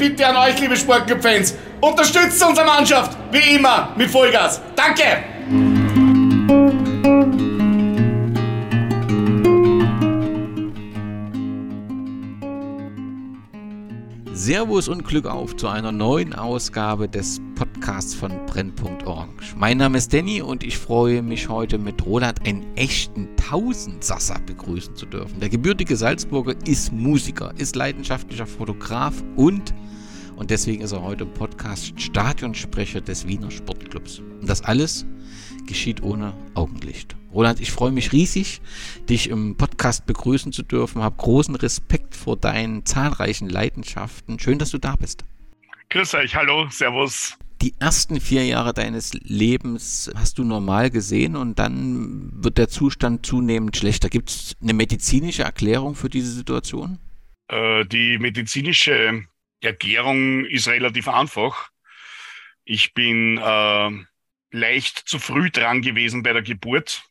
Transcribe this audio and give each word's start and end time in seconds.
Bitte 0.00 0.26
an 0.26 0.34
euch, 0.38 0.58
liebe 0.58 0.74
Sportclub-Fans, 0.74 1.56
unterstützt 1.78 2.42
unsere 2.42 2.66
Mannschaft, 2.66 3.18
wie 3.32 3.56
immer, 3.56 3.90
mit 3.96 4.10
Vollgas. 4.10 4.58
Danke! 4.74 5.02
Servus 14.42 14.88
und 14.88 15.04
Glück 15.04 15.26
auf 15.26 15.54
zu 15.54 15.68
einer 15.68 15.92
neuen 15.92 16.32
Ausgabe 16.32 17.10
des 17.10 17.42
Podcasts 17.56 18.14
von 18.14 18.32
Brennpunkt 18.46 19.06
Orange. 19.06 19.54
Mein 19.54 19.76
Name 19.76 19.98
ist 19.98 20.14
Danny 20.14 20.40
und 20.40 20.64
ich 20.64 20.78
freue 20.78 21.20
mich 21.20 21.50
heute 21.50 21.76
mit 21.76 22.06
Roland 22.06 22.48
einen 22.48 22.64
echten 22.74 23.28
Tausendsasser 23.36 24.40
begrüßen 24.46 24.96
zu 24.96 25.04
dürfen. 25.04 25.40
Der 25.40 25.50
gebürtige 25.50 25.94
Salzburger 25.94 26.54
ist 26.66 26.90
Musiker, 26.90 27.52
ist 27.58 27.76
leidenschaftlicher 27.76 28.46
Fotograf 28.46 29.22
und 29.36 29.74
und 30.36 30.48
deswegen 30.48 30.80
ist 30.80 30.92
er 30.92 31.02
heute 31.02 31.24
im 31.24 31.34
Podcast 31.34 32.00
Stadionsprecher 32.00 33.02
des 33.02 33.26
Wiener 33.26 33.50
Sportclubs. 33.50 34.20
Und 34.20 34.48
das 34.48 34.64
alles 34.64 35.04
geschieht 35.70 36.02
ohne 36.02 36.34
Augenlicht. 36.54 37.16
Roland, 37.32 37.60
ich 37.60 37.70
freue 37.70 37.92
mich 37.92 38.12
riesig, 38.12 38.60
dich 39.08 39.30
im 39.30 39.56
Podcast 39.56 40.04
begrüßen 40.04 40.52
zu 40.52 40.64
dürfen. 40.64 41.00
Habe 41.00 41.16
großen 41.16 41.54
Respekt 41.54 42.16
vor 42.16 42.36
deinen 42.36 42.84
zahlreichen 42.84 43.48
Leidenschaften. 43.48 44.40
Schön, 44.40 44.58
dass 44.58 44.70
du 44.70 44.78
da 44.78 44.96
bist. 44.96 45.24
Grüß 45.90 46.14
euch, 46.14 46.34
hallo, 46.34 46.68
servus. 46.70 47.38
Die 47.62 47.74
ersten 47.78 48.20
vier 48.20 48.44
Jahre 48.46 48.72
deines 48.72 49.12
Lebens 49.12 50.10
hast 50.16 50.38
du 50.38 50.44
normal 50.44 50.90
gesehen 50.90 51.36
und 51.36 51.58
dann 51.58 52.30
wird 52.32 52.58
der 52.58 52.68
Zustand 52.68 53.24
zunehmend 53.24 53.76
schlechter. 53.76 54.08
Gibt 54.08 54.30
es 54.30 54.56
eine 54.60 54.72
medizinische 54.72 55.44
Erklärung 55.44 55.94
für 55.94 56.08
diese 56.08 56.32
Situation? 56.32 56.98
Äh, 57.48 57.84
die 57.84 58.18
medizinische 58.18 59.22
Erklärung 59.60 60.46
ist 60.46 60.66
relativ 60.66 61.06
einfach. 61.06 61.70
Ich 62.64 62.92
bin 62.94 63.38
äh, 63.38 63.90
leicht 64.50 64.98
zu 65.08 65.18
früh 65.18 65.50
dran 65.50 65.82
gewesen 65.82 66.22
bei 66.22 66.32
der 66.32 66.42
Geburt 66.42 67.04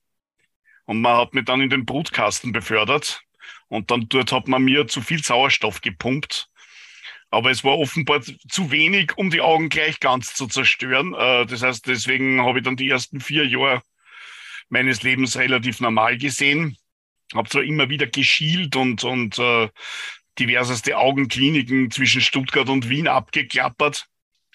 und 0.86 1.02
man 1.02 1.18
hat 1.18 1.34
mich 1.34 1.46
dann 1.46 1.62
in 1.62 1.70
den 1.70 1.86
Brutkasten 1.86 2.52
befördert 2.52 3.22
und 3.68 3.92
dann 3.92 4.10
dort 4.10 4.32
hat 4.32 4.48
man 4.48 4.64
mir 4.64 4.88
zu 4.88 5.02
viel 5.02 5.24
Sauerstoff 5.24 5.82
gepumpt. 5.82 6.50
Aber 7.32 7.52
es 7.52 7.64
war 7.64 7.78
offenbar 7.78 8.22
zu 8.22 8.72
wenig, 8.72 9.16
um 9.16 9.30
die 9.30 9.42
Augen 9.42 9.70
gleich 9.70 10.00
ganz 10.00 10.34
zu 10.34 10.48
zerstören. 10.48 11.14
Äh, 11.14 11.46
das 11.46 11.62
heißt, 11.62 11.86
deswegen 11.86 12.42
habe 12.42 12.60
ich 12.60 12.66
dann 12.66 12.76
die 12.76 12.90
ersten 12.90 13.22
vier 13.22 13.46
Jahre 13.46 13.84
meines 14.70 15.04
Lebens 15.04 15.38
relativ 15.38 15.80
normal 15.80 16.18
gesehen. 16.18 16.76
Habe 17.36 17.48
zwar 17.48 17.64
immer 17.64 17.90
wieder 17.90 18.08
geschielt 18.08 18.76
und, 18.76 19.04
und 19.04 19.38
äh, 19.38 19.70
diverseste 20.40 20.98
Augenkliniken 20.98 21.92
zwischen 21.92 22.22
Stuttgart 22.22 22.68
und 22.68 22.90
Wien 22.90 23.08
abgeklappert. 23.08 24.08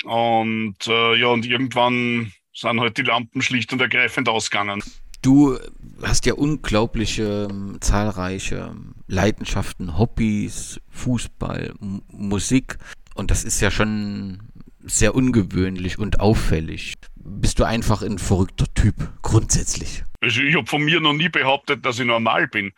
Und 0.03 0.86
äh, 0.88 1.14
ja, 1.14 1.28
und 1.28 1.47
irgendwann 1.47 2.32
sind 2.54 2.81
halt 2.81 2.97
die 2.97 3.03
Lampen 3.03 3.42
schlicht 3.42 3.72
und 3.72 3.81
ergreifend 3.81 4.28
ausgegangen. 4.28 4.82
Du 5.22 5.59
hast 6.03 6.26
ja 6.26 6.34
unglaubliche 6.34 7.48
zahlreiche 7.81 8.76
Leidenschaften, 9.06 9.98
Hobbys, 9.98 10.81
Fußball, 10.91 11.75
M 11.81 12.03
Musik 12.09 12.78
und 13.15 13.31
das 13.31 13.44
ist 13.44 13.60
ja 13.60 13.70
schon 13.70 14.41
sehr 14.81 15.15
ungewöhnlich 15.15 15.98
und 15.98 16.20
auffällig. 16.20 16.94
Bist 17.16 17.59
du 17.59 17.65
einfach 17.65 18.03
ein 18.03 18.19
verrückter 18.19 18.66
Typ, 18.75 18.94
grundsätzlich? 19.22 20.04
Also 20.21 20.42
ich 20.42 20.54
habe 20.54 20.66
von 20.66 20.82
mir 20.82 21.00
noch 21.00 21.15
nie 21.15 21.31
behauptet, 21.31 21.84
dass 21.86 21.98
ich 21.98 22.04
normal 22.04 22.48
bin. 22.48 22.72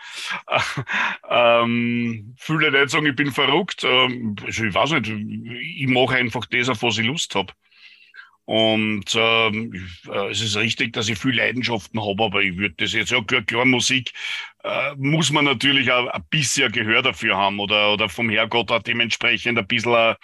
ähm, 1.28 2.34
viele 2.38 2.70
Leute 2.70 2.88
sagen, 2.88 3.06
ich 3.06 3.16
bin 3.16 3.32
verrückt. 3.32 3.82
Ähm, 3.84 4.36
also 4.44 4.64
ich 4.64 4.74
weiß 4.74 4.92
nicht, 4.92 5.08
ich 5.08 5.88
mache 5.88 6.14
einfach 6.14 6.46
das, 6.46 6.68
auf 6.68 6.82
was 6.82 6.98
ich 6.98 7.06
Lust 7.06 7.34
habe. 7.34 7.52
Und 8.46 9.12
ähm, 9.16 9.88
äh, 10.08 10.30
es 10.30 10.40
ist 10.40 10.56
richtig, 10.56 10.92
dass 10.92 11.08
ich 11.08 11.18
viel 11.18 11.34
Leidenschaften 11.36 12.00
habe, 12.00 12.24
aber 12.24 12.42
ich 12.42 12.56
würde 12.56 12.76
das 12.78 12.92
jetzt, 12.92 13.10
ja 13.10 13.20
klar, 13.20 13.42
klar 13.42 13.64
Musik 13.64 14.12
äh, 14.62 14.94
muss 14.96 15.32
man 15.32 15.44
natürlich 15.44 15.90
auch 15.90 16.06
ein 16.06 16.24
bisschen 16.30 16.70
Gehör 16.70 17.02
dafür 17.02 17.36
haben 17.36 17.58
oder, 17.58 17.92
oder 17.92 18.08
vom 18.08 18.30
Herrgott 18.30 18.70
auch 18.70 18.82
dementsprechend 18.82 19.58
ein 19.58 19.66
bisschen 19.66 19.94
eine, 19.94 20.16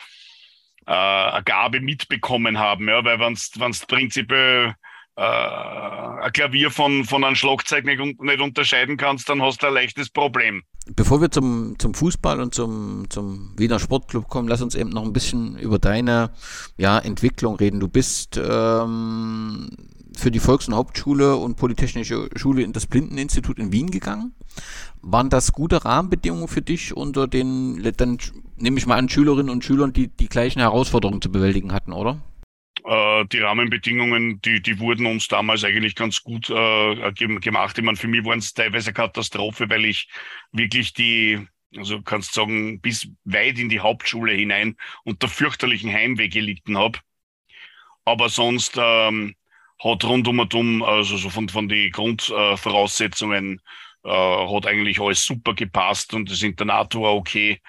äh, 0.87 0.93
eine 0.93 1.43
Gabe 1.45 1.81
mitbekommen 1.81 2.59
haben, 2.59 2.89
ja, 2.89 3.05
weil 3.05 3.19
wenn 3.19 3.35
du 3.35 3.87
prinzipiell 3.89 4.77
äh, 5.17 5.23
ein 5.23 6.33
Klavier 6.33 6.71
von, 6.71 7.05
von 7.05 7.25
einem 7.25 7.37
Schlagzeug 7.37 7.85
nicht, 7.85 7.99
nicht 7.99 8.41
unterscheiden 8.41 8.97
kannst, 8.97 9.29
dann 9.29 9.43
hast 9.43 9.63
du 9.63 9.67
ein 9.67 9.75
leichtes 9.75 10.09
Problem. 10.11 10.63
Bevor 10.97 11.21
wir 11.21 11.31
zum, 11.31 11.79
zum 11.79 11.95
Fußball 11.95 12.41
und 12.41 12.55
zum, 12.55 13.09
zum 13.09 13.55
Wiener 13.57 13.79
Sportclub 13.79 14.29
kommen, 14.29 14.49
lass 14.49 14.63
uns 14.63 14.75
eben 14.75 14.91
noch 14.91 15.05
ein 15.05 15.13
bisschen 15.13 15.59
über 15.59 15.79
deine 15.79 16.31
ja, 16.77 16.99
Entwicklung 16.99 17.57
reden. 17.57 17.79
Du 17.79 17.89
bist 17.89 18.41
ähm, 18.43 19.69
für 20.17 20.31
die 20.31 20.41
Volks- 20.41 20.69
und 20.69 20.75
Hauptschule 20.75 21.37
und 21.37 21.57
Polytechnische 21.57 22.29
Schule 22.35 22.63
in 22.63 22.73
das 22.73 22.87
Blindeninstitut 22.87 23.59
in 23.59 23.73
Wien 23.73 23.91
gegangen. 23.91 24.35
Waren 25.03 25.31
das 25.31 25.53
gute 25.53 25.85
Rahmenbedingungen 25.85 26.49
für 26.49 26.63
dich 26.63 26.97
unter 26.97 27.29
den, 27.29 27.83
dann 27.97 28.19
nehme 28.57 28.79
ich 28.79 28.87
mal 28.87 28.97
an, 28.97 29.09
Schülerinnen 29.09 29.51
und 29.51 29.65
Schülern, 29.65 29.93
die 29.93 30.09
die 30.09 30.29
gleichen 30.29 30.61
Herausforderungen 30.61 31.23
zu 31.23 31.31
bewältigen 31.31 31.73
hatten, 31.73 31.93
oder? 31.93 32.19
Äh, 32.85 33.27
die 33.27 33.39
Rahmenbedingungen, 33.39 34.41
die, 34.41 34.61
die 34.61 34.79
wurden 34.81 35.07
uns 35.07 35.29
damals 35.29 35.65
eigentlich 35.65 35.95
ganz 35.95 36.23
gut 36.23 36.51
äh, 36.51 37.13
gemacht. 37.13 37.79
Ich 37.79 37.85
meine, 37.85 37.97
für 37.97 38.09
mich 38.09 38.25
waren 38.25 38.41
es 38.41 38.55
teilweise 38.55 38.93
Katastrophe, 38.93 39.71
weil 39.71 39.85
ich 39.85 40.09
wirklich 40.51 40.93
die, 40.93 41.47
also 41.77 42.03
kannst 42.03 42.35
sagen, 42.35 42.81
bis 42.81 43.09
weit 43.25 43.59
in 43.59 43.69
die 43.69 43.81
Hauptschule 43.81 44.33
hinein 44.33 44.77
unter 45.05 45.29
fürchterlichen 45.29 45.93
Heimweh 45.93 46.29
gelitten 46.29 46.77
habe. 46.77 46.99
Aber 48.05 48.29
sonst 48.29 48.75
ähm, 48.77 49.35
hat 49.79 50.05
rundum 50.05 50.41
und 50.41 50.55
um, 50.55 50.83
also 50.83 51.17
so 51.17 51.31
von, 51.31 51.49
von 51.49 51.69
den 51.69 51.91
Grundvoraussetzungen, 51.93 53.61
äh, 54.05 54.11
hat 54.11 54.67
eigentlich 54.67 55.01
alles 55.01 55.25
super 55.25 55.55
gepasst 55.55 56.15
und 56.15 56.31
das 56.31 56.43
Internat 56.43 56.95
war 56.97 57.15
okay. 57.15 57.61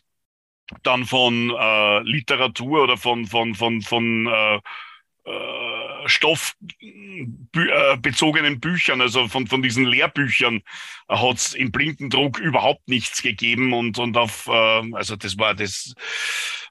Dann 0.82 1.05
von 1.05 1.50
äh, 1.50 2.00
Literatur 2.02 2.84
oder 2.84 2.96
von, 2.96 3.26
von, 3.26 3.55
von, 3.55 3.82
von 3.82 4.26
äh, 4.26 4.61
äh, 5.25 6.08
stoffbezogenen 6.08 8.58
Büchern, 8.58 9.00
also 9.00 9.29
von, 9.29 9.46
von 9.46 9.62
diesen 9.62 9.84
Lehrbüchern, 9.84 10.62
hat 11.08 11.37
es 11.37 11.55
im 11.55 11.70
Blindendruck 11.70 12.38
überhaupt 12.38 12.88
nichts 12.88 13.23
gegeben 13.23 13.73
und, 13.73 13.99
und 13.99 14.17
auf, 14.17 14.49
äh, 14.49 14.82
also 14.94 15.14
das 15.17 15.38
war 15.38 15.55
das, 15.55 15.94
äh, 15.96 16.00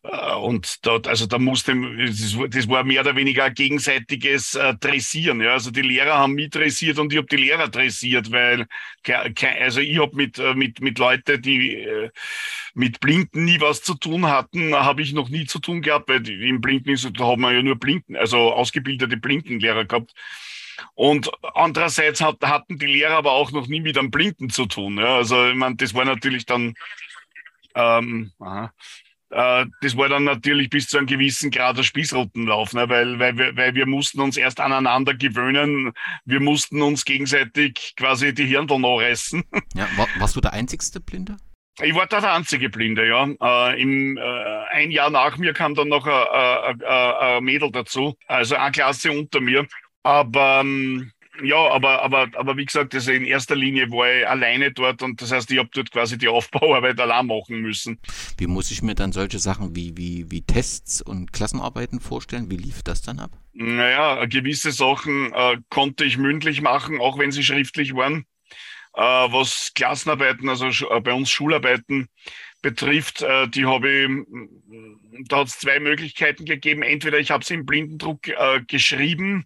und 0.03 0.85
dort, 0.85 1.07
also 1.07 1.27
da 1.27 1.37
musste, 1.37 1.75
das 1.75 2.67
war 2.67 2.83
mehr 2.83 3.01
oder 3.01 3.15
weniger 3.15 3.43
ein 3.43 3.53
gegenseitiges 3.53 4.55
äh, 4.55 4.73
Dressieren. 4.75 5.41
Ja? 5.41 5.53
Also 5.53 5.69
die 5.69 5.83
Lehrer 5.83 6.17
haben 6.17 6.33
mich 6.33 6.49
dressiert 6.49 6.97
und 6.97 7.13
ich 7.13 7.17
habe 7.17 7.27
die 7.27 7.37
Lehrer 7.37 7.67
dressiert, 7.67 8.31
weil 8.31 8.65
also 9.59 9.79
ich 9.79 9.99
habe 9.99 10.15
mit, 10.15 10.39
äh, 10.39 10.55
mit, 10.55 10.81
mit 10.81 10.97
Leuten, 10.97 11.41
die 11.41 11.87
mit 12.73 12.99
Blinden 12.99 13.45
nie 13.45 13.61
was 13.61 13.83
zu 13.83 13.93
tun 13.93 14.27
hatten, 14.27 14.73
habe 14.73 15.01
ich 15.03 15.13
noch 15.13 15.29
nie 15.29 15.45
zu 15.45 15.59
tun 15.59 15.81
gehabt, 15.81 16.09
weil 16.09 16.27
im 16.27 16.61
Blindeninstitut 16.61 17.19
haben 17.19 17.41
wir 17.41 17.53
ja 17.53 17.61
nur 17.61 17.75
Blinden, 17.75 18.15
also 18.15 18.53
ausgebildete 18.53 19.17
Blindenlehrer 19.17 19.85
gehabt. 19.85 20.13
Und 20.95 21.29
andererseits 21.53 22.21
hat, 22.21 22.41
hatten 22.41 22.79
die 22.79 22.87
Lehrer 22.87 23.17
aber 23.17 23.33
auch 23.33 23.51
noch 23.51 23.67
nie 23.67 23.81
mit 23.81 23.97
einem 23.97 24.09
Blinden 24.09 24.49
zu 24.49 24.65
tun. 24.65 24.97
Ja? 24.97 25.17
Also 25.17 25.49
ich 25.49 25.55
meine, 25.55 25.75
das 25.75 25.93
war 25.93 26.05
natürlich 26.05 26.45
dann 26.45 26.73
ähm, 27.75 28.31
aha. 28.39 28.73
Äh, 29.31 29.65
das 29.81 29.95
war 29.95 30.09
dann 30.09 30.25
natürlich 30.25 30.69
bis 30.69 30.87
zu 30.87 30.97
einem 30.97 31.07
gewissen 31.07 31.51
Grad 31.51 31.77
der 31.77 31.83
Spießrutenlauf, 31.83 32.73
ne? 32.73 32.89
weil, 32.89 33.17
weil, 33.19 33.37
wir, 33.37 33.55
weil 33.55 33.75
wir 33.75 33.85
mussten 33.85 34.19
uns 34.19 34.37
erst 34.37 34.59
aneinander 34.59 35.13
gewöhnen. 35.13 35.93
Wir 36.25 36.41
mussten 36.41 36.81
uns 36.81 37.05
gegenseitig 37.05 37.93
quasi 37.95 38.33
die 38.33 38.45
Hirndeln 38.45 38.81
nachreißen. 38.81 39.43
Ja, 39.73 39.87
war, 39.95 40.07
warst 40.19 40.35
du 40.35 40.41
der 40.41 40.51
einzigste 40.53 40.99
Blinde? 40.99 41.37
Ich 41.81 41.95
war 41.95 42.05
da 42.05 42.19
der 42.19 42.33
einzige 42.33 42.69
Blinde, 42.69 43.07
ja. 43.07 43.25
Äh, 43.41 43.81
im, 43.81 44.17
äh, 44.17 44.21
ein 44.71 44.91
Jahr 44.91 45.09
nach 45.09 45.37
mir 45.37 45.53
kam 45.53 45.75
dann 45.75 45.87
noch 45.87 46.05
ein 46.05 47.43
Mädel 47.43 47.71
dazu, 47.71 48.15
also 48.27 48.55
eine 48.55 48.71
Klasse 48.71 49.11
unter 49.11 49.39
mir. 49.39 49.65
Aber 50.03 50.61
ähm, 50.61 51.11
ja, 51.43 51.69
aber, 51.71 52.01
aber, 52.01 52.27
aber 52.35 52.57
wie 52.57 52.65
gesagt, 52.65 52.93
also 52.93 53.11
in 53.11 53.25
erster 53.25 53.55
Linie 53.55 53.89
war 53.91 54.11
ich 54.11 54.27
alleine 54.27 54.71
dort 54.71 55.01
und 55.01 55.21
das 55.21 55.31
heißt, 55.31 55.51
ich 55.51 55.57
habe 55.57 55.69
dort 55.73 55.91
quasi 55.91 56.17
die 56.17 56.27
Aufbauarbeit 56.27 56.99
allein 56.99 57.27
machen 57.27 57.59
müssen. 57.59 57.99
Wie 58.37 58.47
muss 58.47 58.71
ich 58.71 58.81
mir 58.81 58.95
dann 58.95 59.11
solche 59.11 59.39
Sachen 59.39 59.75
wie, 59.75 59.95
wie, 59.97 60.29
wie 60.29 60.41
Tests 60.41 61.01
und 61.01 61.33
Klassenarbeiten 61.33 61.99
vorstellen? 61.99 62.49
Wie 62.49 62.57
lief 62.57 62.83
das 62.83 63.01
dann 63.01 63.19
ab? 63.19 63.31
Naja, 63.53 64.25
gewisse 64.25 64.71
Sachen 64.71 65.33
äh, 65.33 65.57
konnte 65.69 66.05
ich 66.05 66.17
mündlich 66.17 66.61
machen, 66.61 66.99
auch 66.99 67.17
wenn 67.17 67.31
sie 67.31 67.43
schriftlich 67.43 67.93
waren. 67.93 68.25
Äh, 68.93 69.01
was 69.01 69.71
Klassenarbeiten, 69.73 70.49
also 70.49 70.67
äh, 70.67 71.01
bei 71.01 71.13
uns 71.13 71.29
Schularbeiten 71.29 72.07
betrifft, 72.61 73.21
äh, 73.21 73.47
die 73.47 73.65
habe 73.65 73.89
ich, 73.89 75.27
da 75.27 75.39
hat 75.39 75.47
es 75.47 75.59
zwei 75.59 75.79
Möglichkeiten 75.79 76.45
gegeben. 76.45 76.83
Entweder 76.83 77.17
ich 77.17 77.31
habe 77.31 77.43
sie 77.43 77.55
im 77.55 77.65
Blindendruck 77.65 78.27
äh, 78.27 78.61
geschrieben, 78.67 79.45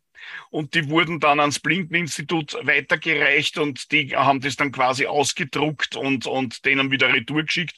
und 0.49 0.73
die 0.73 0.89
wurden 0.89 1.19
dann 1.19 1.39
ans 1.39 1.59
Blindeninstitut 1.59 2.57
weitergereicht 2.63 3.57
und 3.57 3.91
die 3.91 4.15
haben 4.15 4.41
das 4.41 4.55
dann 4.55 4.71
quasi 4.71 5.05
ausgedruckt 5.05 5.95
und, 5.95 6.25
und 6.25 6.65
denen 6.65 6.91
wieder 6.91 7.13
retour 7.13 7.43
geschickt. 7.43 7.75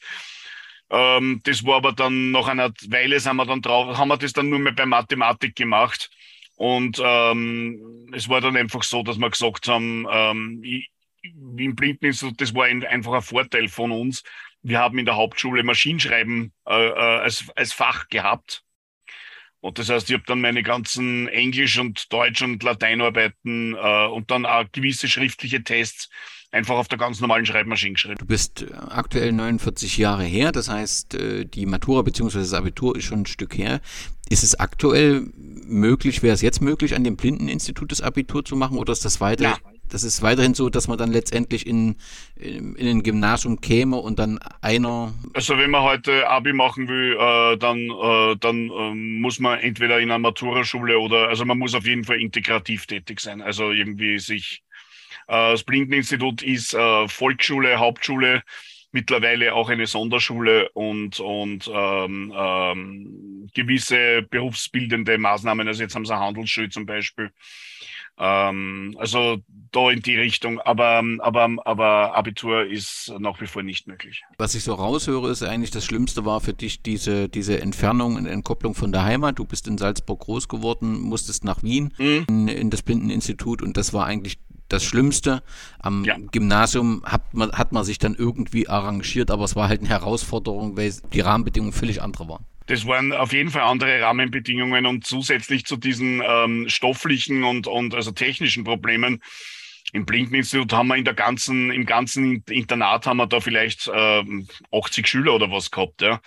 Ähm, 0.89 1.41
das 1.43 1.65
war 1.65 1.77
aber 1.77 1.93
dann 1.93 2.31
nach 2.31 2.47
einer 2.47 2.71
Weile 2.87 3.19
sind 3.19 3.35
wir 3.35 3.45
dann 3.45 3.61
drauf, 3.61 3.97
haben 3.97 4.07
wir 4.07 4.17
das 4.17 4.33
dann 4.33 4.49
nur 4.49 4.59
mehr 4.59 4.73
bei 4.73 4.85
Mathematik 4.85 5.55
gemacht. 5.55 6.09
Und 6.55 6.99
ähm, 7.03 8.09
es 8.13 8.29
war 8.29 8.41
dann 8.41 8.57
einfach 8.57 8.83
so, 8.83 9.03
dass 9.03 9.17
wir 9.17 9.29
gesagt 9.29 9.67
haben, 9.67 10.07
ähm, 10.09 10.61
ich, 10.63 10.89
im 11.21 11.75
Blindeninstitut, 11.75 12.39
das 12.41 12.55
war 12.55 12.65
ein, 12.65 12.85
einfach 12.85 13.13
ein 13.13 13.21
Vorteil 13.21 13.67
von 13.67 13.91
uns. 13.91 14.23
Wir 14.63 14.79
haben 14.79 14.97
in 14.97 15.05
der 15.05 15.15
Hauptschule 15.15 15.63
Maschinenschreiben 15.63 16.53
äh, 16.67 16.87
äh 16.87 16.93
als, 16.93 17.45
als 17.55 17.73
Fach 17.73 18.07
gehabt. 18.09 18.63
Und 19.67 19.77
das 19.79 19.89
heißt, 19.89 20.09
ich 20.09 20.13
habe 20.13 20.23
dann 20.25 20.39
meine 20.39 20.63
ganzen 20.63 21.27
Englisch- 21.27 21.77
und 21.77 22.11
Deutsch- 22.13 22.41
und 22.41 22.63
Lateinarbeiten 22.63 23.75
äh, 23.75 24.07
und 24.07 24.31
dann 24.31 24.45
auch 24.45 24.63
gewisse 24.71 25.09
schriftliche 25.09 25.61
Tests 25.61 26.09
einfach 26.51 26.75
auf 26.75 26.87
der 26.87 26.97
ganz 26.97 27.19
normalen 27.19 27.45
Schreibmaschine 27.45 27.91
geschrieben. 27.91 28.15
Du 28.17 28.25
bist 28.25 28.61
äh, 28.61 28.73
aktuell 28.73 29.33
49 29.33 29.97
Jahre 29.97 30.23
her, 30.23 30.53
das 30.53 30.69
heißt, 30.69 31.15
äh, 31.15 31.43
die 31.43 31.65
Matura 31.65 32.01
bzw. 32.03 32.39
das 32.39 32.53
Abitur 32.53 32.95
ist 32.95 33.03
schon 33.03 33.23
ein 33.23 33.25
Stück 33.25 33.57
her. 33.57 33.81
Ist 34.29 34.43
es 34.43 34.57
aktuell 34.57 35.27
möglich, 35.35 36.23
wäre 36.23 36.33
es 36.33 36.41
jetzt 36.41 36.61
möglich, 36.61 36.95
an 36.95 37.03
dem 37.03 37.17
Blindeninstitut 37.17 37.91
das 37.91 37.99
Abitur 37.99 38.45
zu 38.45 38.55
machen 38.55 38.77
oder 38.77 38.93
ist 38.93 39.03
das 39.03 39.19
weiter? 39.19 39.43
Ja 39.43 39.57
das 39.89 40.03
ist 40.03 40.21
weiterhin 40.21 40.53
so, 40.53 40.69
dass 40.69 40.87
man 40.87 40.97
dann 40.97 41.11
letztendlich 41.11 41.65
in, 41.65 41.95
in, 42.35 42.75
in 42.75 42.87
ein 42.87 43.03
Gymnasium 43.03 43.61
käme 43.61 43.97
und 43.97 44.19
dann 44.19 44.39
einer. 44.61 45.13
Also 45.33 45.57
wenn 45.57 45.71
man 45.71 45.83
heute 45.83 46.27
Abi 46.29 46.53
machen 46.53 46.87
will, 46.87 47.17
äh, 47.19 47.57
dann, 47.57 47.89
äh, 47.89 48.35
dann 48.39 48.69
äh, 48.69 48.93
muss 48.93 49.39
man 49.39 49.59
entweder 49.59 49.99
in 49.99 50.11
einer 50.11 50.19
Maturaschule 50.19 50.99
oder 50.99 51.29
also 51.29 51.45
man 51.45 51.57
muss 51.57 51.75
auf 51.75 51.85
jeden 51.85 52.03
Fall 52.03 52.21
integrativ 52.21 52.85
tätig 52.85 53.19
sein. 53.19 53.41
Also 53.41 53.71
irgendwie 53.71 54.19
sich 54.19 54.63
äh, 55.27 55.51
das 55.51 55.63
Blindeninstitut 55.63 56.41
ist 56.41 56.73
äh, 56.73 57.07
Volksschule, 57.07 57.77
Hauptschule, 57.77 58.43
mittlerweile 58.91 59.53
auch 59.53 59.69
eine 59.69 59.85
Sonderschule 59.85 60.69
und, 60.69 61.19
und 61.19 61.69
ähm, 61.73 62.33
ähm, 62.35 63.49
gewisse 63.53 64.23
berufsbildende 64.23 65.17
Maßnahmen. 65.17 65.67
Also 65.67 65.83
jetzt 65.83 65.95
haben 65.95 66.05
sie 66.05 66.13
eine 66.13 66.25
Handelsschule 66.25 66.69
zum 66.69 66.85
Beispiel. 66.85 67.31
Ähm, 68.19 68.95
also 68.99 69.37
da 69.71 69.91
in 69.91 70.01
die 70.01 70.15
Richtung, 70.15 70.59
aber, 70.59 71.03
aber, 71.19 71.55
aber 71.65 72.15
Abitur 72.15 72.65
ist 72.65 73.13
nach 73.19 73.39
wie 73.41 73.47
vor 73.47 73.63
nicht 73.63 73.87
möglich. 73.87 74.23
Was 74.37 74.55
ich 74.55 74.63
so 74.63 74.73
raushöre, 74.73 75.29
ist 75.29 75.43
eigentlich 75.43 75.71
das 75.71 75.85
Schlimmste 75.85 76.25
war 76.25 76.41
für 76.41 76.53
dich 76.53 76.81
diese, 76.81 77.29
diese 77.29 77.61
Entfernung 77.61 78.15
und 78.15 78.25
Entkopplung 78.25 78.73
von 78.73 78.91
der 78.91 79.03
Heimat. 79.03 79.37
Du 79.39 79.45
bist 79.45 79.67
in 79.67 79.77
Salzburg 79.77 80.21
groß 80.21 80.47
geworden, 80.47 80.99
musstest 80.99 81.43
nach 81.43 81.63
Wien 81.63 81.93
mhm. 81.97 82.25
in, 82.27 82.47
in 82.47 82.69
das 82.69 82.81
Blindeninstitut 82.81 83.61
und 83.61 83.77
das 83.77 83.93
war 83.93 84.05
eigentlich 84.05 84.39
das 84.69 84.83
Schlimmste. 84.83 85.43
Am 85.79 86.03
ja. 86.03 86.17
Gymnasium 86.31 87.03
hat 87.05 87.33
man, 87.33 87.51
hat 87.51 87.71
man 87.71 87.83
sich 87.83 87.99
dann 87.99 88.15
irgendwie 88.15 88.67
arrangiert, 88.67 89.31
aber 89.31 89.43
es 89.43 89.55
war 89.55 89.69
halt 89.69 89.81
eine 89.81 89.89
Herausforderung, 89.89 90.75
weil 90.77 90.93
die 91.13 91.21
Rahmenbedingungen 91.21 91.73
völlig 91.73 92.01
andere 92.01 92.27
waren. 92.27 92.45
Das 92.67 92.85
waren 92.85 93.13
auf 93.13 93.33
jeden 93.33 93.49
Fall 93.49 93.63
andere 93.63 94.01
Rahmenbedingungen 94.01 94.85
und 94.85 95.05
zusätzlich 95.05 95.65
zu 95.65 95.77
diesen 95.77 96.21
ähm, 96.25 96.69
stofflichen 96.69 97.43
und, 97.43 97.67
und 97.67 97.95
also 97.95 98.11
technischen 98.11 98.63
Problemen 98.63 99.21
im 99.93 100.05
Blinkeninstitut 100.05 100.73
haben 100.73 100.89
wir 100.89 100.97
in 100.97 101.05
der 101.05 101.13
ganzen, 101.13 101.71
im 101.71 101.85
ganzen 101.85 102.43
Internat 102.49 103.05
haben 103.07 103.17
wir 103.17 103.27
da 103.27 103.39
vielleicht 103.39 103.87
äh, 103.87 104.23
80 104.71 105.07
Schüler 105.07 105.35
oder 105.35 105.49
was 105.49 105.71
gehabt, 105.71 106.01
ja. 106.01 106.19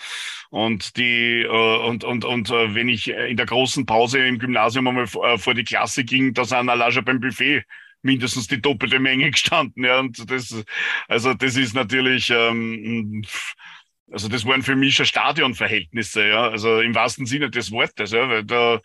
Und 0.48 0.96
die, 0.96 1.42
äh, 1.42 1.86
und, 1.86 2.04
und, 2.04 2.24
und 2.24 2.50
äh, 2.50 2.74
wenn 2.74 2.88
ich 2.88 3.08
in 3.08 3.36
der 3.36 3.46
großen 3.46 3.84
Pause 3.84 4.26
im 4.26 4.38
Gymnasium 4.38 4.88
einmal 4.88 5.06
vor, 5.06 5.28
äh, 5.28 5.38
vor 5.38 5.54
die 5.54 5.64
Klasse 5.64 6.04
ging, 6.04 6.32
da 6.32 6.44
sind 6.44 6.70
allein 6.70 6.90
schon 6.90 7.04
beim 7.04 7.20
Buffet 7.20 7.64
mindestens 8.02 8.46
die 8.46 8.62
doppelte 8.62 8.98
Menge 8.98 9.30
gestanden, 9.30 9.84
ja. 9.84 10.00
Und 10.00 10.30
das, 10.30 10.64
also 11.06 11.34
das 11.34 11.56
ist 11.56 11.74
natürlich 11.74 12.30
ähm, 12.30 13.24
also 14.12 14.28
das 14.28 14.44
waren 14.44 14.62
für 14.62 14.76
mich 14.76 14.94
schon 14.96 15.06
Stadionverhältnisse, 15.06 16.28
ja. 16.28 16.48
Also 16.48 16.80
im 16.80 16.94
wahrsten 16.94 17.26
Sinne 17.26 17.50
des 17.50 17.70
Wortes, 17.70 18.12
ja, 18.12 18.28
weil 18.28 18.44
da, 18.44 18.80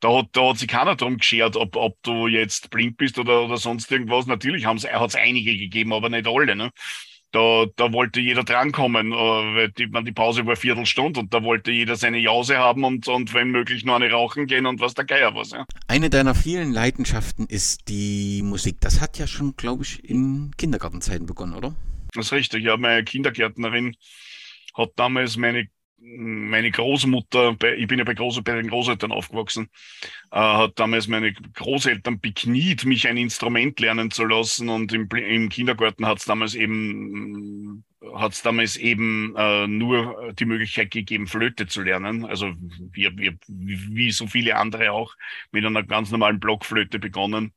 da 0.00 0.18
hat, 0.18 0.28
da 0.32 0.48
hat 0.48 0.58
sich 0.58 0.68
keiner 0.68 0.96
drum 0.96 1.18
geschert, 1.18 1.56
ob, 1.56 1.76
ob 1.76 2.02
du 2.02 2.26
jetzt 2.26 2.70
blind 2.70 2.96
bist 2.96 3.18
oder, 3.18 3.42
oder 3.42 3.56
sonst 3.56 3.90
irgendwas. 3.90 4.26
Natürlich 4.26 4.66
hat 4.66 4.78
es 4.78 5.14
einige 5.14 5.56
gegeben, 5.56 5.92
aber 5.92 6.08
nicht 6.08 6.26
alle, 6.26 6.56
ne. 6.56 6.70
Da, 7.32 7.64
da 7.76 7.90
wollte 7.94 8.20
jeder 8.20 8.44
drankommen, 8.44 9.10
äh, 9.10 9.14
weil 9.14 9.70
die, 9.70 9.86
man, 9.86 10.04
die 10.04 10.12
Pause 10.12 10.44
war 10.44 10.54
Viertelstunde 10.54 11.18
und 11.18 11.32
da 11.32 11.42
wollte 11.42 11.70
jeder 11.70 11.96
seine 11.96 12.18
Jause 12.18 12.58
haben 12.58 12.84
und, 12.84 13.08
und 13.08 13.32
wenn 13.32 13.50
möglich 13.50 13.86
nur 13.86 13.96
eine 13.96 14.10
rauchen 14.10 14.46
gehen 14.46 14.66
und 14.66 14.80
was 14.80 14.92
der 14.92 15.06
Geier 15.06 15.34
was. 15.34 15.52
Ja. 15.52 15.64
Eine 15.88 16.10
deiner 16.10 16.34
vielen 16.34 16.72
Leidenschaften 16.72 17.46
ist 17.46 17.88
die 17.88 18.42
Musik. 18.42 18.76
Das 18.80 19.00
hat 19.00 19.18
ja 19.18 19.26
schon, 19.26 19.56
glaube 19.56 19.82
ich, 19.82 20.04
in 20.04 20.50
Kindergartenzeiten 20.58 21.24
begonnen, 21.24 21.54
oder? 21.54 21.74
Das 22.12 22.26
ist 22.26 22.32
richtig. 22.32 22.64
Ja, 22.64 22.76
meine 22.76 23.02
Kindergärtnerin 23.02 23.96
hat 24.74 24.90
damals 24.96 25.36
meine 25.36 25.68
meine 26.04 26.70
Großmutter, 26.70 27.56
ich 27.76 27.86
bin 27.86 27.98
ja 27.98 28.04
bei, 28.04 28.14
Groß, 28.14 28.42
bei 28.42 28.56
den 28.56 28.68
Großeltern 28.68 29.12
aufgewachsen, 29.12 29.68
äh, 30.32 30.38
hat 30.38 30.78
damals 30.78 31.06
meine 31.06 31.32
Großeltern 31.32 32.20
bekniet, 32.20 32.84
mich 32.84 33.06
ein 33.06 33.16
Instrument 33.16 33.78
lernen 33.78 34.10
zu 34.10 34.24
lassen 34.24 34.68
und 34.68 34.92
im, 34.92 35.08
im 35.08 35.48
Kindergarten 35.48 36.06
hat 36.06 36.18
es 36.18 36.24
damals 36.24 36.54
eben 36.54 37.84
hat 38.14 38.32
es 38.32 38.42
damals 38.42 38.76
eben 38.76 39.34
äh, 39.36 39.68
nur 39.68 40.32
die 40.32 40.44
Möglichkeit 40.44 40.90
gegeben, 40.90 41.28
Flöte 41.28 41.68
zu 41.68 41.82
lernen. 41.82 42.24
Also 42.24 42.52
wir, 42.90 43.16
wir, 43.16 43.38
wie 43.46 44.10
so 44.10 44.26
viele 44.26 44.56
andere 44.56 44.90
auch, 44.92 45.14
mit 45.52 45.64
einer 45.64 45.84
ganz 45.84 46.10
normalen 46.10 46.40
Blockflöte 46.40 46.98
begonnen. 46.98 47.52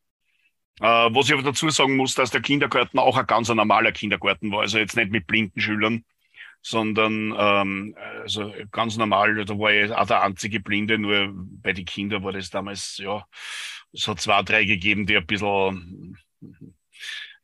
Äh, 0.79 0.85
was 0.85 1.27
ich 1.27 1.33
aber 1.33 1.41
dazu 1.41 1.69
sagen 1.69 1.95
muss, 1.95 2.13
dass 2.13 2.29
der 2.29 2.41
Kindergarten 2.41 2.99
auch 2.99 3.17
ein 3.17 3.25
ganz 3.25 3.49
normaler 3.49 3.91
Kindergarten 3.91 4.51
war, 4.51 4.61
also 4.61 4.77
jetzt 4.77 4.95
nicht 4.95 5.11
mit 5.11 5.25
blinden 5.25 5.59
Schülern, 5.59 6.05
sondern 6.65 7.31
ähm, 7.37 7.95
also 8.23 8.51
ganz 8.71 8.97
normal, 8.97 9.45
da 9.45 9.53
war 9.59 9.71
ich 9.71 9.91
auch 9.91 10.07
der 10.07 10.23
einzige 10.23 10.59
Blinde, 10.59 10.97
nur 10.97 11.29
bei 11.31 11.73
den 11.73 11.85
Kindern 11.85 12.23
war 12.23 12.31
das 12.31 12.49
damals, 12.49 12.97
ja, 12.97 13.23
es 13.93 14.07
hat 14.07 14.19
zwei, 14.19 14.41
drei 14.41 14.65
gegeben, 14.65 15.05
die 15.05 15.15
ein 15.15 15.27
bisschen, 15.27 16.17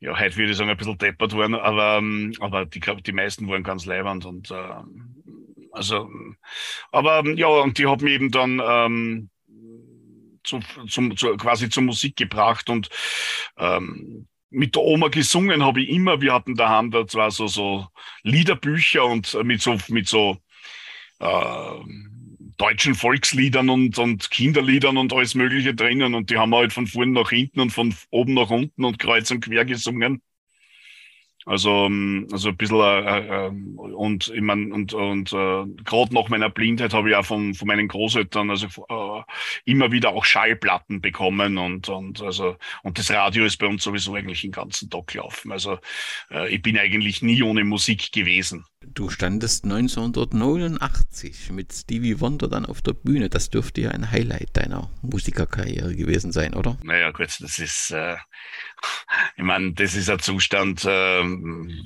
ja, 0.00 0.18
heute 0.18 0.36
würde 0.36 0.50
ich 0.50 0.56
sagen, 0.56 0.70
ein 0.70 0.76
bisschen 0.76 0.98
deppert 0.98 1.36
waren, 1.36 1.54
aber, 1.54 1.98
ähm, 1.98 2.34
aber 2.40 2.66
die, 2.66 2.80
die 2.80 3.12
meisten 3.12 3.46
waren 3.46 3.62
ganz 3.62 3.86
leibend 3.86 4.24
und 4.24 4.50
äh, 4.50 4.82
also, 5.70 6.10
aber 6.90 7.24
ja, 7.36 7.46
und 7.46 7.78
die 7.78 7.86
haben 7.86 8.02
mich 8.02 8.14
eben 8.14 8.32
dann 8.32 8.60
ähm, 8.60 9.30
zu, 10.42 10.58
zum, 10.88 11.16
zu, 11.16 11.36
quasi 11.36 11.68
zur 11.68 11.84
Musik 11.84 12.16
gebracht 12.16 12.68
und 12.68 12.88
ähm, 13.56 14.26
mit 14.52 14.74
der 14.76 14.82
Oma 14.82 15.08
gesungen 15.08 15.64
habe 15.64 15.82
ich 15.82 15.88
immer. 15.88 16.20
Wir 16.20 16.32
hatten 16.32 16.54
daheim 16.54 16.90
da 16.90 17.06
zwar 17.06 17.30
so, 17.30 17.46
so 17.46 17.86
Liederbücher 18.22 19.04
und 19.04 19.36
mit 19.44 19.62
so, 19.62 19.78
mit 19.88 20.08
so 20.08 20.36
äh, 21.18 21.80
deutschen 22.58 22.94
Volksliedern 22.94 23.68
und, 23.70 23.98
und 23.98 24.30
Kinderliedern 24.30 24.96
und 24.96 25.12
alles 25.12 25.34
Mögliche 25.34 25.74
drinnen. 25.74 26.14
Und 26.14 26.30
die 26.30 26.38
haben 26.38 26.50
wir 26.50 26.58
halt 26.58 26.72
von 26.72 26.86
vorn 26.86 27.12
nach 27.12 27.30
hinten 27.30 27.60
und 27.60 27.70
von 27.70 27.94
oben 28.10 28.34
nach 28.34 28.50
unten 28.50 28.84
und 28.84 28.98
kreuz 28.98 29.30
und 29.30 29.40
quer 29.40 29.64
gesungen. 29.64 30.22
Also, 31.44 31.86
ähm, 31.86 32.28
also 32.30 32.50
ein 32.50 32.56
bisschen, 32.56 32.80
äh, 32.80 33.46
äh, 33.46 33.48
und 33.48 34.32
ich 34.34 34.40
mein, 34.40 34.72
und, 34.72 34.94
und 34.94 35.32
äh, 35.32 35.64
gerade 35.84 36.14
nach 36.14 36.28
meiner 36.28 36.50
Blindheit 36.50 36.94
habe 36.94 37.10
ich 37.10 37.16
auch 37.16 37.24
von, 37.24 37.54
von 37.54 37.66
meinen 37.68 37.88
Großeltern 37.88 38.50
also 38.50 38.66
äh, 38.88 39.22
immer 39.64 39.90
wieder 39.90 40.10
auch 40.10 40.24
Schallplatten 40.24 41.00
bekommen 41.00 41.58
und, 41.58 41.88
und 41.88 42.22
also 42.22 42.56
und 42.82 42.98
das 42.98 43.10
Radio 43.10 43.44
ist 43.44 43.56
bei 43.58 43.66
uns 43.66 43.82
sowieso 43.82 44.14
eigentlich 44.14 44.42
den 44.42 44.52
ganzen 44.52 44.88
Tag 44.90 45.08
gelaufen. 45.08 45.52
Also 45.52 45.78
äh, 46.30 46.48
ich 46.54 46.62
bin 46.62 46.78
eigentlich 46.78 47.22
nie 47.22 47.42
ohne 47.42 47.64
Musik 47.64 48.12
gewesen. 48.12 48.64
Du 48.84 49.10
standest 49.10 49.64
1989 49.64 51.50
mit 51.52 51.72
Stevie 51.72 52.20
Wonder 52.20 52.48
dann 52.48 52.66
auf 52.66 52.82
der 52.82 52.92
Bühne. 52.92 53.28
Das 53.28 53.48
dürfte 53.48 53.80
ja 53.80 53.90
ein 53.90 54.10
Highlight 54.10 54.56
deiner 54.56 54.90
Musikerkarriere 55.02 55.94
gewesen 55.94 56.32
sein, 56.32 56.54
oder? 56.54 56.76
Naja, 56.82 57.10
gut, 57.12 57.36
das 57.40 57.58
ist, 57.58 57.90
äh, 57.92 58.16
ich 59.36 59.42
meine, 59.42 59.72
das 59.72 59.94
ist 59.94 60.10
ein 60.10 60.18
Zustand, 60.18 60.84
äh, 60.84 61.22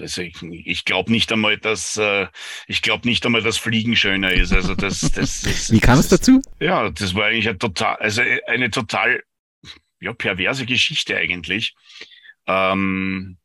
also 0.01 0.23
ich, 0.23 0.43
ich 0.43 0.85
glaube 0.85 1.11
nicht 1.11 1.33
einmal, 1.33 1.59
dass, 1.59 1.97
äh, 1.97 2.27
ich 2.67 2.83
glaube 2.83 3.09
nicht 3.09 3.25
einmal, 3.27 3.43
dass 3.43 3.59
Fliegen 3.59 3.97
schöner 3.97 4.33
ist. 4.33 4.53
Also 4.53 4.75
das, 4.75 5.01
das 5.01 5.43
ist, 5.45 5.73
Wie 5.73 5.81
kam 5.81 5.99
es 5.99 6.09
dazu? 6.09 6.41
Ja, 6.61 6.91
das 6.91 7.15
war 7.15 7.27
eigentlich 7.27 7.49
ein 7.49 7.59
total, 7.59 7.97
also 7.97 8.23
eine 8.47 8.71
total, 8.71 9.23
ja, 10.01 10.13
perverse 10.13 10.67
Geschichte 10.67 11.17
eigentlich. 11.17 11.75
Ähm, 12.47 13.39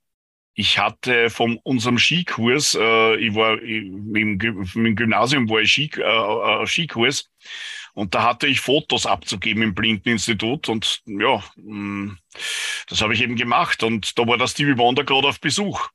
ich 0.53 0.77
hatte 0.79 1.29
von 1.29 1.57
unserem 1.63 1.97
Skikurs, 1.97 2.77
äh, 2.79 3.15
ich 3.15 3.33
war 3.33 3.61
ich, 3.61 3.83
im, 3.85 4.15
im, 4.15 4.95
Gymnasium 4.95 5.49
war 5.49 5.61
ich 5.61 5.71
Ski, 5.71 5.89
äh, 5.97 6.01
äh, 6.01 6.67
Skikurs 6.67 7.29
und 7.93 8.15
da 8.15 8.23
hatte 8.23 8.47
ich 8.47 8.61
Fotos 8.61 9.05
abzugeben 9.05 9.63
im 9.63 9.73
Blindeninstitut 9.73 10.69
und 10.69 11.01
ja, 11.05 11.43
mm, 11.55 12.17
das 12.87 13.01
habe 13.01 13.13
ich 13.13 13.21
eben 13.21 13.35
gemacht 13.35 13.83
und 13.83 14.17
da 14.17 14.27
war 14.27 14.37
der 14.37 14.47
Stevie 14.47 14.77
Wonder 14.77 15.03
gerade 15.03 15.27
auf 15.27 15.39
Besuch. 15.39 15.89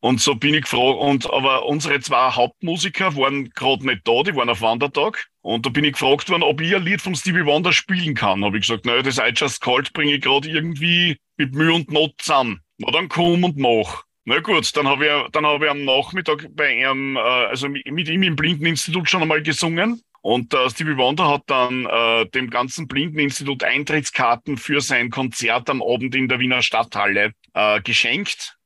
Und 0.00 0.20
so 0.20 0.36
bin 0.36 0.54
ich 0.54 0.62
gefragt, 0.62 0.98
und 1.00 1.28
aber 1.28 1.66
unsere 1.66 1.98
zwei 2.00 2.30
Hauptmusiker 2.30 3.16
waren 3.16 3.50
gerade 3.50 3.84
nicht 3.84 4.06
da, 4.06 4.22
die 4.22 4.34
waren 4.36 4.48
auf 4.48 4.60
Wandertag. 4.60 5.26
Und 5.42 5.66
da 5.66 5.70
bin 5.70 5.82
ich 5.82 5.94
gefragt 5.94 6.30
worden, 6.30 6.44
ob 6.44 6.60
ich 6.60 6.74
ein 6.74 6.84
Lied 6.84 7.00
von 7.00 7.16
Stevie 7.16 7.44
Wonder 7.44 7.72
spielen 7.72 8.14
kann. 8.14 8.44
Habe 8.44 8.58
ich 8.58 8.66
gesagt, 8.66 8.86
naja, 8.86 9.02
das 9.02 9.18
I 9.18 9.32
Just 9.34 9.60
Called 9.60 9.92
bringe 9.92 10.14
ich 10.14 10.20
gerade 10.20 10.48
irgendwie 10.48 11.16
mit 11.36 11.52
Mühe 11.52 11.72
und 11.72 11.90
Not 11.90 12.12
zusammen. 12.18 12.60
Na 12.78 12.92
dann 12.92 13.08
komm 13.08 13.42
und 13.42 13.56
mach. 13.56 14.04
Na 14.24 14.38
gut, 14.40 14.76
dann 14.76 14.86
habe 14.86 15.06
ich, 15.06 15.30
dann 15.32 15.46
habe 15.46 15.64
ich 15.64 15.70
am 15.70 15.84
Nachmittag 15.84 16.46
bei 16.54 16.80
ihm, 16.82 17.16
äh, 17.16 17.20
also 17.20 17.68
mit 17.68 18.08
ihm 18.08 18.22
im 18.22 18.36
Blindeninstitut 18.36 19.08
schon 19.08 19.22
einmal 19.22 19.42
gesungen. 19.42 20.02
Und 20.20 20.52
äh, 20.52 20.68
Stevie 20.68 20.96
Wonder 20.96 21.28
hat 21.28 21.44
dann 21.46 21.86
äh, 21.86 22.26
dem 22.30 22.50
ganzen 22.50 22.88
Blindeninstitut 22.88 23.62
Eintrittskarten 23.62 24.56
für 24.56 24.80
sein 24.80 25.10
Konzert 25.10 25.70
am 25.70 25.82
Abend 25.82 26.14
in 26.14 26.28
der 26.28 26.40
Wiener 26.40 26.62
Stadthalle 26.62 27.32
äh, 27.54 27.80
geschenkt. 27.80 28.58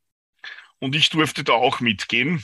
Und 0.79 0.97
ich 0.97 1.11
durfte 1.11 1.45
da 1.45 1.53
auch 1.53 1.81
mitgehen. 1.81 2.43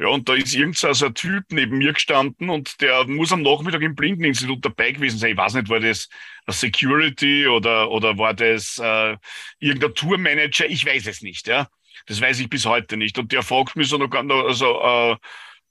Ja, 0.00 0.08
und 0.08 0.28
da 0.28 0.34
ist 0.34 0.54
irgendein 0.54 0.94
so 0.94 1.06
ein 1.06 1.14
Typ 1.14 1.44
neben 1.50 1.78
mir 1.78 1.92
gestanden 1.92 2.50
und 2.50 2.80
der 2.80 3.04
muss 3.08 3.32
am 3.32 3.42
Nachmittag 3.42 3.82
im 3.82 3.96
Blindeninstitut 3.96 4.64
dabei 4.64 4.92
gewesen 4.92 5.18
sein. 5.18 5.32
Ich 5.32 5.36
weiß 5.36 5.54
nicht, 5.54 5.68
war 5.68 5.80
das 5.80 6.08
Security 6.46 7.48
oder, 7.48 7.90
oder 7.90 8.16
war 8.16 8.32
das 8.32 8.78
äh, 8.78 9.16
irgendein 9.58 9.94
Tourmanager? 9.94 10.66
Ich 10.66 10.86
weiß 10.86 11.08
es 11.08 11.22
nicht, 11.22 11.48
ja. 11.48 11.66
Das 12.06 12.20
weiß 12.20 12.38
ich 12.38 12.48
bis 12.48 12.64
heute 12.64 12.96
nicht. 12.96 13.18
Und 13.18 13.32
der 13.32 13.42
fragt 13.42 13.74
mich 13.74 13.88
so 13.88 13.98
noch, 13.98 14.10
also, 14.12 14.80
uh, 14.80 15.16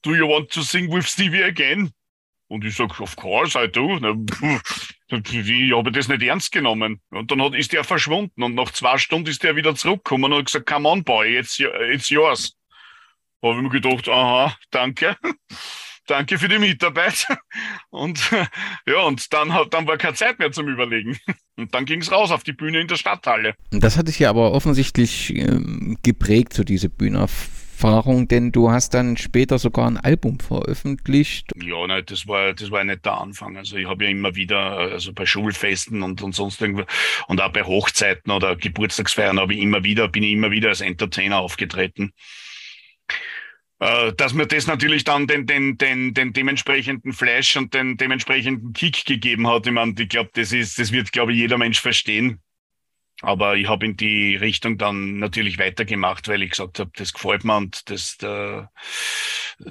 do 0.01 0.13
you 0.13 0.27
want 0.27 0.51
to 0.51 0.61
sing 0.61 0.91
with 0.91 1.07
Stevie 1.07 1.43
again? 1.43 1.93
Und 2.49 2.63
ich 2.63 2.75
sag, 2.75 2.99
of 2.99 3.15
course 3.15 3.61
I 3.61 3.67
do. 3.67 3.97
Ich 5.09 5.73
habe 5.73 5.91
das 5.91 6.07
nicht 6.07 6.23
ernst 6.23 6.51
genommen. 6.51 7.01
Und 7.09 7.29
dann 7.29 7.41
hat, 7.41 7.55
ist 7.55 7.73
der 7.73 7.83
verschwunden. 7.83 8.41
Und 8.41 8.55
nach 8.55 8.71
zwei 8.71 8.97
Stunden 8.97 9.29
ist 9.29 9.43
der 9.43 9.55
wieder 9.55 9.75
zurückgekommen 9.75 10.31
und 10.31 10.39
hat 10.39 10.45
gesagt, 10.45 10.69
come 10.69 10.87
on, 10.87 11.03
boy, 11.03 11.37
it's, 11.37 11.59
it's 11.91 12.09
yours. 12.09 12.55
Habe 13.43 13.57
ich 13.57 13.61
mir 13.63 13.69
gedacht, 13.69 14.07
aha, 14.07 14.55
danke. 14.71 15.17
danke 16.07 16.39
für 16.39 16.47
die 16.47 16.57
Mitarbeit. 16.57 17.27
Und 17.89 18.31
ja, 18.85 18.99
und 19.01 19.31
dann, 19.33 19.53
dann 19.69 19.87
war 19.87 19.97
keine 19.97 20.13
Zeit 20.15 20.39
mehr 20.39 20.51
zum 20.51 20.67
Überlegen. 20.67 21.17
Und 21.57 21.73
dann 21.73 21.85
ging 21.85 22.01
es 22.01 22.11
raus 22.11 22.31
auf 22.31 22.43
die 22.43 22.53
Bühne 22.53 22.79
in 22.79 22.87
der 22.87 22.97
Stadthalle. 22.97 23.55
Das 23.71 23.97
hat 23.97 24.07
dich 24.07 24.19
ja 24.19 24.29
aber 24.29 24.51
offensichtlich 24.51 25.35
ähm, 25.35 25.97
geprägt, 26.03 26.53
so 26.53 26.63
diese 26.63 26.89
Bühnenerfahrung, 27.77 28.27
denn 28.27 28.51
du 28.51 28.71
hast 28.71 28.93
dann 28.93 29.17
später 29.17 29.59
sogar 29.59 29.87
ein 29.87 29.97
Album 29.97 30.39
veröffentlicht. 30.39 31.51
Ja, 31.55 31.85
nein, 31.87 32.03
das 32.05 32.27
war, 32.27 32.53
das 32.53 32.71
war 32.71 32.83
nicht 32.83 33.05
der 33.05 33.19
Anfang. 33.19 33.57
Also 33.57 33.77
ich 33.77 33.87
habe 33.87 34.05
ja 34.05 34.09
immer 34.09 34.35
wieder, 34.35 34.59
also 34.59 35.13
bei 35.13 35.25
Schulfesten 35.25 36.03
und, 36.03 36.21
und 36.21 36.33
sonst 36.33 36.61
irgendwo, 36.61 36.83
und 37.27 37.41
auch 37.41 37.51
bei 37.51 37.63
Hochzeiten 37.63 38.31
oder 38.31 38.55
Geburtstagsfeiern 38.55 39.39
habe 39.39 39.53
ich 39.53 39.61
immer 39.61 39.83
wieder, 39.83 40.07
bin 40.07 40.23
ich 40.23 40.33
immer 40.33 40.51
wieder 40.51 40.69
als 40.69 40.81
Entertainer 40.81 41.39
aufgetreten 41.39 42.13
äh, 43.79 44.11
dass 44.13 44.33
mir 44.33 44.47
das 44.47 44.65
natürlich 44.65 45.03
dann 45.03 45.27
den, 45.27 45.45
den, 45.45 45.77
den, 45.77 46.15
den 46.15 46.33
dementsprechenden 46.33 47.13
Flash 47.13 47.57
und 47.57 47.75
den 47.75 47.95
dementsprechenden 47.95 48.73
Kick 48.73 49.05
gegeben 49.05 49.47
hat. 49.47 49.67
Ich 49.67 49.71
meine, 49.71 49.93
ich 49.99 50.09
glaube, 50.09 50.31
das 50.33 50.51
ist, 50.51 50.79
das 50.79 50.91
wird, 50.91 51.11
glaube 51.11 51.31
ich, 51.31 51.37
jeder 51.37 51.59
Mensch 51.59 51.79
verstehen. 51.79 52.41
Aber 53.21 53.55
ich 53.55 53.67
habe 53.67 53.85
in 53.85 53.97
die 53.97 54.35
Richtung 54.35 54.77
dann 54.77 55.17
natürlich 55.17 55.57
weitergemacht, 55.57 56.27
weil 56.27 56.43
ich 56.43 56.51
gesagt 56.51 56.79
habe, 56.79 56.91
das 56.95 57.13
gefällt 57.13 57.43
mir 57.43 57.57
und 57.57 57.89
das, 57.89 58.17
äh, 58.21 58.63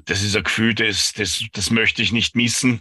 das 0.04 0.22
ist 0.22 0.36
ein 0.36 0.44
Gefühl, 0.44 0.74
das, 0.74 1.12
das, 1.12 1.44
das 1.52 1.70
möchte 1.70 2.02
ich 2.02 2.12
nicht 2.12 2.34
missen. 2.34 2.80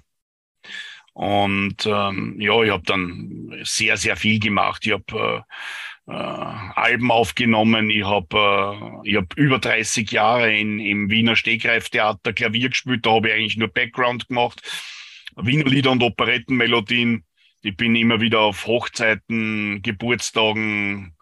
Und 1.13 1.86
ähm, 1.86 2.36
ja, 2.41 2.62
ich 2.62 2.72
habe 2.72 2.84
dann 2.86 3.62
sehr, 3.63 3.95
sehr 3.95 4.17
viel 4.17 4.39
gemacht. 4.39 4.86
Ich 4.86 4.91
habe 4.91 5.45
äh, 6.07 6.12
äh, 6.12 6.13
Alben 6.13 7.10
aufgenommen. 7.10 7.89
Ich 7.89 8.03
habe 8.03 9.01
äh, 9.03 9.10
ich 9.10 9.15
hab 9.15 9.38
über 9.38 9.60
30 9.60 10.12
Jahre 10.12 10.53
in, 10.53 10.79
im 10.79 11.10
Wiener 11.10 11.36
Stegreiftheater 11.36 12.34
Klavier 12.34 12.69
gespielt. 12.69 13.05
Da 13.05 13.12
habe 13.12 13.29
ich 13.29 13.34
eigentlich 13.34 13.57
nur 13.57 13.69
Background 13.69 14.27
gemacht. 14.27 14.62
Wiener 15.38 15.69
Lieder 15.69 15.91
und 15.91 16.03
Operettenmelodien. 16.03 17.24
Ich 17.65 17.75
bin 17.75 17.95
immer 17.95 18.22
wieder 18.22 18.41
auf 18.41 18.67
Hochzeiten, 18.67 19.81
Geburtstagen, 19.81 21.15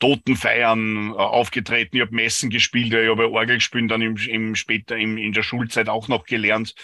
Totenfeiern 0.00 1.12
äh, 1.12 1.14
aufgetreten. 1.14 1.96
Ich 1.96 2.02
habe 2.02 2.14
Messen 2.14 2.50
gespielt, 2.50 2.92
ich 2.92 3.08
habe 3.08 3.30
Orgel 3.30 3.56
gespielt, 3.56 3.90
dann 3.90 4.02
im, 4.02 4.16
im 4.16 4.54
später 4.54 4.98
im, 4.98 5.16
in 5.16 5.32
der 5.32 5.42
Schulzeit 5.42 5.88
auch 5.88 6.08
noch 6.08 6.26
gelernt. 6.26 6.74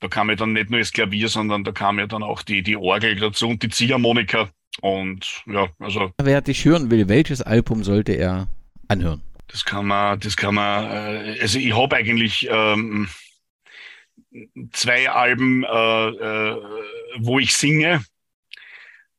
Da 0.00 0.08
kam 0.08 0.28
ja 0.28 0.34
dann 0.34 0.54
nicht 0.54 0.70
nur 0.70 0.80
das 0.80 0.90
Klavier, 0.90 1.28
sondern 1.28 1.62
da 1.62 1.70
kam 1.70 2.00
ja 2.00 2.08
dann 2.08 2.24
auch 2.24 2.42
die, 2.42 2.64
die 2.64 2.76
Orgel 2.76 3.14
dazu 3.14 3.48
und 3.48 3.62
die 3.62 3.68
Ziehharmonika. 3.68 4.50
Und 4.80 5.44
ja, 5.46 5.68
also. 5.78 6.10
Wer 6.20 6.40
dich 6.40 6.64
hören 6.64 6.90
will, 6.90 7.08
welches 7.08 7.42
Album 7.42 7.84
sollte 7.84 8.14
er 8.14 8.48
anhören? 8.88 9.22
Das 9.46 9.64
kann 9.64 9.86
man, 9.86 10.18
das 10.18 10.36
kann 10.36 10.56
man, 10.56 10.84
äh, 10.84 11.38
also 11.40 11.60
ich 11.60 11.76
habe 11.76 11.94
eigentlich 11.94 12.48
ähm, 12.50 13.08
zwei 14.72 15.08
Alben, 15.08 15.62
äh, 15.62 16.08
äh, 16.08 16.56
wo 17.20 17.38
ich 17.38 17.54
singe. 17.54 18.02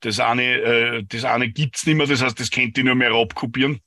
Das 0.01 0.19
eine, 0.19 0.43
äh, 0.43 1.03
das 1.07 1.25
eine 1.25 1.49
gibt's 1.49 1.85
nicht 1.85 1.95
mehr, 1.95 2.07
das 2.07 2.21
heißt, 2.21 2.39
das 2.39 2.51
kennt 2.51 2.77
ihr 2.77 2.83
nur 2.83 2.95
mehr 2.95 3.11
abkopieren. 3.11 3.81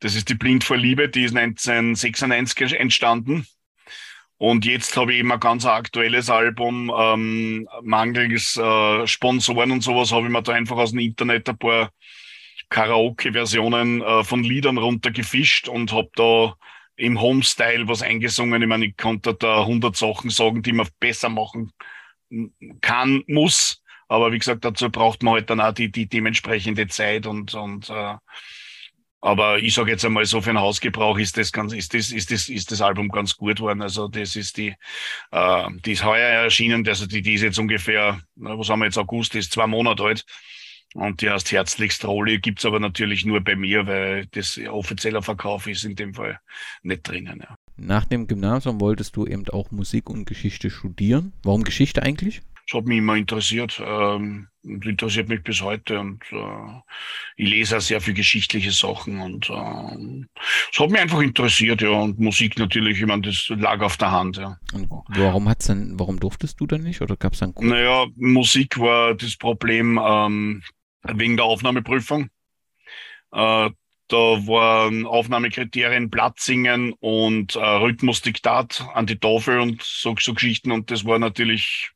Das 0.00 0.14
ist 0.14 0.28
die 0.28 0.34
Blind 0.34 0.62
vor 0.64 0.76
Liebe, 0.76 1.08
die 1.08 1.24
ist 1.24 1.36
1996 1.36 2.78
entstanden. 2.78 3.46
Und 4.38 4.66
jetzt 4.66 4.96
habe 4.96 5.14
ich 5.14 5.20
eben 5.20 5.32
ein 5.32 5.40
ganz 5.40 5.64
aktuelles 5.64 6.28
Album, 6.28 6.92
ähm, 6.94 7.66
mangels 7.82 8.56
äh, 8.56 9.06
Sponsoren 9.06 9.70
und 9.70 9.82
sowas, 9.82 10.12
habe 10.12 10.26
ich 10.26 10.32
mir 10.32 10.42
da 10.42 10.52
einfach 10.52 10.76
aus 10.76 10.90
dem 10.90 10.98
Internet 10.98 11.48
ein 11.48 11.56
paar 11.56 11.90
Karaoke-Versionen 12.68 14.02
äh, 14.02 14.24
von 14.24 14.44
Liedern 14.44 14.76
runtergefischt 14.76 15.68
und 15.68 15.92
habe 15.92 16.10
da 16.16 16.54
im 16.96 17.20
Homestyle 17.20 17.88
was 17.88 18.02
eingesungen. 18.02 18.60
Ich 18.60 18.68
meine, 18.68 18.86
ich 18.86 18.96
konnte 18.96 19.34
da 19.34 19.60
100 19.60 19.96
Sachen 19.96 20.30
sagen, 20.30 20.62
die 20.62 20.72
man 20.72 20.88
besser 21.00 21.30
machen 21.30 21.72
kann, 22.80 23.22
muss. 23.26 23.82
Aber 24.08 24.32
wie 24.32 24.38
gesagt, 24.38 24.64
dazu 24.64 24.90
braucht 24.90 25.22
man 25.22 25.34
halt 25.34 25.50
dann 25.50 25.60
auch 25.60 25.72
die, 25.72 25.90
die 25.90 26.08
dementsprechende 26.08 26.86
Zeit 26.88 27.26
und, 27.26 27.54
und 27.54 27.90
äh, 27.90 28.14
Aber 29.20 29.58
ich 29.58 29.74
sage 29.74 29.90
jetzt 29.90 30.04
einmal 30.04 30.24
so 30.24 30.40
für 30.40 30.50
den 30.50 30.60
Hausgebrauch 30.60 31.18
ist 31.18 31.36
das 31.36 31.50
ganz, 31.50 31.72
ist 31.72 31.94
das, 31.94 32.12
ist 32.12 32.30
das, 32.30 32.48
ist 32.48 32.70
das 32.70 32.80
Album 32.80 33.08
ganz 33.08 33.36
gut 33.36 33.58
worden. 33.60 33.82
Also 33.82 34.08
das 34.08 34.36
ist 34.36 34.56
die, 34.56 34.74
äh, 35.32 35.68
die 35.84 35.92
ist 35.92 36.04
heuer 36.04 36.28
erschienen, 36.44 36.86
also 36.86 37.06
die, 37.06 37.22
die 37.22 37.34
ist 37.34 37.42
jetzt 37.42 37.58
ungefähr, 37.58 38.20
was 38.36 38.68
haben 38.68 38.80
wir 38.80 38.86
jetzt 38.86 38.98
August, 38.98 39.34
die 39.34 39.38
ist 39.38 39.52
zwei 39.52 39.66
Monate 39.66 40.04
alt. 40.04 40.24
Und 40.94 41.20
die 41.20 41.28
heißt 41.30 41.50
herzlichst 41.50 42.04
Rolli, 42.04 42.38
gibt's 42.38 42.64
aber 42.64 42.78
natürlich 42.80 43.24
nur 43.24 43.40
bei 43.42 43.56
mir, 43.56 43.86
weil 43.86 44.26
das 44.26 44.58
offizieller 44.58 45.22
Verkauf 45.22 45.66
ist 45.66 45.84
in 45.84 45.96
dem 45.96 46.14
Fall 46.14 46.38
nicht 46.82 47.08
drinnen. 47.08 47.40
Ja. 47.42 47.56
Nach 47.76 48.04
dem 48.04 48.26
Gymnasium 48.28 48.80
wolltest 48.80 49.16
du 49.16 49.26
eben 49.26 49.46
auch 49.48 49.70
Musik 49.72 50.08
und 50.08 50.24
Geschichte 50.26 50.70
studieren. 50.70 51.32
Warum 51.42 51.64
Geschichte 51.64 52.02
eigentlich? 52.02 52.42
Das 52.68 52.78
hat 52.78 52.86
mich 52.86 52.98
immer 52.98 53.14
interessiert 53.14 53.80
ähm, 53.84 54.48
und 54.64 54.84
interessiert 54.84 55.28
mich 55.28 55.42
bis 55.44 55.62
heute. 55.62 56.00
Und 56.00 56.22
äh, 56.32 56.80
ich 57.36 57.48
lese 57.48 57.76
auch 57.76 57.80
sehr 57.80 58.00
viel 58.00 58.14
geschichtliche 58.14 58.72
Sachen 58.72 59.20
und 59.20 59.48
äh, 59.48 60.26
es 60.72 60.80
hat 60.80 60.90
mich 60.90 61.00
einfach 61.00 61.20
interessiert, 61.20 61.82
ja. 61.82 61.90
Und 61.90 62.18
Musik 62.18 62.58
natürlich, 62.58 63.00
ich 63.00 63.06
meine, 63.06 63.22
das 63.22 63.48
lag 63.50 63.80
auf 63.82 63.96
der 63.96 64.10
Hand, 64.10 64.38
ja. 64.38 64.58
Und 64.72 64.88
warum 64.90 65.48
hat's 65.48 65.66
denn, 65.66 65.94
warum 65.98 66.18
durftest 66.18 66.60
du 66.60 66.66
dann 66.66 66.82
nicht 66.82 67.02
oder 67.02 67.16
gab's 67.16 67.38
dann 67.38 67.54
Kurs? 67.54 67.68
Naja, 67.68 68.06
Musik 68.16 68.78
war 68.78 69.14
das 69.14 69.36
Problem 69.36 70.00
ähm, 70.02 70.62
wegen 71.04 71.36
der 71.36 71.46
Aufnahmeprüfung. 71.46 72.30
Äh, 73.32 73.70
da 74.08 74.16
waren 74.16 75.04
Aufnahmekriterien 75.04 76.10
Plattsingen 76.10 76.92
und 76.92 77.56
äh, 77.56 77.58
Rhythmusdiktat 77.58 78.88
an 78.94 79.06
die 79.06 79.18
Tafel 79.18 79.60
und 79.60 79.82
so, 79.82 80.14
so 80.18 80.34
Geschichten 80.34 80.70
und 80.70 80.90
das 80.90 81.04
war 81.04 81.18
natürlich 81.18 81.90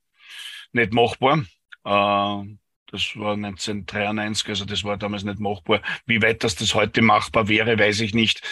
nicht 0.72 0.92
machbar. 0.92 1.44
Äh, 1.84 2.56
das 2.90 3.16
war 3.16 3.34
1993, 3.34 4.48
also 4.48 4.64
das 4.64 4.82
war 4.84 4.96
damals 4.96 5.24
nicht 5.24 5.38
machbar. 5.38 5.80
Wie 6.06 6.22
weit 6.22 6.42
das, 6.42 6.56
das 6.56 6.74
heute 6.74 7.02
machbar 7.02 7.48
wäre, 7.48 7.78
weiß 7.78 8.00
ich 8.00 8.14
nicht. 8.14 8.42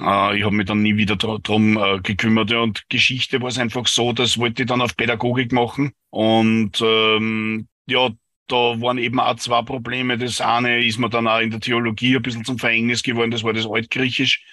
Äh, 0.00 0.38
ich 0.38 0.44
habe 0.44 0.54
mich 0.54 0.66
dann 0.66 0.82
nie 0.82 0.96
wieder 0.96 1.16
drum 1.16 1.76
äh, 1.76 2.00
gekümmert. 2.00 2.52
Und 2.52 2.88
Geschichte 2.88 3.40
war 3.40 3.48
es 3.48 3.58
einfach 3.58 3.86
so, 3.86 4.12
das 4.12 4.38
wollte 4.38 4.62
ich 4.62 4.68
dann 4.68 4.80
auf 4.80 4.96
Pädagogik 4.96 5.52
machen. 5.52 5.92
Und 6.10 6.80
ähm, 6.80 7.68
ja, 7.86 8.10
da 8.48 8.56
waren 8.80 8.98
eben 8.98 9.20
auch 9.20 9.36
zwei 9.36 9.62
Probleme. 9.62 10.18
Das 10.18 10.40
eine 10.40 10.84
ist 10.84 10.98
mir 10.98 11.08
dann 11.08 11.28
auch 11.28 11.40
in 11.40 11.50
der 11.50 11.60
Theologie 11.60 12.16
ein 12.16 12.22
bisschen 12.22 12.44
zum 12.44 12.58
Verhängnis 12.58 13.02
geworden, 13.02 13.30
das 13.30 13.44
war 13.44 13.52
das 13.52 13.66
Altgriechisch. 13.66 14.44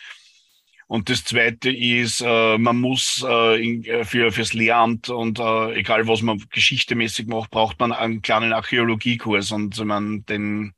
Und 0.90 1.08
das 1.12 1.24
Zweite 1.24 1.70
ist, 1.70 2.22
äh, 2.22 2.58
man 2.58 2.80
muss 2.82 3.24
äh, 3.24 3.62
äh, 3.62 4.04
für 4.06 4.32
fürs 4.32 4.54
Lehramt 4.54 5.10
und 5.10 5.40
egal 5.40 6.08
was 6.08 6.24
man 6.24 6.44
geschichtemäßig 6.50 7.28
macht, 7.28 7.52
braucht 7.52 7.80
man 7.80 7.92
einen 7.92 8.24
kleinen 8.24 8.54
Archäologiekurs 8.54 9.52
und 9.52 9.78
mein, 9.86 10.26
den 10.26 10.74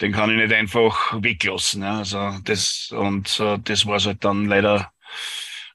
den 0.00 0.12
kann 0.12 0.30
ich 0.30 0.38
nicht 0.38 0.52
einfach 0.54 1.22
weglassen. 1.22 1.82
Ja. 1.82 1.98
Also 1.98 2.38
das 2.44 2.90
und 2.90 3.38
das 3.64 3.84
war 3.86 4.00
halt 4.00 4.24
dann 4.24 4.46
leider. 4.46 4.90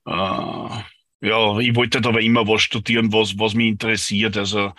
Äh, 0.06 0.12
ja, 1.22 1.60
ich 1.60 1.76
wollte 1.76 1.98
halt 2.00 2.08
aber 2.08 2.22
immer 2.22 2.48
was 2.48 2.64
studieren, 2.64 3.14
was 3.14 3.38
was 3.38 3.54
mich 3.54 3.68
interessiert. 3.68 4.36
Also 4.36 4.74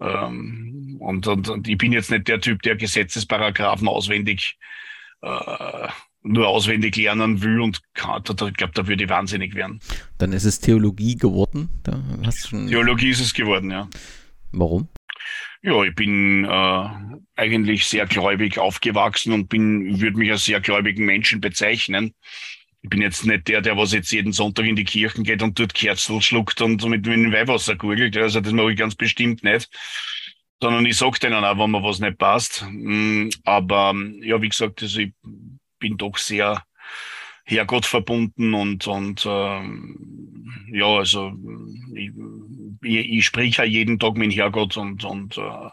ähm, 0.00 0.98
und, 1.00 1.26
und, 1.26 1.48
und 1.48 1.66
ich 1.68 1.78
bin 1.78 1.92
jetzt 1.92 2.10
nicht 2.10 2.28
der 2.28 2.40
Typ, 2.40 2.60
der 2.62 2.76
Gesetzesparagraphen 2.76 3.88
auswendig 3.88 4.58
äh, 5.22 5.88
nur 6.24 6.48
auswendig 6.48 6.96
lernen 6.96 7.42
will 7.42 7.60
und 7.60 7.80
kann, 7.92 8.22
da, 8.24 8.48
ich 8.48 8.54
glaube, 8.54 8.72
da 8.74 8.86
würde 8.86 9.04
ich 9.04 9.10
wahnsinnig 9.10 9.54
werden. 9.54 9.80
Dann 10.18 10.32
ist 10.32 10.44
es 10.44 10.58
Theologie 10.58 11.16
geworden? 11.16 11.68
Da 11.82 12.02
hast 12.24 12.48
schon 12.48 12.66
Theologie 12.66 13.10
ist 13.10 13.20
es 13.20 13.34
geworden, 13.34 13.70
ja. 13.70 13.88
Warum? 14.50 14.88
Ja, 15.62 15.82
ich 15.82 15.94
bin 15.94 16.44
äh, 16.44 16.88
eigentlich 17.36 17.86
sehr 17.86 18.06
gläubig 18.06 18.58
aufgewachsen 18.58 19.32
und 19.32 19.48
bin, 19.48 20.00
würde 20.00 20.18
mich 20.18 20.30
als 20.30 20.44
sehr 20.44 20.60
gläubigen 20.60 21.04
Menschen 21.04 21.40
bezeichnen. 21.40 22.14
Ich 22.82 22.90
bin 22.90 23.00
jetzt 23.00 23.24
nicht 23.24 23.48
der, 23.48 23.62
der 23.62 23.76
was 23.76 23.92
jetzt 23.92 24.12
jeden 24.12 24.32
Sonntag 24.32 24.66
in 24.66 24.76
die 24.76 24.84
Kirchen 24.84 25.24
geht 25.24 25.42
und 25.42 25.58
dort 25.58 25.72
Kerzel 25.72 26.20
schluckt 26.20 26.60
und 26.60 26.82
mit, 26.84 27.06
mit 27.06 27.16
dem 27.16 27.32
Weihwasser 27.32 27.76
gurgelt. 27.76 28.16
Also 28.16 28.40
das 28.40 28.52
mache 28.52 28.72
ich 28.72 28.78
ganz 28.78 28.94
bestimmt 28.94 29.42
nicht. 29.42 29.70
Sondern 30.60 30.84
ich 30.86 30.96
sage 30.96 31.18
denen 31.18 31.44
auch, 31.44 31.58
wenn 31.58 31.70
mir 31.70 31.82
was 31.82 31.98
nicht 31.98 32.18
passt. 32.18 32.64
Mm, 32.70 33.30
aber 33.44 33.94
ja, 34.20 34.40
wie 34.40 34.50
gesagt, 34.50 34.82
also 34.82 35.00
ich 35.00 35.12
bin 35.78 35.96
doch 35.96 36.16
sehr 36.18 36.62
Herrgott 37.44 37.84
verbunden 37.84 38.54
und, 38.54 38.86
und 38.86 39.26
ähm, 39.28 40.46
ja, 40.72 40.86
also 40.86 41.32
ich, 41.94 42.10
ich, 42.82 43.26
spreche 43.26 43.62
ja 43.62 43.68
jeden 43.68 43.98
Tag 43.98 44.16
mit 44.16 44.34
Herrgott 44.34 44.76
und, 44.78 45.04
und 45.04 45.36
äh, 45.36 45.68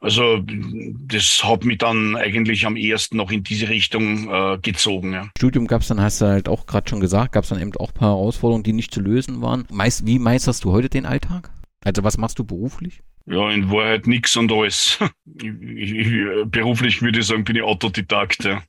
also 0.00 0.42
das 0.44 1.44
hat 1.44 1.64
mich 1.64 1.78
dann 1.78 2.16
eigentlich 2.16 2.66
am 2.66 2.76
ehesten 2.76 3.18
noch 3.18 3.30
in 3.30 3.44
diese 3.44 3.68
Richtung 3.68 4.28
äh, 4.28 4.58
gezogen. 4.60 5.12
Ja. 5.12 5.28
Studium 5.38 5.66
gab 5.66 5.82
es 5.82 5.88
dann, 5.88 6.00
hast 6.00 6.20
du 6.20 6.26
halt 6.26 6.48
auch 6.48 6.66
gerade 6.66 6.88
schon 6.88 7.00
gesagt, 7.00 7.32
gab 7.32 7.44
es 7.44 7.50
dann 7.50 7.60
eben 7.60 7.74
auch 7.76 7.90
ein 7.90 7.94
paar 7.94 8.16
Herausforderungen, 8.16 8.64
die 8.64 8.72
nicht 8.72 8.92
zu 8.92 9.00
lösen 9.00 9.42
waren. 9.42 9.66
Meist, 9.70 10.06
wie 10.06 10.18
meisterst 10.18 10.64
du 10.64 10.72
heute 10.72 10.88
den 10.88 11.06
Alltag? 11.06 11.50
Also 11.84 12.02
was 12.02 12.18
machst 12.18 12.38
du 12.38 12.44
beruflich? 12.44 13.00
Ja, 13.26 13.50
in 13.50 13.70
Wahrheit 13.70 14.06
nichts 14.06 14.36
und 14.36 14.50
alles. 14.50 14.98
Ich, 15.42 15.92
ich, 15.92 16.12
beruflich 16.46 17.00
würde 17.00 17.20
ich 17.20 17.26
sagen, 17.26 17.44
bin 17.44 17.56
ich 17.56 17.62
Autodidakt. 17.62 18.44
Ja. 18.44 18.62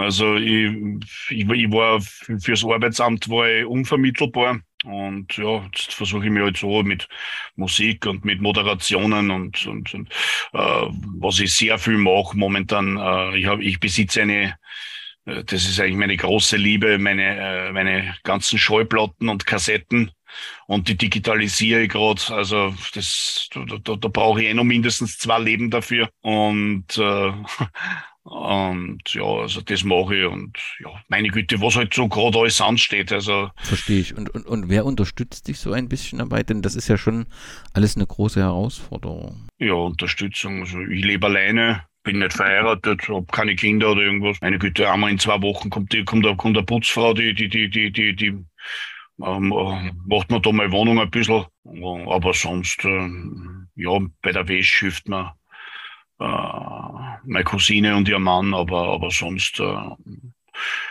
Also 0.00 0.36
ich, 0.36 0.72
ich, 1.28 1.48
ich 1.48 1.70
war 1.70 2.00
fürs 2.00 2.64
Arbeitsamt 2.64 3.28
war 3.28 3.48
ich 3.48 3.66
unvermittelbar. 3.66 4.60
Und 4.84 5.36
ja, 5.36 5.62
jetzt 5.66 5.92
versuche 5.92 6.24
ich 6.24 6.30
mich 6.30 6.42
halt 6.42 6.56
so 6.56 6.82
mit 6.82 7.06
Musik 7.54 8.06
und 8.06 8.24
mit 8.24 8.40
Moderationen 8.40 9.30
und, 9.30 9.66
und, 9.66 9.92
und 9.92 10.08
äh, 10.54 10.86
was 11.18 11.38
ich 11.40 11.54
sehr 11.54 11.78
viel 11.78 11.98
mache 11.98 12.34
momentan. 12.34 12.96
Äh, 12.96 13.38
ich, 13.38 13.46
hab, 13.46 13.60
ich 13.60 13.78
besitze 13.78 14.22
eine, 14.22 14.56
äh, 15.26 15.44
das 15.44 15.68
ist 15.68 15.78
eigentlich 15.78 15.96
meine 15.96 16.16
große 16.16 16.56
Liebe, 16.56 16.98
meine, 16.98 17.68
äh, 17.68 17.72
meine 17.72 18.16
ganzen 18.22 18.58
Schallplatten 18.58 19.28
und 19.28 19.44
Kassetten. 19.44 20.12
Und 20.66 20.88
die 20.88 20.96
digitalisiere 20.96 21.82
ich 21.82 21.90
gerade. 21.90 22.22
Also 22.30 22.74
das, 22.94 23.48
da, 23.52 23.64
da, 23.64 23.96
da 23.96 24.08
brauche 24.08 24.42
ich 24.42 24.48
eh 24.48 24.54
noch 24.54 24.64
mindestens 24.64 25.18
zwei 25.18 25.40
Leben 25.40 25.70
dafür. 25.70 26.08
Und 26.22 26.96
äh, 26.96 27.32
Und 28.22 29.02
ja, 29.14 29.24
also 29.24 29.62
das 29.62 29.82
mache 29.82 30.16
ich 30.16 30.26
und 30.26 30.58
ja, 30.80 30.90
meine 31.08 31.28
Güte, 31.28 31.60
was 31.60 31.76
halt 31.76 31.94
so 31.94 32.06
gerade 32.06 32.38
alles 32.38 32.60
ansteht. 32.60 33.12
Also 33.12 33.50
Verstehe 33.56 34.00
ich. 34.00 34.16
Und, 34.16 34.28
und, 34.30 34.46
und 34.46 34.68
wer 34.68 34.84
unterstützt 34.84 35.48
dich 35.48 35.58
so 35.58 35.72
ein 35.72 35.88
bisschen 35.88 36.18
dabei? 36.18 36.42
Denn 36.42 36.60
das 36.60 36.74
ist 36.74 36.88
ja 36.88 36.98
schon 36.98 37.26
alles 37.72 37.96
eine 37.96 38.06
große 38.06 38.40
Herausforderung. 38.40 39.48
Ja, 39.58 39.72
Unterstützung. 39.72 40.60
Also 40.60 40.80
ich 40.82 41.02
lebe 41.02 41.26
alleine, 41.26 41.84
bin 42.02 42.18
nicht 42.18 42.34
verheiratet, 42.34 43.08
habe 43.08 43.26
keine 43.32 43.56
Kinder 43.56 43.92
oder 43.92 44.02
irgendwas. 44.02 44.38
Meine 44.42 44.58
Güte, 44.58 44.90
einmal 44.90 45.10
in 45.10 45.18
zwei 45.18 45.40
Wochen 45.40 45.70
kommt 45.70 45.92
die, 45.92 46.04
kommt, 46.04 46.24
kommt 46.36 46.56
eine 46.56 46.66
Putzfrau, 46.66 47.14
die, 47.14 47.32
die, 47.32 47.48
die, 47.48 47.70
die, 47.70 47.90
die, 47.90 48.14
die 48.14 48.38
ähm, 49.22 49.48
macht 50.06 50.30
man 50.30 50.42
da 50.42 50.52
mal 50.52 50.70
Wohnung 50.72 51.00
ein 51.00 51.10
bisschen. 51.10 51.44
Aber 51.64 52.34
sonst, 52.34 52.84
äh, 52.84 53.08
ja, 53.76 53.98
bei 54.22 54.32
der 54.32 54.46
Wäsche 54.46 54.86
hilft 54.86 55.08
man 55.08 55.26
äh, 55.26 55.30
meine 56.20 57.44
Cousine 57.44 57.96
und 57.96 58.08
ihr 58.08 58.18
Mann, 58.18 58.54
aber, 58.54 58.92
aber 58.92 59.10
sonst, 59.10 59.58
äh, 59.60 59.74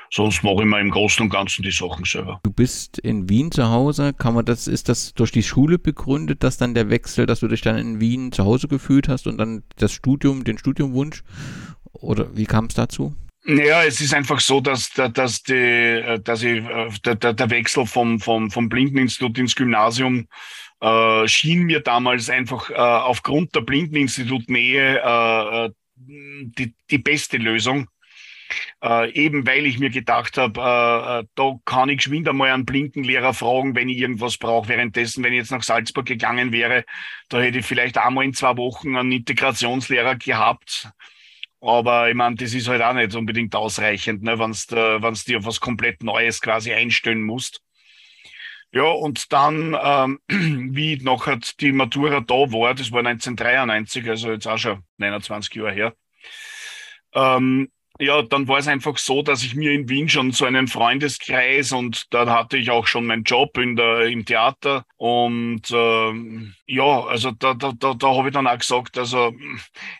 sonst 0.09 0.43
mache 0.43 0.63
ich 0.63 0.65
mir 0.65 0.79
im 0.79 0.89
Großen 0.89 1.23
und 1.23 1.29
Ganzen 1.29 1.63
die 1.63 1.71
Sachen 1.71 2.05
selber. 2.05 2.39
Du 2.43 2.51
bist 2.51 2.97
in 2.97 3.29
Wien 3.29 3.51
zu 3.51 3.69
Hause. 3.69 4.13
Kann 4.13 4.33
man 4.33 4.45
das, 4.45 4.67
ist 4.67 4.89
das 4.89 5.13
durch 5.13 5.31
die 5.31 5.43
Schule 5.43 5.77
begründet, 5.77 6.43
dass 6.43 6.57
dann 6.57 6.73
der 6.73 6.89
Wechsel, 6.89 7.25
dass 7.25 7.41
du 7.41 7.47
dich 7.47 7.61
dann 7.61 7.77
in 7.77 7.99
Wien 7.99 8.31
zu 8.31 8.45
Hause 8.45 8.67
gefühlt 8.67 9.07
hast 9.07 9.27
und 9.27 9.37
dann 9.37 9.63
das 9.77 9.93
Studium, 9.93 10.43
den 10.43 10.57
Studiumwunsch? 10.57 11.23
Oder 11.93 12.35
wie 12.35 12.45
kam 12.45 12.65
es 12.65 12.75
dazu? 12.75 13.15
Ja, 13.45 13.83
es 13.83 14.01
ist 14.01 14.13
einfach 14.13 14.39
so, 14.41 14.59
dass, 14.59 14.91
dass, 14.91 15.43
die, 15.43 16.19
dass 16.23 16.43
ich, 16.43 16.63
äh, 16.63 16.89
der, 17.05 17.33
der 17.33 17.49
Wechsel 17.49 17.85
vom, 17.85 18.19
vom, 18.19 18.51
vom 18.51 18.67
Blindeninstitut 18.67 19.37
ins 19.37 19.55
Gymnasium 19.55 20.27
äh, 20.81 21.27
schien 21.27 21.63
mir 21.63 21.81
damals 21.81 22.29
einfach 22.29 22.69
äh, 22.69 22.75
aufgrund 22.75 23.55
der 23.55 23.61
Blindeninstitutnähe 23.61 25.01
äh, 25.03 25.65
äh, 25.65 25.71
die, 25.97 26.73
die 26.89 26.97
beste 26.97 27.37
Lösung. 27.37 27.87
Äh, 28.81 29.11
eben 29.11 29.45
weil 29.45 29.65
ich 29.65 29.77
mir 29.77 29.89
gedacht 29.89 30.37
habe, 30.37 30.59
äh, 30.59 31.19
äh, 31.19 31.25
da 31.35 31.55
kann 31.65 31.89
ich 31.89 31.97
geschwind 31.97 32.27
einmal 32.27 32.49
einen 32.49 32.65
Blindenlehrer 32.65 33.33
fragen, 33.33 33.75
wenn 33.75 33.89
ich 33.89 33.97
irgendwas 33.97 34.37
brauche. 34.37 34.69
Währenddessen, 34.69 35.23
wenn 35.23 35.33
ich 35.33 35.39
jetzt 35.39 35.51
nach 35.51 35.63
Salzburg 35.63 36.05
gegangen 36.05 36.51
wäre, 36.51 36.85
da 37.29 37.39
hätte 37.41 37.59
ich 37.59 37.65
vielleicht 37.65 37.97
einmal 37.97 38.25
in 38.25 38.33
zwei 38.33 38.57
Wochen 38.57 38.95
einen 38.95 39.11
Integrationslehrer 39.11 40.15
gehabt. 40.15 40.89
Aber 41.61 42.09
ich 42.09 42.15
meine, 42.15 42.35
das 42.35 42.53
ist 42.53 42.69
halt 42.69 42.81
auch 42.81 42.93
nicht 42.93 43.15
unbedingt 43.15 43.53
ausreichend, 43.53 44.23
ne, 44.23 44.39
wenn 44.39 44.53
du 44.53 45.23
dir 45.27 45.39
auf 45.39 45.45
was 45.45 45.59
komplett 45.59 46.03
Neues 46.03 46.41
quasi 46.41 46.73
einstellen 46.73 47.21
musst. 47.23 47.61
Ja, 48.71 48.84
und 48.84 49.34
dann, 49.34 49.75
ähm, 49.82 50.19
wie 50.73 50.97
nachher 50.97 51.39
die 51.60 51.71
Matura 51.71 52.19
da 52.21 52.36
war, 52.51 52.75
das 52.75 52.91
war 52.91 53.01
1993, 53.01 54.08
also 54.10 54.32
jetzt 54.32 54.47
auch 54.47 54.58
schon 54.58 54.84
29 54.97 55.55
Jahre 55.55 55.71
her, 55.71 55.93
ähm, 57.13 57.69
ja, 58.01 58.21
dann 58.21 58.47
war 58.47 58.60
es 58.60 58.67
einfach 58.69 58.97
so, 58.97 59.21
dass 59.23 59.43
ich 59.43 59.55
mir 59.55 59.73
in 59.73 59.89
Wien 59.89 60.08
schon 60.08 60.32
so 60.32 60.45
einen 60.45 60.69
Freundeskreis 60.69 61.73
und 61.73 62.05
da 62.13 62.27
hatte 62.34 62.55
ich 62.58 62.71
auch 62.71 62.88
schon 62.88 63.05
meinen 63.05 63.23
Job 63.23 63.58
in 63.58 63.75
der, 63.75 64.03
im 64.03 64.23
Theater 64.25 64.86
und 64.95 65.63
ähm, 65.71 66.53
ja, 66.65 67.03
also 67.03 67.32
da, 67.32 67.53
da, 67.55 67.73
da, 67.77 67.93
da 67.95 68.08
habe 68.15 68.29
ich 68.29 68.34
dann 68.34 68.47
auch 68.47 68.58
gesagt, 68.58 68.97
also 68.97 69.34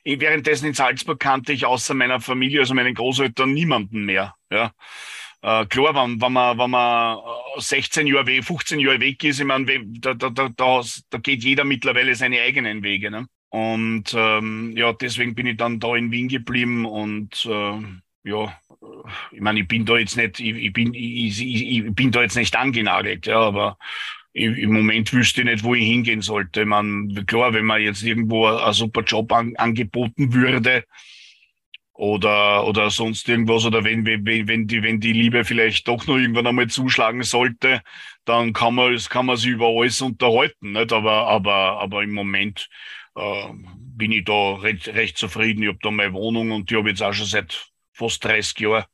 währenddessen 0.06 0.68
in 0.68 0.74
Salzburg 0.74 1.20
kannte 1.20 1.52
ich 1.52 1.66
außer 1.66 1.94
meiner 1.94 2.22
Familie, 2.22 2.62
also 2.62 2.74
meinen 2.74 2.94
Großeltern, 2.94 3.52
niemanden 3.52 4.06
mehr. 4.06 4.34
Ja. 4.50 4.72
Äh, 5.42 5.66
klar, 5.68 5.96
wenn, 5.96 6.22
wenn, 6.22 6.34
man, 6.34 6.58
wenn 6.58 6.70
man 6.70 7.18
16 7.58 8.08
Jahre 8.08 8.28
weg, 8.28 8.44
15 8.44 8.80
Jahre 8.80 9.00
weg 9.00 9.24
ist, 9.24 9.40
ich 9.40 9.46
meine, 9.46 9.66
da, 10.00 10.14
da, 10.14 10.30
da, 10.30 10.50
da 10.50 11.18
geht 11.20 11.44
jeder 11.44 11.64
mittlerweile 11.64 12.14
seine 12.16 12.42
eigenen 12.42 12.84
Wege. 12.84 13.10
Ne? 13.10 13.28
Und 13.50 14.14
ähm, 14.16 14.74
ja, 14.76 14.92
deswegen 14.94 15.36
bin 15.36 15.48
ich 15.48 15.58
dann 15.58 15.80
da 15.80 15.96
in 15.96 16.12
Wien 16.12 16.28
geblieben 16.28 16.86
und 16.86 17.46
äh, 17.46 17.80
ja, 18.24 18.60
ich 19.32 19.42
meine, 19.42 19.62
ich 19.62 19.68
bin 19.68 19.86
da 19.86 19.98
jetzt 19.98 20.18
nicht, 20.18 20.40
ich, 20.40 20.56
ich 20.56 20.74
bin, 20.74 20.94
ich, 20.94 21.42
ich, 21.42 21.86
ich, 21.86 21.96
bin 21.96 22.12
da 22.12 22.22
jetzt 22.22 22.36
nicht 22.36 22.56
angenagelt, 22.56 23.26
ja, 23.26 23.40
aber 23.40 23.78
im 24.34 24.72
Moment 24.72 25.12
wüsste 25.12 25.42
ich 25.42 25.48
nicht, 25.48 25.64
wo 25.64 25.74
ich 25.74 25.84
hingehen 25.84 26.22
sollte. 26.22 26.66
Man, 26.66 27.26
klar, 27.26 27.54
wenn 27.54 27.66
man 27.66 27.82
jetzt 27.82 28.04
irgendwo 28.04 28.46
ein 28.46 28.74
super 28.74 29.02
Job 29.04 29.32
an, 29.32 29.56
angeboten 29.56 30.34
würde 30.34 30.86
oder, 32.00 32.66
oder 32.66 32.90
sonst 32.92 33.28
irgendwas, 33.28 33.66
oder 33.66 33.84
wenn, 33.84 34.06
wenn, 34.06 34.26
wenn 34.26 34.68
die, 34.68 34.82
wenn 34.82 35.02
die 35.02 35.12
Liebe 35.12 35.44
vielleicht 35.44 35.86
doch 35.90 36.08
noch 36.08 36.16
irgendwann 36.16 36.48
einmal 36.48 36.68
zuschlagen 36.68 37.24
sollte, 37.24 37.82
dann 38.24 38.54
kann 38.54 38.76
man, 38.76 38.98
kann 39.10 39.26
man 39.26 39.36
sich 39.36 39.50
über 39.50 39.68
alles 39.68 40.00
unterhalten, 40.02 40.72
nicht? 40.72 40.94
Aber, 40.94 41.28
aber, 41.28 41.82
aber 41.82 42.02
im 42.02 42.14
Moment, 42.14 42.70
äh, 43.16 43.50
bin 43.98 44.14
ich 44.14 44.24
da 44.24 44.54
recht, 44.54 44.88
recht 44.88 45.18
zufrieden. 45.18 45.64
Ich 45.64 45.68
habe 45.68 45.80
da 45.82 45.92
meine 45.92 46.14
Wohnung 46.14 46.52
und 46.52 46.70
die 46.70 46.78
habe 46.78 46.88
ich 46.88 46.94
jetzt 46.94 47.04
auch 47.04 47.12
schon 47.12 47.26
seit 47.26 47.70
fast 47.92 48.24
30 48.24 48.58
Jahren. 48.62 48.86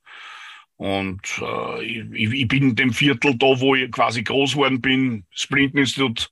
Und 0.78 1.22
äh, 1.44 1.86
ich, 1.86 2.34
ich, 2.34 2.48
bin 2.48 2.70
in 2.70 2.76
dem 2.76 2.92
Viertel 2.92 3.38
da, 3.38 3.60
wo 3.60 3.76
ich 3.76 3.92
quasi 3.92 4.24
groß 4.24 4.54
geworden 4.54 4.82
bin. 4.82 5.28
Das 5.32 5.46
Blindeninstitut 5.46 6.32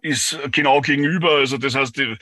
ist 0.00 0.38
genau 0.52 0.80
gegenüber. 0.80 1.38
Also 1.38 1.58
das 1.58 1.74
heißt, 1.74 1.98
ich, 1.98 2.18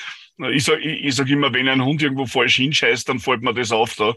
ich 0.50 0.64
sage 0.64 0.81
ich 0.81 1.14
sag 1.14 1.28
immer, 1.28 1.52
wenn 1.52 1.68
ein 1.68 1.85
Hund 1.85 2.02
irgendwo 2.02 2.26
falsch 2.26 2.57
hinscheißt, 2.57 3.09
dann 3.09 3.20
fällt 3.20 3.42
mir 3.42 3.55
das 3.55 3.72
auf 3.72 3.94
da. 3.94 4.14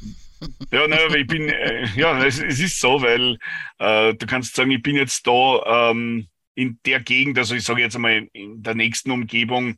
ja, 0.72 0.86
nein, 0.86 1.14
ich 1.16 1.26
bin, 1.26 1.48
äh, 1.48 1.86
ja, 1.96 2.24
es, 2.24 2.40
es, 2.40 2.60
ist 2.60 2.80
so, 2.80 3.02
weil 3.02 3.38
äh, 3.78 4.14
du 4.14 4.26
kannst 4.26 4.54
sagen, 4.54 4.70
ich 4.70 4.82
bin 4.82 4.96
jetzt 4.96 5.26
da 5.26 5.90
ähm, 5.90 6.28
in 6.54 6.78
der 6.84 7.00
Gegend, 7.00 7.38
also 7.38 7.54
ich 7.54 7.64
sage 7.64 7.82
jetzt 7.82 7.96
einmal 7.96 8.28
in 8.32 8.62
der 8.62 8.74
nächsten 8.74 9.10
Umgebung, 9.10 9.76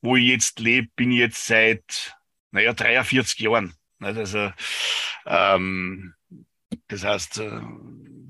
wo 0.00 0.16
ich 0.16 0.26
jetzt 0.26 0.60
lebe, 0.60 0.88
bin 0.96 1.10
ich 1.10 1.18
jetzt 1.18 1.46
seit, 1.46 2.14
naja, 2.50 2.72
43 2.72 3.40
Jahren. 3.40 3.74
Also, 4.00 4.52
ähm, 5.26 6.14
das 6.88 7.04
heißt, 7.04 7.38
äh, 7.38 7.60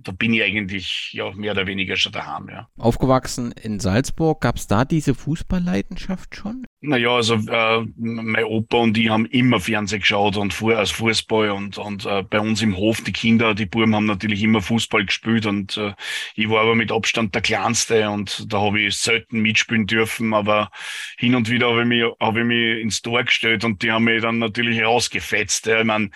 da 0.05 0.13
bin 0.13 0.33
ich 0.35 0.43
eigentlich 0.43 1.11
ja 1.13 1.33
mehr 1.33 1.53
oder 1.53 1.67
weniger 1.67 1.97
schon 1.97 2.13
daheim, 2.13 2.49
ja. 2.49 2.69
Aufgewachsen 2.79 3.53
in 3.53 3.81
Salzburg, 3.81 4.41
gab 4.41 4.57
es 4.57 4.67
da 4.67 4.85
diese 4.85 5.15
Fußballleidenschaft 5.15 6.37
schon? 6.37 6.67
Naja, 6.81 7.11
also 7.11 7.35
äh, 7.35 7.87
mein 7.97 8.45
Opa 8.45 8.77
und 8.79 8.99
ich 8.99 9.09
haben 9.09 9.25
immer 9.27 9.59
Fernsehen 9.59 10.01
geschaut 10.01 10.37
und 10.37 10.53
fuhr 10.53 10.77
als 10.77 10.91
Fußball 10.91 11.51
und, 11.51 11.79
und 11.79 12.05
äh, 12.05 12.23
bei 12.23 12.41
uns 12.41 12.61
im 12.61 12.77
Hof, 12.77 13.01
die 13.01 13.13
Kinder, 13.13 13.55
die 13.55 13.65
Buben 13.67 13.95
haben 13.95 14.05
natürlich 14.05 14.43
immer 14.43 14.61
Fußball 14.61 15.07
gespielt 15.07 15.47
und 15.47 15.79
äh, 15.79 15.95
ich 16.35 16.51
war 16.51 16.61
aber 16.61 16.75
mit 16.75 16.93
Abstand 16.93 17.35
der 17.35 17.43
Kleinste 17.43 18.11
und 18.11 18.53
da 18.53 18.61
habe 18.61 18.83
ich 18.83 18.97
selten 18.97 19.41
mitspielen 19.41 19.87
dürfen, 19.87 20.35
aber 20.35 20.71
hin 21.17 21.35
und 21.35 21.49
wieder 21.49 21.71
habe 21.71 21.83
ich, 21.83 21.89
mich, 21.89 22.05
hab 22.21 22.37
ich 22.37 22.45
mich 22.45 22.83
ins 22.83 23.01
Tor 23.01 23.25
gestellt 23.25 23.65
und 23.65 23.83
die 23.83 23.91
haben 23.91 24.05
mich 24.05 24.21
dann 24.21 24.39
natürlich 24.39 24.83
rausgefetzt. 24.83 25.67
Ja. 25.67 25.81
Ich 25.81 25.87
meine, 25.87 26.11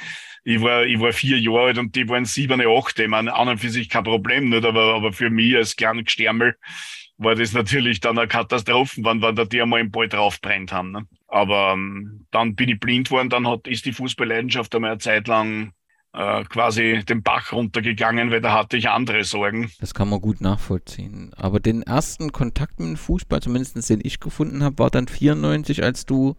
ich 0.49 0.63
war, 0.63 0.87
ich 0.87 0.99
war 0.99 1.13
vier 1.13 1.39
Jahre 1.39 1.67
alt 1.67 1.79
und 1.79 1.95
die 1.95 2.09
waren 2.09 2.25
sieben, 2.25 2.63
acht. 2.63 2.99
Ich 2.99 3.09
meine, 3.09 3.35
an 3.35 3.49
und 3.51 3.59
für 3.59 3.69
sich 3.69 3.91
kein 3.91 4.05
Problem, 4.05 4.49
nicht? 4.49 4.65
Aber, 4.65 4.95
aber 4.95 5.13
für 5.13 5.29
mich 5.29 5.55
als 5.55 5.77
kleiner 5.77 6.03
Gestärmel 6.03 6.57
war 7.19 7.35
das 7.35 7.53
natürlich 7.53 8.01
dann 8.01 8.19
eine 8.19 8.29
Katastrophe, 8.29 9.05
wenn, 9.05 9.21
wenn 9.21 9.37
da 9.37 9.45
die 9.45 9.61
einmal 9.61 9.81
im 9.81 9.91
Ball 9.91 10.09
draufbrennt 10.09 10.73
haben. 10.73 10.93
Ne? 10.93 11.07
Aber 11.27 11.73
ähm, 11.75 12.25
dann 12.31 12.55
bin 12.55 12.71
ich 12.71 12.81
blind 12.81 13.11
worden, 13.11 13.29
dann 13.29 13.47
hat, 13.47 13.69
ist 13.69 13.85
die 13.85 13.93
Fußballleidenschaft 13.93 14.75
einmal 14.75 14.93
eine 14.93 15.01
Zeit 15.01 15.29
lang 15.29 15.75
äh, 16.15 16.45
quasi 16.45 17.05
den 17.05 17.23
Bach 17.23 17.53
runtergegangen, 17.53 18.31
weil 18.31 18.41
da 18.41 18.53
hatte 18.53 18.77
ich 18.77 18.89
andere 18.89 19.25
Sorgen. 19.25 19.71
Das 19.81 19.93
kann 19.93 20.09
man 20.09 20.21
gut 20.21 20.41
nachvollziehen. 20.41 21.33
Aber 21.37 21.61
den 21.61 21.83
ersten 21.83 22.33
Kontakt 22.33 22.81
mit 22.81 22.89
dem 22.89 22.97
Fußball, 22.97 23.41
zumindest 23.43 23.91
den 23.91 24.01
ich 24.03 24.19
gefunden 24.19 24.65
habe, 24.65 24.79
war 24.79 24.91
dann 24.91 25.07
94, 25.07 25.83
als 25.83 26.07
du 26.07 26.37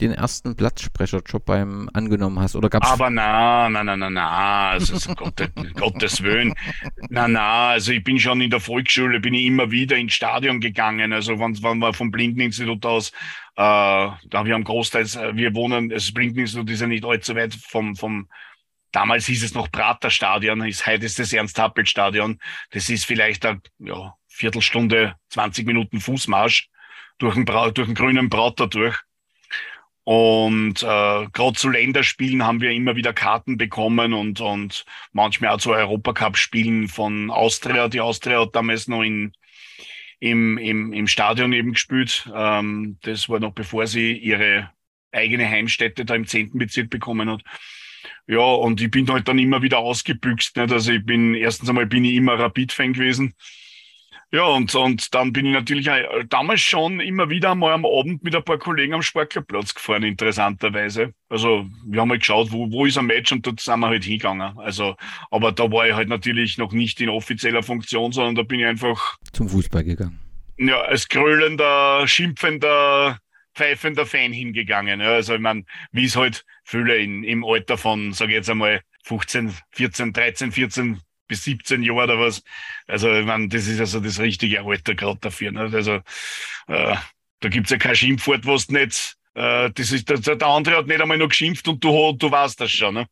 den 0.00 0.12
ersten 0.12 0.56
Platzsprecherjob 0.56 1.44
beim 1.44 1.90
angenommen 1.92 2.40
hast. 2.40 2.56
Oder 2.56 2.70
gab's 2.70 2.90
Aber 2.90 3.10
na, 3.10 3.68
na, 3.68 3.84
na, 3.84 3.96
na, 3.96 4.08
na, 4.08 4.70
also 4.70 5.14
Gott, 5.14 5.50
Gottes 5.74 6.22
Willen. 6.22 6.54
Na, 7.10 7.28
na, 7.28 7.68
also 7.68 7.92
ich 7.92 8.02
bin 8.02 8.18
schon 8.18 8.40
in 8.40 8.50
der 8.50 8.60
Volksschule, 8.60 9.20
bin 9.20 9.34
ich 9.34 9.44
immer 9.44 9.70
wieder 9.70 9.96
ins 9.96 10.14
Stadion 10.14 10.60
gegangen. 10.60 11.12
Also 11.12 11.38
wenn, 11.38 11.62
wenn 11.62 11.78
wir 11.78 11.92
vom 11.92 12.10
Blindeninstitut 12.10 12.86
aus, 12.86 13.10
äh, 13.10 13.12
da 13.56 14.44
wir 14.44 14.54
haben 14.54 14.64
großteils, 14.64 15.16
äh, 15.16 15.36
wir 15.36 15.54
wohnen, 15.54 15.90
das 15.90 16.10
Blindeninstitut 16.12 16.70
ist 16.70 16.80
ja 16.80 16.86
nicht 16.86 17.04
allzu 17.04 17.36
weit 17.36 17.54
vom, 17.54 17.94
vom 17.94 18.26
Damals 18.92 19.26
hieß 19.26 19.44
es 19.44 19.54
noch 19.54 19.70
Praterstadion, 19.70 20.66
ist 20.66 20.86
heute 20.86 21.06
ist 21.06 21.18
das 21.18 21.32
Ernst-Happel-Stadion. 21.32 22.38
Das 22.70 22.88
ist 22.88 23.04
vielleicht 23.04 23.46
eine 23.46 23.60
ja, 23.78 24.14
Viertelstunde, 24.26 25.16
20 25.28 25.66
Minuten 25.66 26.00
Fußmarsch 26.00 26.68
durch 27.18 27.34
den, 27.34 27.44
Bra 27.44 27.70
durch 27.70 27.86
den 27.86 27.94
grünen 27.94 28.30
Prater 28.30 28.66
durch. 28.66 28.96
Und 30.02 30.82
äh, 30.82 31.26
gerade 31.32 31.52
zu 31.54 31.68
Länderspielen 31.68 32.44
haben 32.44 32.60
wir 32.60 32.70
immer 32.70 32.96
wieder 32.96 33.12
Karten 33.12 33.56
bekommen 33.56 34.12
und, 34.12 34.40
und 34.40 34.84
manchmal 35.12 35.50
auch 35.50 35.58
zu 35.58 35.70
Europacup-Spielen 35.70 36.88
von 36.88 37.30
Austria. 37.30 37.88
Die 37.88 38.00
Austria 38.00 38.40
hat 38.40 38.56
damals 38.56 38.88
noch 38.88 39.02
in, 39.02 39.32
im, 40.18 40.58
im, 40.58 40.92
im 40.92 41.06
Stadion 41.06 41.52
eben 41.52 41.72
gespielt. 41.74 42.28
Ähm, 42.34 42.98
das 43.02 43.28
war 43.28 43.38
noch 43.38 43.52
bevor 43.52 43.86
sie 43.86 44.12
ihre 44.12 44.70
eigene 45.12 45.48
Heimstätte 45.48 46.04
da 46.04 46.14
im 46.14 46.26
10. 46.26 46.58
Bezirk 46.58 46.90
bekommen 46.90 47.30
hat. 47.30 47.42
Ja, 48.26 48.40
und 48.40 48.80
ich 48.80 48.90
bin 48.90 49.10
halt 49.10 49.28
dann 49.28 49.38
immer 49.38 49.62
wieder 49.62 49.78
ausgebüxt. 49.78 50.56
Nicht? 50.56 50.72
Also 50.72 50.92
ich 50.92 51.04
bin, 51.04 51.34
erstens 51.34 51.68
einmal 51.68 51.86
bin 51.86 52.04
ich 52.04 52.14
immer 52.14 52.38
Rapid-Fan 52.38 52.92
gewesen. 52.92 53.34
Ja, 54.32 54.44
und, 54.44 54.72
und 54.76 55.12
dann 55.12 55.32
bin 55.32 55.46
ich 55.46 55.52
natürlich 55.52 55.90
auch, 55.90 55.96
damals 56.28 56.60
schon 56.60 57.00
immer 57.00 57.30
wieder 57.30 57.50
einmal 57.50 57.72
am 57.72 57.84
Abend 57.84 58.22
mit 58.22 58.36
ein 58.36 58.44
paar 58.44 58.58
Kollegen 58.58 58.94
am 58.94 59.02
Sportlerplatz 59.02 59.74
gefahren, 59.74 60.04
interessanterweise. 60.04 61.12
Also 61.28 61.66
wir 61.84 62.00
haben 62.00 62.10
halt 62.10 62.20
geschaut, 62.20 62.52
wo, 62.52 62.70
wo 62.70 62.86
ist 62.86 62.96
ein 62.96 63.06
Match 63.06 63.32
und 63.32 63.44
dort 63.44 63.58
sind 63.58 63.80
wir 63.80 63.88
halt 63.88 64.04
hingegangen. 64.04 64.56
Also, 64.58 64.94
aber 65.32 65.50
da 65.50 65.70
war 65.72 65.88
ich 65.88 65.94
halt 65.94 66.08
natürlich 66.08 66.58
noch 66.58 66.70
nicht 66.72 67.00
in 67.00 67.08
offizieller 67.08 67.64
Funktion, 67.64 68.12
sondern 68.12 68.36
da 68.36 68.42
bin 68.42 68.60
ich 68.60 68.66
einfach 68.66 69.16
zum 69.32 69.48
Fußball 69.48 69.82
gegangen. 69.82 70.20
Ja, 70.58 70.80
als 70.82 71.08
grölender, 71.08 72.06
schimpfender, 72.06 73.18
pfeifender 73.60 74.06
Fan 74.06 74.32
hingegangen. 74.32 75.02
Also 75.02 75.34
ich 75.34 75.40
meine, 75.40 75.64
wie 75.92 76.06
es 76.06 76.16
halt 76.16 76.46
viele 76.64 76.96
in, 76.96 77.24
im 77.24 77.44
Alter 77.44 77.76
von, 77.76 78.12
sage 78.14 78.32
ich 78.32 78.36
jetzt 78.36 78.50
einmal, 78.50 78.80
15, 79.04 79.54
14, 79.72 80.12
13, 80.12 80.52
14 80.52 81.00
bis 81.26 81.44
17 81.44 81.82
Jahre 81.82 82.04
oder 82.04 82.18
was. 82.18 82.42
Also 82.86 83.12
ich 83.12 83.26
meine, 83.26 83.48
das 83.48 83.66
ist 83.66 83.80
also 83.80 84.00
das 84.00 84.18
richtige 84.18 84.62
Alter 84.62 84.94
gerade 84.94 85.18
dafür. 85.20 85.52
Ne? 85.52 85.70
Also 85.72 86.00
äh, 86.68 86.96
da 87.40 87.48
gibt's 87.48 87.70
ja 87.70 87.76
kein 87.76 87.96
Schimpfwort, 87.96 88.46
was 88.46 88.70
nicht, 88.70 89.16
äh, 89.34 89.70
das 89.70 89.92
ist, 89.92 90.08
der, 90.08 90.18
der 90.18 90.48
andere 90.48 90.78
hat 90.78 90.86
nicht 90.86 91.00
einmal 91.00 91.18
noch 91.18 91.28
geschimpft 91.28 91.68
und 91.68 91.84
du, 91.84 92.12
du 92.12 92.30
weißt 92.30 92.60
das 92.60 92.70
schon. 92.70 92.94
Ne? 92.94 93.06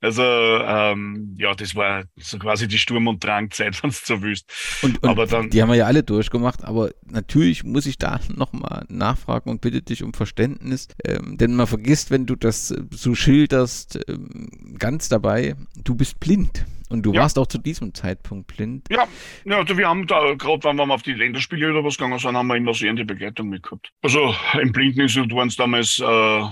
Also 0.00 0.22
ähm, 0.22 1.34
ja, 1.38 1.54
das 1.54 1.74
war 1.74 2.04
so 2.16 2.38
quasi 2.38 2.68
die 2.68 2.78
Sturm- 2.78 3.06
und 3.06 3.22
Drangzeit, 3.22 3.80
wenn 3.82 3.90
du 3.90 3.96
so 3.96 4.22
willst. 4.22 4.52
Und, 4.82 5.02
und 5.02 5.08
aber 5.08 5.26
dann, 5.26 5.50
die 5.50 5.62
haben 5.62 5.68
wir 5.68 5.76
ja 5.76 5.86
alle 5.86 6.02
durchgemacht, 6.02 6.64
aber 6.64 6.90
natürlich 7.04 7.64
muss 7.64 7.86
ich 7.86 7.98
da 7.98 8.20
nochmal 8.34 8.84
nachfragen 8.88 9.50
und 9.50 9.60
bitte 9.60 9.82
dich 9.82 10.02
um 10.02 10.14
Verständnis, 10.14 10.88
ähm, 11.04 11.36
denn 11.38 11.54
man 11.54 11.66
vergisst, 11.66 12.10
wenn 12.10 12.26
du 12.26 12.36
das 12.36 12.74
so 12.90 13.14
schilderst, 13.14 13.98
ähm, 14.08 14.76
ganz 14.78 15.08
dabei, 15.08 15.54
du 15.82 15.94
bist 15.94 16.20
blind. 16.20 16.66
Und 16.88 17.02
du 17.02 17.12
ja. 17.12 17.22
warst 17.22 17.38
auch 17.38 17.46
zu 17.46 17.58
diesem 17.58 17.94
Zeitpunkt 17.94 18.46
blind. 18.46 18.86
Ja, 18.90 19.08
ja 19.44 19.58
also 19.58 19.76
wir 19.76 19.88
haben 19.88 20.06
da, 20.06 20.34
gerade 20.34 20.62
wenn 20.64 20.76
wir 20.76 20.88
auf 20.88 21.02
die 21.02 21.14
Länderspiele 21.14 21.70
oder 21.70 21.84
was 21.84 21.96
gegangen 21.96 22.18
sind, 22.18 22.36
haben 22.36 22.46
wir 22.46 22.54
immer 22.54 22.74
sehende 22.74 23.04
Begleitung 23.04 23.48
mitgehabt. 23.48 23.90
Also 24.02 24.34
im 24.60 24.70
Blindeninstitut 24.70 25.34
waren 25.34 25.48
es 25.48 25.56
damals 25.56 25.98
äh, 25.98 26.44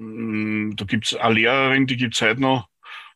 Mm, 0.00 0.76
da 0.76 0.86
gibt's 0.86 1.14
eine 1.14 1.34
Lehrerin, 1.34 1.86
die 1.86 1.98
gibt's 1.98 2.22
heute 2.22 2.40
noch, 2.40 2.68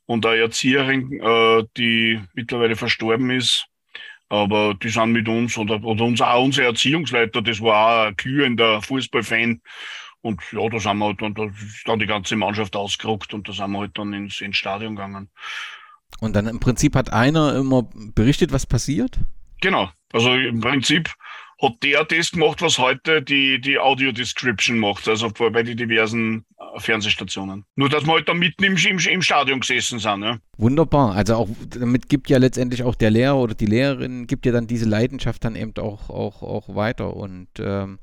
und 0.04 0.26
eine 0.26 0.36
Erzieherin, 0.42 1.12
äh, 1.18 1.64
die 1.78 2.20
mittlerweile 2.34 2.76
verstorben 2.76 3.30
ist. 3.30 3.66
Aber 4.28 4.74
die 4.74 4.90
sind 4.90 5.12
mit 5.12 5.28
uns 5.28 5.56
oder, 5.56 5.82
oder 5.82 6.04
uns 6.04 6.20
auch 6.20 6.44
unser 6.44 6.64
Erziehungsleiter, 6.64 7.40
das 7.40 7.60
war 7.60 8.02
auch 8.04 8.08
ein 8.08 8.16
glühender 8.16 8.82
Fußballfan. 8.82 9.62
Und 10.20 10.40
ja, 10.52 10.68
da 10.68 10.78
sind 10.78 10.98
wir 10.98 11.06
halt 11.06 11.22
dann, 11.22 11.34
da 11.34 11.44
ist 11.44 11.82
dann 11.86 11.98
die 11.98 12.06
ganze 12.06 12.36
Mannschaft 12.36 12.76
ausgerückt 12.76 13.32
und 13.32 13.48
da 13.48 13.52
sind 13.52 13.70
wir 13.72 13.80
halt 13.80 13.96
dann 13.96 14.12
ins, 14.12 14.40
ins 14.40 14.56
Stadion 14.56 14.96
gegangen. 14.96 15.30
Und 16.20 16.34
dann 16.36 16.46
im 16.46 16.60
Prinzip 16.60 16.96
hat 16.96 17.12
einer 17.12 17.56
immer 17.56 17.88
berichtet, 18.14 18.52
was 18.52 18.66
passiert? 18.66 19.18
Genau. 19.60 19.90
Also 20.12 20.34
im 20.34 20.60
Prinzip 20.60 21.14
hat 21.60 21.82
der 21.82 22.04
das 22.04 22.32
gemacht, 22.32 22.62
was 22.62 22.78
heute 22.78 23.22
die, 23.22 23.60
die 23.60 23.78
Audio 23.78 24.12
Description 24.12 24.78
macht, 24.78 25.08
also 25.08 25.30
bei 25.30 25.62
den 25.62 25.76
diversen 25.76 26.44
äh, 26.58 26.80
Fernsehstationen. 26.80 27.64
Nur, 27.76 27.88
dass 27.88 28.04
wir 28.04 28.12
halt 28.12 28.28
da 28.28 28.34
mitten 28.34 28.64
im, 28.64 28.76
im, 28.76 28.98
im 28.98 29.22
Stadion 29.22 29.60
gesessen 29.60 29.98
sind. 29.98 30.22
Ja. 30.22 30.38
Wunderbar. 30.56 31.14
Also 31.14 31.34
auch 31.36 31.48
damit 31.68 32.08
gibt 32.08 32.28
ja 32.28 32.38
letztendlich 32.38 32.82
auch 32.82 32.94
der 32.94 33.10
Lehrer 33.10 33.36
oder 33.36 33.54
die 33.54 33.66
Lehrerin 33.66 34.26
gibt 34.26 34.46
ja 34.46 34.52
dann 34.52 34.66
diese 34.66 34.86
Leidenschaft 34.86 35.44
dann 35.44 35.56
eben 35.56 35.74
auch, 35.78 36.10
auch, 36.10 36.42
auch 36.42 36.74
weiter 36.74 37.14
und 37.16 37.48
ähm, 37.58 37.98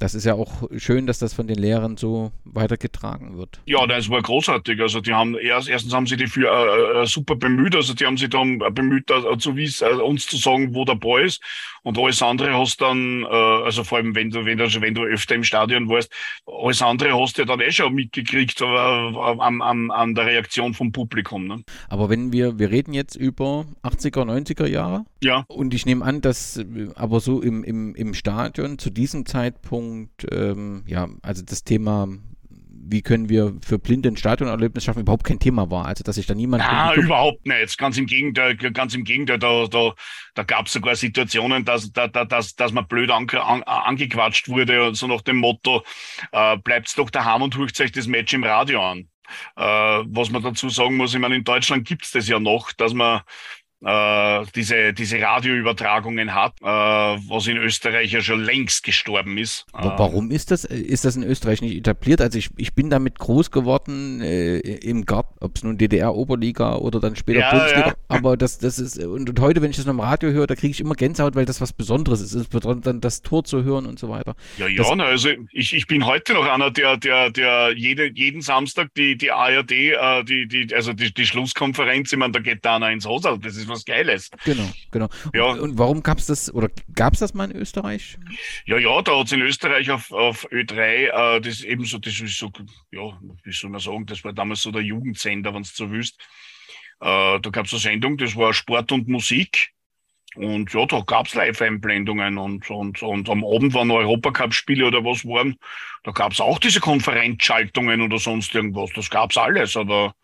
das 0.00 0.14
ist 0.14 0.24
ja 0.24 0.34
auch 0.34 0.68
schön, 0.76 1.06
dass 1.06 1.20
das 1.20 1.34
von 1.34 1.46
den 1.46 1.56
Lehrern 1.56 1.96
so 1.96 2.32
weitergetragen 2.44 3.38
wird. 3.38 3.60
Ja, 3.66 3.86
das 3.86 4.10
war 4.10 4.20
großartig. 4.20 4.80
Also 4.80 5.00
die 5.00 5.14
haben 5.14 5.36
erst, 5.36 5.68
erstens 5.68 5.94
haben 5.94 6.06
sie 6.06 6.16
die 6.16 6.26
für 6.26 6.48
äh, 6.48 7.02
äh 7.02 7.06
super 7.06 7.36
bemüht, 7.36 7.76
also 7.76 7.94
die 7.94 8.04
haben 8.04 8.16
sich 8.16 8.30
dann 8.30 8.58
bemüht, 8.58 9.10
äh, 9.10 9.38
zu 9.38 9.56
wissen, 9.56 9.86
äh, 9.86 10.02
uns 10.02 10.26
zu 10.26 10.36
sagen, 10.36 10.74
wo 10.74 10.84
der 10.84 10.96
Ball 10.96 11.24
ist. 11.24 11.40
Und 11.84 11.98
alles 11.98 12.22
andere 12.22 12.58
hast 12.58 12.80
dann, 12.80 13.22
äh, 13.22 13.26
also 13.26 13.84
vor 13.84 13.98
allem 13.98 14.14
wenn 14.14 14.30
du, 14.30 14.44
wenn 14.44 14.58
du, 14.58 14.64
wenn 14.80 14.94
du 14.94 15.02
öfter 15.02 15.36
im 15.36 15.44
Stadion 15.44 15.88
warst, 15.88 16.12
alles 16.46 16.82
andere 16.82 17.18
hast 17.20 17.38
du 17.38 17.42
ja 17.42 17.46
dann 17.46 17.60
eh 17.60 17.70
schon 17.70 17.94
mitgekriegt 17.94 18.60
äh, 18.62 18.64
an, 18.64 19.62
an, 19.62 19.90
an 19.90 20.14
der 20.14 20.26
Reaktion 20.26 20.74
vom 20.74 20.90
Publikum. 20.90 21.46
Ne? 21.46 21.62
Aber 21.88 22.10
wenn 22.10 22.32
wir, 22.32 22.58
wir 22.58 22.70
reden 22.70 22.94
jetzt 22.94 23.14
über 23.14 23.66
80er, 23.84 24.24
90er 24.24 24.66
Jahre. 24.66 25.04
Ja. 25.22 25.44
Und 25.48 25.72
ich 25.72 25.86
nehme 25.86 26.04
an, 26.04 26.20
dass 26.20 26.60
aber 26.96 27.20
so 27.20 27.40
im, 27.40 27.62
im, 27.62 27.94
im 27.94 28.14
Stadion 28.14 28.78
zu 28.78 28.90
diesem 28.90 29.24
Zeitpunkt 29.24 29.83
Punkt, 29.84 30.26
ähm, 30.32 30.84
ja, 30.86 31.08
also 31.22 31.42
das 31.44 31.64
Thema 31.64 32.08
wie 32.86 33.02
können 33.02 33.28
wir 33.28 33.54
für 33.64 33.78
Blinde 33.78 34.10
ein 34.10 34.16
Stadionerlebnis 34.16 34.84
schaffen, 34.84 35.00
überhaupt 35.00 35.24
kein 35.24 35.38
Thema 35.38 35.70
war. 35.70 35.86
Also 35.86 36.04
dass 36.04 36.16
sich 36.16 36.26
da 36.26 36.34
niemand. 36.34 36.62
Ja, 36.62 36.94
überhaupt 36.94 37.46
nicht. 37.46 37.78
Ganz 37.78 37.96
im 37.96 38.06
Gegenteil, 38.06 38.56
ganz 38.56 38.94
im 38.94 39.04
Gegenteil, 39.04 39.38
da, 39.38 39.66
da, 39.66 39.94
da 40.34 40.42
gab 40.42 40.66
es 40.66 40.72
sogar 40.72 40.94
Situationen, 40.94 41.64
dass, 41.64 41.92
da, 41.92 42.08
da, 42.08 42.24
dass, 42.24 42.54
dass 42.54 42.72
man 42.72 42.86
blöd 42.86 43.10
an, 43.10 43.28
an, 43.30 43.62
angequatscht 43.62 44.48
wurde, 44.48 44.94
so 44.94 45.06
nach 45.06 45.22
dem 45.22 45.38
Motto, 45.38 45.82
äh, 46.32 46.56
bleibt's 46.58 46.94
doch 46.94 47.10
daheim 47.10 47.42
und 47.42 47.56
hört 47.56 47.78
euch 47.80 47.92
das 47.92 48.06
Match 48.06 48.34
im 48.34 48.44
Radio 48.44 48.82
an. 48.82 49.08
Äh, 49.56 49.62
was 49.62 50.30
man 50.30 50.42
dazu 50.42 50.68
sagen 50.68 50.96
muss, 50.96 51.14
ich 51.14 51.20
meine, 51.20 51.36
in 51.36 51.44
Deutschland 51.44 51.86
gibt's 51.86 52.10
das 52.10 52.28
ja 52.28 52.38
noch, 52.38 52.72
dass 52.72 52.92
man 52.92 53.22
äh, 53.84 54.44
diese, 54.54 54.94
diese 54.94 55.20
Radioübertragungen 55.20 56.34
hat, 56.34 56.54
äh, 56.62 56.64
was 56.64 57.46
in 57.46 57.58
Österreich 57.58 58.12
ja 58.12 58.22
schon 58.22 58.42
längst 58.42 58.82
gestorben 58.82 59.36
ist. 59.36 59.66
Warum 59.72 60.30
ist 60.30 60.50
das? 60.50 60.64
Ist 60.64 61.04
das 61.04 61.16
in 61.16 61.22
Österreich 61.22 61.60
nicht 61.60 61.76
etabliert? 61.76 62.20
Also 62.20 62.38
ich, 62.38 62.50
ich 62.56 62.74
bin 62.74 62.88
damit 62.88 63.18
groß 63.18 63.50
geworden 63.50 64.20
äh, 64.22 64.58
im 64.58 65.04
Garten, 65.04 65.44
ob 65.44 65.56
es 65.56 65.62
nun 65.62 65.76
DDR-Oberliga 65.76 66.76
oder 66.76 66.98
dann 67.00 67.14
später 67.16 67.40
ja, 67.40 67.50
Bundesliga. 67.50 67.88
Ja. 67.88 67.94
Aber 68.08 68.36
das, 68.36 68.58
das 68.58 68.78
ist, 68.78 68.98
und, 68.98 69.28
und, 69.28 69.40
heute, 69.40 69.60
wenn 69.60 69.70
ich 69.70 69.76
das 69.76 69.84
noch 69.84 69.92
im 69.92 70.00
Radio 70.00 70.30
höre, 70.30 70.46
da 70.46 70.54
kriege 70.54 70.70
ich 70.70 70.80
immer 70.80 70.94
Gänsehaut, 70.94 71.34
weil 71.34 71.44
das 71.44 71.60
was 71.60 71.72
Besonderes 71.72 72.20
ist. 72.20 72.34
Es 72.34 72.48
bedeutet 72.48 72.86
dann 72.86 73.00
das 73.00 73.20
Tor 73.22 73.44
zu 73.44 73.64
hören 73.64 73.84
und 73.86 73.98
so 73.98 74.08
weiter. 74.08 74.34
Ja, 74.56 74.66
ja, 74.66 74.82
das, 74.82 74.98
also 74.98 75.28
ich, 75.52 75.74
ich 75.74 75.86
bin 75.86 76.06
heute 76.06 76.32
noch 76.32 76.46
einer, 76.46 76.70
der, 76.70 76.96
der, 76.96 77.30
der 77.30 77.72
jede, 77.76 78.10
jeden 78.14 78.40
Samstag 78.40 78.94
die, 78.94 79.16
die 79.18 79.30
ARD, 79.30 79.72
äh, 79.72 80.24
die, 80.24 80.48
die, 80.48 80.74
also 80.74 80.94
die, 80.94 81.12
die 81.12 81.26
Schlusskonferenz, 81.26 82.12
ich 82.12 82.18
meine, 82.18 82.32
da 82.32 82.40
geht 82.40 82.64
da 82.64 82.76
einer 82.76 82.90
ins 82.90 83.04
Haus, 83.04 83.22
das 83.22 83.56
ist 83.56 83.73
was 83.74 83.84
Geiles. 83.84 84.30
Genau, 84.44 84.68
genau. 84.90 85.08
Ja. 85.34 85.44
Und, 85.44 85.60
und 85.60 85.78
warum 85.78 86.02
gab 86.02 86.18
es 86.18 86.26
das, 86.26 86.52
oder 86.52 86.68
gab 86.94 87.14
es 87.14 87.20
das 87.20 87.34
mal 87.34 87.50
in 87.50 87.56
Österreich? 87.56 88.18
Ja, 88.66 88.78
ja, 88.78 89.02
da 89.02 89.18
hat 89.18 89.26
es 89.26 89.32
in 89.32 89.42
Österreich 89.42 89.90
auf, 89.90 90.12
auf 90.12 90.46
Ö3, 90.50 91.36
äh, 91.36 91.40
das 91.40 91.62
eben 91.62 91.84
so, 91.84 91.98
das 91.98 92.20
ist 92.20 92.38
so, 92.38 92.50
ja, 92.90 93.18
wie 93.42 93.52
soll 93.52 93.70
man 93.70 93.80
sagen, 93.80 94.06
das 94.06 94.24
war 94.24 94.32
damals 94.32 94.62
so 94.62 94.70
der 94.70 94.82
Jugendsender, 94.82 95.52
wenn 95.54 95.62
es 95.62 95.74
so 95.74 95.90
willst. 95.90 96.20
Äh, 97.00 97.40
da 97.40 97.50
gab 97.50 97.66
es 97.66 97.72
eine 97.72 97.80
Sendung, 97.80 98.16
das 98.16 98.36
war 98.36 98.54
Sport 98.54 98.92
und 98.92 99.08
Musik. 99.08 99.74
Und 100.36 100.72
ja, 100.72 100.84
da 100.86 101.00
gab 101.00 101.26
es 101.26 101.34
Live-Einblendungen 101.34 102.38
und, 102.38 102.68
und, 102.68 103.02
und 103.02 103.28
am 103.30 103.44
Abend 103.44 103.72
waren 103.74 103.90
Europacup-Spiele 103.90 104.86
oder 104.86 105.04
was 105.04 105.24
waren. 105.24 105.56
Da 106.02 106.10
gab 106.10 106.32
es 106.32 106.40
auch 106.40 106.58
diese 106.58 106.80
Konferenzschaltungen 106.80 108.00
oder 108.00 108.18
sonst 108.18 108.54
irgendwas. 108.54 108.90
Das 108.94 109.10
gab 109.10 109.30
es 109.30 109.36
alles, 109.36 109.76
aber 109.76 110.14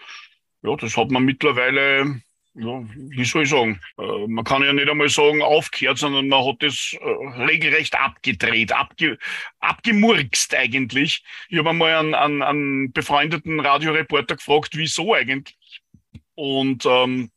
ja, 0.62 0.74
das 0.76 0.96
hat 0.96 1.10
man 1.10 1.24
mittlerweile 1.24 2.22
wie 2.54 3.24
soll 3.24 3.44
ich 3.44 3.50
sagen, 3.50 3.80
äh, 3.98 4.26
man 4.26 4.44
kann 4.44 4.62
ja 4.62 4.72
nicht 4.72 4.88
einmal 4.88 5.08
sagen 5.08 5.42
aufgehört, 5.42 5.98
sondern 5.98 6.28
man 6.28 6.44
hat 6.44 6.56
das 6.60 6.96
äh, 7.00 7.42
regelrecht 7.42 7.98
abgedreht, 7.98 8.72
abge, 8.72 9.18
abgemurkst 9.60 10.54
eigentlich. 10.54 11.22
Ich 11.48 11.58
habe 11.58 11.70
einmal 11.70 11.94
einen, 11.94 12.14
einen, 12.14 12.42
einen 12.42 12.92
befreundeten 12.92 13.60
Radioreporter 13.60 14.36
gefragt, 14.36 14.70
wieso 14.76 15.14
eigentlich. 15.14 15.56
Und 16.34 16.84
ähm, 16.86 17.30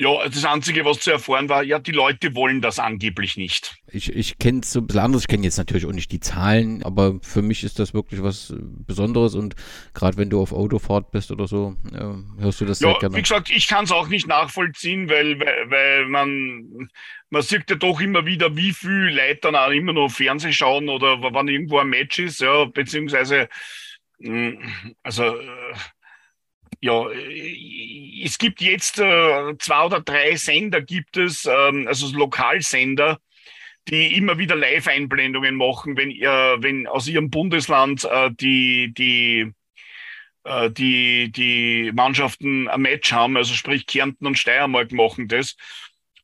ja, 0.00 0.26
das 0.26 0.46
Einzige, 0.46 0.86
was 0.86 1.00
zu 1.00 1.10
erfahren 1.10 1.50
war, 1.50 1.62
ja, 1.62 1.78
die 1.78 1.92
Leute 1.92 2.34
wollen 2.34 2.62
das 2.62 2.78
angeblich 2.78 3.36
nicht. 3.36 3.76
Ich, 3.92 4.10
ich 4.10 4.38
kenne 4.38 4.60
es 4.60 4.72
so 4.72 4.80
ein 4.80 4.86
bisschen 4.86 5.02
anders, 5.02 5.22
ich 5.22 5.28
kenne 5.28 5.44
jetzt 5.44 5.58
natürlich 5.58 5.84
auch 5.84 5.92
nicht 5.92 6.10
die 6.10 6.20
Zahlen, 6.20 6.82
aber 6.82 7.18
für 7.20 7.42
mich 7.42 7.64
ist 7.64 7.78
das 7.78 7.92
wirklich 7.92 8.22
was 8.22 8.54
Besonderes 8.58 9.34
und 9.34 9.56
gerade 9.92 10.16
wenn 10.16 10.30
du 10.30 10.40
auf 10.40 10.54
Autofahrt 10.54 11.10
bist 11.10 11.30
oder 11.30 11.46
so, 11.46 11.76
ja, 11.92 12.16
hörst 12.38 12.62
du 12.62 12.64
das 12.64 12.80
ja, 12.80 12.88
sehr 12.88 12.98
gerne. 12.98 13.16
Wie 13.16 13.20
gesagt, 13.20 13.50
ich 13.50 13.68
kann 13.68 13.84
es 13.84 13.92
auch 13.92 14.08
nicht 14.08 14.26
nachvollziehen, 14.26 15.10
weil, 15.10 15.38
weil, 15.38 15.70
weil 15.70 16.06
man, 16.06 16.88
man 17.28 17.42
sieht 17.42 17.68
ja 17.68 17.76
doch 17.76 18.00
immer 18.00 18.24
wieder, 18.24 18.56
wie 18.56 18.72
viel 18.72 19.10
Leute 19.14 19.40
dann 19.42 19.56
auch 19.56 19.68
immer 19.68 19.92
noch 19.92 20.10
Fernsehen 20.10 20.54
schauen 20.54 20.88
oder 20.88 21.18
wann 21.20 21.48
irgendwo 21.48 21.78
ein 21.78 21.90
Match 21.90 22.18
ist, 22.20 22.40
ja, 22.40 22.64
beziehungsweise, 22.64 23.50
mm, 24.20 24.52
also, 25.02 25.24
äh, 25.24 25.74
ja, 26.80 27.08
äh, 27.10 28.22
es 28.24 28.38
gibt 28.38 28.60
jetzt 28.60 28.98
äh, 28.98 29.56
zwei 29.58 29.84
oder 29.84 30.00
drei 30.00 30.36
Sender 30.36 30.80
gibt 30.80 31.16
es, 31.16 31.46
ähm, 31.46 31.86
also 31.86 32.14
Lokalsender, 32.16 33.20
die 33.88 34.16
immer 34.16 34.38
wieder 34.38 34.56
Live-Einblendungen 34.56 35.56
machen, 35.56 35.96
wenn, 35.96 36.10
äh, 36.10 36.62
wenn 36.62 36.86
aus 36.86 37.08
ihrem 37.08 37.30
Bundesland 37.30 38.04
äh, 38.04 38.30
die, 38.32 38.92
die, 38.96 39.52
äh, 40.44 40.70
die, 40.70 41.32
die 41.32 41.92
Mannschaften 41.94 42.68
ein 42.68 42.82
Match 42.82 43.12
haben, 43.12 43.36
also 43.36 43.54
sprich 43.54 43.86
Kärnten 43.86 44.26
und 44.26 44.38
Steiermark 44.38 44.92
machen 44.92 45.28
das. 45.28 45.56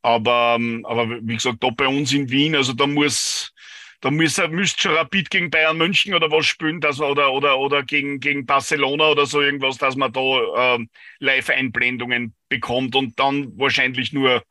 Aber, 0.02 0.56
ähm, 0.58 0.86
aber 0.86 1.08
wie 1.22 1.34
gesagt, 1.34 1.62
da 1.64 1.70
bei 1.70 1.88
uns 1.88 2.12
in 2.12 2.30
Wien, 2.30 2.54
also 2.54 2.72
da 2.72 2.86
muss, 2.86 3.52
da 4.00 4.10
müsste 4.10 4.48
müsst 4.48 4.80
schon 4.80 4.94
Rapid 4.94 5.30
gegen 5.30 5.50
Bayern 5.50 5.78
München 5.78 6.14
oder 6.14 6.30
was 6.30 6.46
spielen, 6.46 6.80
dass 6.80 6.98
man, 6.98 7.10
oder, 7.10 7.32
oder, 7.32 7.58
oder 7.58 7.82
gegen, 7.82 8.20
gegen 8.20 8.46
Barcelona 8.46 9.10
oder 9.10 9.26
so 9.26 9.40
irgendwas, 9.40 9.78
dass 9.78 9.96
man 9.96 10.12
da 10.12 10.74
ähm, 10.74 10.88
Live-Einblendungen 11.18 12.34
bekommt 12.48 12.94
und 12.94 13.18
dann 13.18 13.58
wahrscheinlich 13.58 14.12
nur, 14.12 14.42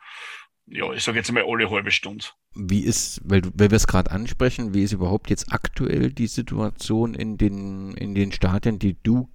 ja, 0.67 0.91
ich 0.93 1.03
sage 1.03 1.17
jetzt 1.17 1.31
mal 1.31 1.45
alle 1.47 1.69
halbe 1.69 1.91
Stunde. 1.91 2.25
Wie 2.55 2.83
ist, 2.83 3.21
weil, 3.23 3.41
weil 3.53 3.69
wir 3.69 3.75
es 3.75 3.87
gerade 3.87 4.11
ansprechen, 4.11 4.73
wie 4.73 4.83
ist 4.83 4.93
überhaupt 4.93 5.29
jetzt 5.29 5.51
aktuell 5.51 6.11
die 6.11 6.27
Situation 6.27 7.13
in 7.13 7.37
den, 7.37 7.93
in 7.95 8.15
den 8.15 8.31
Stadien, 8.31 8.79
die 8.79 8.95
du 9.03 9.29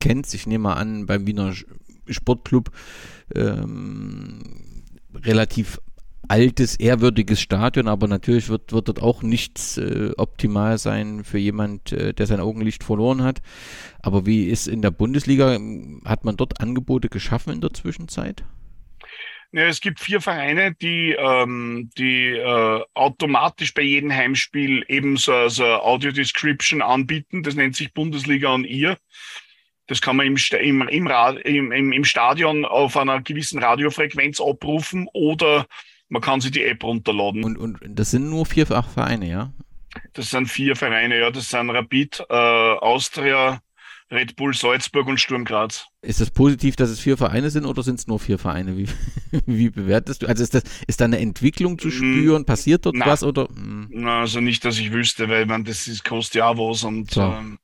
kennst? 0.00 0.34
Ich 0.34 0.46
nehme 0.46 0.64
mal 0.64 0.74
an, 0.74 1.06
beim 1.06 1.26
Wiener 1.26 1.54
Sportclub 2.08 2.70
ähm, 3.34 4.82
relativ 5.14 5.78
altes, 6.28 6.76
ehrwürdiges 6.76 7.40
Stadion, 7.40 7.88
aber 7.88 8.08
natürlich 8.08 8.48
wird, 8.48 8.72
wird 8.72 8.88
dort 8.88 9.02
auch 9.02 9.22
nichts 9.22 9.76
äh, 9.78 10.12
optimal 10.16 10.78
sein 10.78 11.24
für 11.24 11.38
jemand, 11.38 11.92
äh, 11.92 12.14
der 12.14 12.26
sein 12.26 12.40
Augenlicht 12.40 12.84
verloren 12.84 13.22
hat. 13.22 13.42
Aber 14.00 14.26
wie 14.26 14.46
ist 14.46 14.68
in 14.68 14.82
der 14.82 14.90
Bundesliga? 14.90 15.58
Hat 16.04 16.24
man 16.24 16.36
dort 16.36 16.60
Angebote 16.60 17.08
geschaffen 17.08 17.52
in 17.52 17.60
der 17.60 17.72
Zwischenzeit? 17.72 18.44
Ja, 19.54 19.66
es 19.66 19.82
gibt 19.82 20.00
vier 20.00 20.22
Vereine, 20.22 20.74
die, 20.74 21.14
ähm, 21.18 21.90
die 21.98 22.28
äh, 22.28 22.80
automatisch 22.94 23.74
bei 23.74 23.82
jedem 23.82 24.10
Heimspiel 24.10 24.82
eben 24.88 25.18
so, 25.18 25.48
so 25.48 25.64
Audio 25.64 26.10
Description 26.10 26.80
anbieten. 26.80 27.42
Das 27.42 27.54
nennt 27.54 27.76
sich 27.76 27.92
Bundesliga 27.92 28.48
und 28.54 28.64
ihr. 28.64 28.96
Das 29.88 30.00
kann 30.00 30.16
man 30.16 30.26
im, 30.26 30.38
im, 30.48 31.72
im, 31.72 31.92
im 31.92 32.04
Stadion 32.04 32.64
auf 32.64 32.96
einer 32.96 33.20
gewissen 33.20 33.62
Radiofrequenz 33.62 34.40
abrufen 34.40 35.06
oder 35.12 35.66
man 36.12 36.20
kann 36.20 36.42
sich 36.42 36.50
die 36.50 36.62
App 36.62 36.84
runterladen. 36.84 37.42
Und, 37.42 37.56
und 37.56 37.80
das 37.88 38.10
sind 38.10 38.28
nur 38.28 38.44
vier 38.44 38.66
Vereine, 38.66 39.28
ja? 39.28 39.52
Das 40.12 40.28
sind 40.28 40.46
vier 40.46 40.76
Vereine, 40.76 41.18
ja. 41.18 41.30
Das 41.30 41.48
sind 41.48 41.70
Rapid, 41.70 42.24
äh, 42.28 42.34
Austria, 42.34 43.62
Red 44.10 44.36
Bull 44.36 44.52
Salzburg 44.52 45.06
und 45.06 45.18
Sturm 45.18 45.46
Graz. 45.46 45.86
Ist 46.02 46.20
das 46.20 46.30
positiv, 46.30 46.76
dass 46.76 46.90
es 46.90 47.00
vier 47.00 47.16
Vereine 47.16 47.48
sind 47.48 47.64
oder 47.64 47.82
sind 47.82 47.98
es 47.98 48.06
nur 48.08 48.20
vier 48.20 48.38
Vereine? 48.38 48.76
Wie, 48.76 48.88
wie 49.46 49.70
bewertest 49.70 50.20
du? 50.20 50.26
Also 50.26 50.42
ist, 50.42 50.52
das, 50.52 50.64
ist 50.86 51.00
da 51.00 51.06
eine 51.06 51.18
Entwicklung 51.18 51.78
zu 51.78 51.90
spüren? 51.90 52.44
Passiert 52.44 52.84
dort 52.84 52.94
na, 52.94 53.06
was? 53.06 53.22
Oder? 53.22 53.48
Na, 53.54 54.20
also 54.20 54.42
nicht, 54.42 54.66
dass 54.66 54.78
ich 54.78 54.92
wüsste, 54.92 55.30
weil 55.30 55.46
man, 55.46 55.64
das 55.64 55.86
ist, 55.88 56.04
kostet 56.04 56.34
ja 56.36 56.48
auch 56.48 56.58
was 56.58 56.84
und 56.84 57.10
so. 57.10 57.22
ähm, 57.22 57.54
äh, 57.54 57.61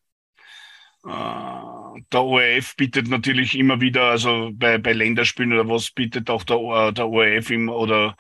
der 2.12 2.23
ORF 2.23 2.77
bietet 2.77 3.09
natürlich 3.09 3.59
immer 3.59 3.81
wieder, 3.81 4.05
also 4.11 4.51
bei, 4.53 4.79
bei 4.79 4.92
Länderspielen 4.92 5.53
oder 5.53 5.68
was, 5.68 5.90
bietet 5.90 6.31
auch 6.31 6.44
der, 6.44 6.92
der 6.92 7.09
ORF 7.09 7.51
im, 7.51 7.68
oder 7.68 8.16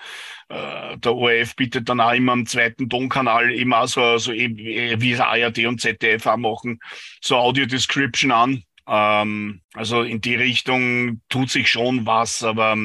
äh, 0.48 0.96
der 0.98 1.14
ORF 1.14 1.56
bietet 1.56 1.88
dann 1.88 2.00
auch 2.00 2.12
immer 2.12 2.32
einen 2.32 2.46
zweiten 2.46 2.88
Tonkanal, 2.88 3.52
eben 3.52 3.72
auch 3.72 3.86
so, 3.86 4.18
so 4.18 4.32
eben, 4.32 4.56
wie 4.56 5.12
es 5.12 5.20
ARD 5.20 5.66
und 5.66 5.80
ZDF 5.80 6.26
auch 6.26 6.36
machen, 6.36 6.80
so 7.20 7.36
Audio 7.36 7.66
Description 7.66 8.32
an. 8.32 8.62
Ähm, 8.86 9.62
also 9.74 10.02
in 10.02 10.20
die 10.20 10.36
Richtung 10.36 11.22
tut 11.28 11.50
sich 11.50 11.70
schon 11.70 12.06
was, 12.06 12.42
aber, 12.42 12.76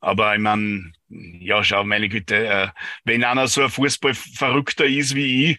aber 0.00 0.34
ich 0.34 0.40
meine, 0.40 0.92
ja, 1.08 1.62
schau, 1.62 1.84
meine 1.84 2.08
Güte, 2.08 2.46
äh, 2.46 2.68
wenn 3.04 3.24
einer 3.24 3.46
so 3.46 3.62
ein 3.62 3.70
Fußballverrückter 3.70 4.86
ist 4.86 5.14
wie 5.14 5.50
ich, 5.50 5.58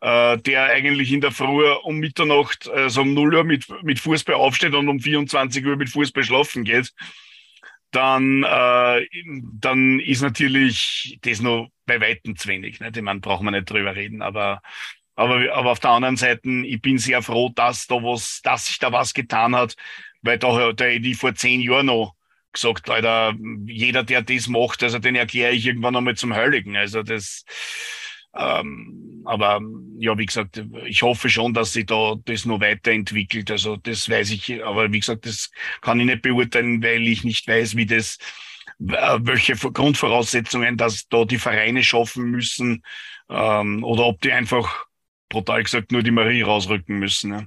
äh, 0.00 0.38
der 0.38 0.64
eigentlich 0.64 1.12
in 1.12 1.20
der 1.20 1.32
Früh 1.32 1.68
um 1.82 1.98
Mitternacht, 1.98 2.68
also 2.68 3.02
um 3.02 3.14
0 3.14 3.34
Uhr 3.34 3.44
mit, 3.44 3.66
mit 3.82 3.98
Fußball 3.98 4.36
aufsteht 4.36 4.74
und 4.74 4.88
um 4.88 5.00
24 5.00 5.64
Uhr 5.66 5.76
mit 5.76 5.88
Fußball 5.90 6.24
schlafen 6.24 6.64
geht, 6.64 6.92
dann, 7.90 8.44
äh, 8.44 9.06
dann 9.60 9.98
ist 10.00 10.22
natürlich 10.22 11.18
das 11.22 11.40
noch 11.40 11.68
bei 11.86 12.00
Weitem 12.00 12.36
zu 12.36 12.48
wenig. 12.48 12.80
Nicht? 12.80 12.96
Ich 12.96 13.02
meine, 13.02 13.20
brauchen 13.20 13.46
wir 13.46 13.50
nicht 13.50 13.70
drüber 13.70 13.96
reden, 13.96 14.22
aber, 14.22 14.62
aber, 15.16 15.52
aber 15.52 15.72
auf 15.72 15.80
der 15.80 15.90
anderen 15.90 16.16
Seite, 16.16 16.48
ich 16.48 16.80
bin 16.80 16.98
sehr 16.98 17.22
froh, 17.22 17.50
dass 17.54 17.86
da 17.86 17.96
was, 17.96 18.40
dass 18.42 18.66
sich 18.66 18.78
da 18.78 18.92
was 18.92 19.14
getan 19.14 19.56
hat, 19.56 19.74
weil 20.22 20.38
da, 20.38 20.58
hätte 20.58 20.84
ich 20.84 21.16
vor 21.16 21.34
zehn 21.34 21.60
Jahren 21.60 21.86
noch 21.86 22.14
gesagt, 22.52 22.90
Alter, 22.90 23.34
jeder, 23.66 24.04
der 24.04 24.22
das 24.22 24.48
macht, 24.48 24.82
also 24.82 24.98
den 24.98 25.14
erkläre 25.14 25.52
ich 25.52 25.66
irgendwann 25.66 25.96
einmal 25.96 26.16
zum 26.16 26.34
Heiligen. 26.34 26.76
Also 26.76 27.02
das, 27.02 27.44
ähm, 28.38 29.22
aber 29.24 29.60
ja, 29.98 30.16
wie 30.16 30.24
gesagt, 30.24 30.62
ich 30.86 31.02
hoffe 31.02 31.28
schon, 31.28 31.52
dass 31.52 31.72
sich 31.72 31.84
da 31.84 32.14
das 32.24 32.46
noch 32.46 32.60
weiterentwickelt. 32.60 33.50
Also 33.50 33.76
das 33.76 34.08
weiß 34.08 34.30
ich, 34.30 34.64
aber 34.64 34.90
wie 34.90 35.00
gesagt, 35.00 35.26
das 35.26 35.50
kann 35.82 36.00
ich 36.00 36.06
nicht 36.06 36.22
beurteilen, 36.22 36.82
weil 36.82 37.06
ich 37.06 37.24
nicht 37.24 37.46
weiß, 37.46 37.76
wie 37.76 37.84
das, 37.84 38.16
äh, 38.80 39.18
welche 39.20 39.54
Grundvoraussetzungen, 39.54 40.78
dass 40.78 41.08
da 41.08 41.26
die 41.26 41.38
Vereine 41.38 41.84
schaffen 41.84 42.30
müssen 42.30 42.82
ähm, 43.28 43.84
oder 43.84 44.06
ob 44.06 44.20
die 44.22 44.32
einfach 44.32 44.86
brutal 45.28 45.62
gesagt 45.62 45.92
nur 45.92 46.02
die 46.02 46.10
Marie 46.10 46.42
rausrücken 46.42 46.98
müssen. 46.98 47.32
Ja. 47.32 47.44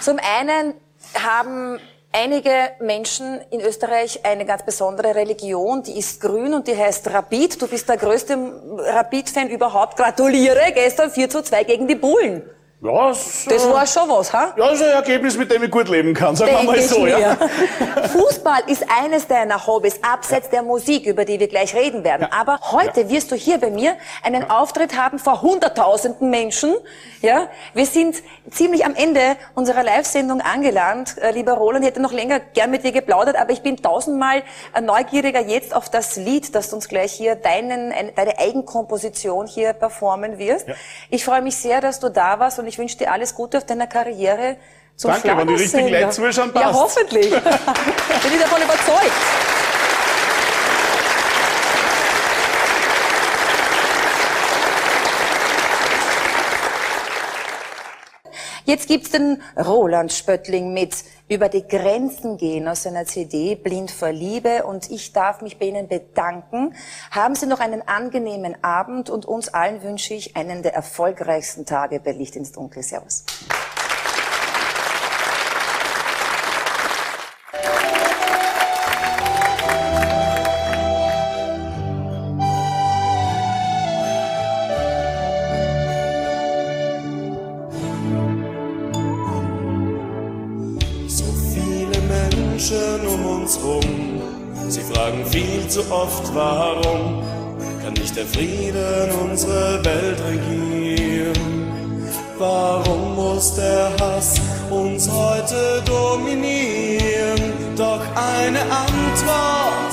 Zum 0.00 0.18
einen 0.18 0.74
haben 1.14 1.78
einige 2.12 2.72
Menschen 2.80 3.40
in 3.50 3.60
Österreich 3.60 4.24
eine 4.24 4.44
ganz 4.44 4.64
besondere 4.64 5.14
Religion, 5.14 5.82
die 5.82 5.98
ist 5.98 6.20
grün 6.20 6.54
und 6.54 6.66
die 6.66 6.76
heißt 6.76 7.08
Rapid. 7.10 7.60
Du 7.60 7.68
bist 7.68 7.88
der 7.88 7.96
größte 7.96 8.36
Rapid-Fan 8.78 9.48
überhaupt. 9.48 9.96
Gratuliere, 9.96 10.72
gestern 10.74 11.10
4 11.10 11.30
zu 11.30 11.42
2 11.42 11.64
gegen 11.64 11.88
die 11.88 11.94
Bullen. 11.94 12.42
Ja, 12.80 13.08
das, 13.08 13.44
das 13.48 13.68
war 13.68 13.84
schon 13.88 14.08
was, 14.08 14.32
ha? 14.32 14.54
Ja, 14.56 14.68
das 14.68 14.74
ist 14.74 14.86
ein 14.86 14.90
Ergebnis, 14.90 15.36
mit 15.36 15.50
dem 15.50 15.64
ich 15.64 15.70
gut 15.70 15.88
leben 15.88 16.14
kann, 16.14 16.36
sagen 16.36 16.52
wir 16.52 16.62
mal 16.62 16.80
so. 16.80 17.08
Ja. 17.08 17.36
Fußball 18.12 18.62
ist 18.68 18.86
eines 18.88 19.26
deiner 19.26 19.66
Hobbys, 19.66 19.98
abseits 20.00 20.46
ja. 20.46 20.52
der 20.52 20.62
Musik, 20.62 21.04
über 21.04 21.24
die 21.24 21.40
wir 21.40 21.48
gleich 21.48 21.74
reden 21.74 22.04
werden. 22.04 22.28
Ja. 22.30 22.38
Aber 22.38 22.60
heute 22.70 23.00
ja. 23.00 23.10
wirst 23.10 23.32
du 23.32 23.34
hier 23.34 23.58
bei 23.58 23.70
mir 23.70 23.96
einen 24.22 24.48
Auftritt 24.48 24.96
haben 24.96 25.18
vor 25.18 25.42
hunderttausenden 25.42 26.30
Menschen. 26.30 26.72
Ja, 27.20 27.48
wir 27.74 27.84
sind 27.84 28.22
ziemlich 28.48 28.84
am 28.84 28.94
Ende 28.94 29.36
unserer 29.56 29.82
Live-Sendung 29.82 30.40
angelangt. 30.40 31.18
Äh, 31.18 31.32
lieber 31.32 31.54
Roland, 31.54 31.84
ich 31.84 31.90
hätte 31.90 32.00
noch 32.00 32.12
länger 32.12 32.38
gern 32.38 32.70
mit 32.70 32.84
dir 32.84 32.92
geplaudert, 32.92 33.34
aber 33.34 33.50
ich 33.50 33.62
bin 33.62 33.76
tausendmal 33.78 34.44
äh, 34.72 34.80
neugieriger 34.80 35.40
jetzt 35.40 35.74
auf 35.74 35.88
das 35.88 36.14
Lied, 36.14 36.54
das 36.54 36.70
du 36.70 36.76
uns 36.76 36.86
gleich 36.86 37.10
hier 37.10 37.34
deinen, 37.34 37.92
deine 38.14 38.38
Eigenkomposition 38.38 39.48
hier 39.48 39.72
performen 39.72 40.38
wirst. 40.38 40.66
Ich 41.10 41.24
freue 41.24 41.42
mich 41.42 41.56
sehr, 41.56 41.80
dass 41.80 41.98
du 41.98 42.08
da 42.08 42.38
warst 42.38 42.60
und 42.60 42.67
ich 42.68 42.78
wünsche 42.78 42.98
dir 42.98 43.10
alles 43.10 43.34
Gute 43.34 43.58
auf 43.58 43.66
deiner 43.66 43.86
Karriere 43.86 44.56
zum 44.96 45.12
Danke, 45.12 45.36
wenn 45.36 45.46
die 45.46 45.54
richtigen 45.54 45.88
Leute 45.88 46.10
zuschauen, 46.10 46.52
passt. 46.52 46.66
Ja, 46.66 46.72
hoffentlich. 46.72 47.30
Bin 47.30 47.40
ich 47.40 48.40
davon 48.40 48.62
überzeugt. 48.62 49.12
Jetzt 58.68 58.86
gibt's 58.86 59.12
den 59.12 59.40
Roland 59.56 60.12
Spöttling 60.12 60.74
mit 60.74 61.02
über 61.26 61.48
die 61.48 61.66
Grenzen 61.66 62.36
gehen 62.36 62.68
aus 62.68 62.82
seiner 62.82 63.06
CD 63.06 63.54
Blind 63.54 63.90
vor 63.90 64.12
Liebe 64.12 64.64
und 64.64 64.90
ich 64.90 65.14
darf 65.14 65.40
mich 65.40 65.58
bei 65.58 65.68
Ihnen 65.68 65.88
bedanken. 65.88 66.74
Haben 67.10 67.34
Sie 67.34 67.46
noch 67.46 67.60
einen 67.60 67.80
angenehmen 67.88 68.62
Abend 68.62 69.08
und 69.08 69.24
uns 69.24 69.48
allen 69.48 69.82
wünsche 69.82 70.12
ich 70.12 70.36
einen 70.36 70.62
der 70.62 70.74
erfolgreichsten 70.74 71.64
Tage 71.64 71.98
bei 71.98 72.12
Licht 72.12 72.36
ins 72.36 72.52
Dunkel. 72.52 72.82
Servus. 72.82 73.24
Zu 95.68 95.80
oft, 95.90 96.34
warum 96.34 97.22
kann 97.82 97.94
nicht 97.94 98.14
der 98.16 98.26
Frieden 98.26 99.10
unsere 99.22 99.82
Welt 99.84 100.20
regieren? 100.28 101.32
Warum 102.38 103.14
muss 103.14 103.54
der 103.54 103.90
Hass 104.00 104.40
uns 104.70 105.10
heute 105.10 105.82
dominieren? 105.86 107.40
Doch 107.76 108.02
eine 108.14 108.60
Antwort 108.60 108.98
Fragen. 109.28 109.87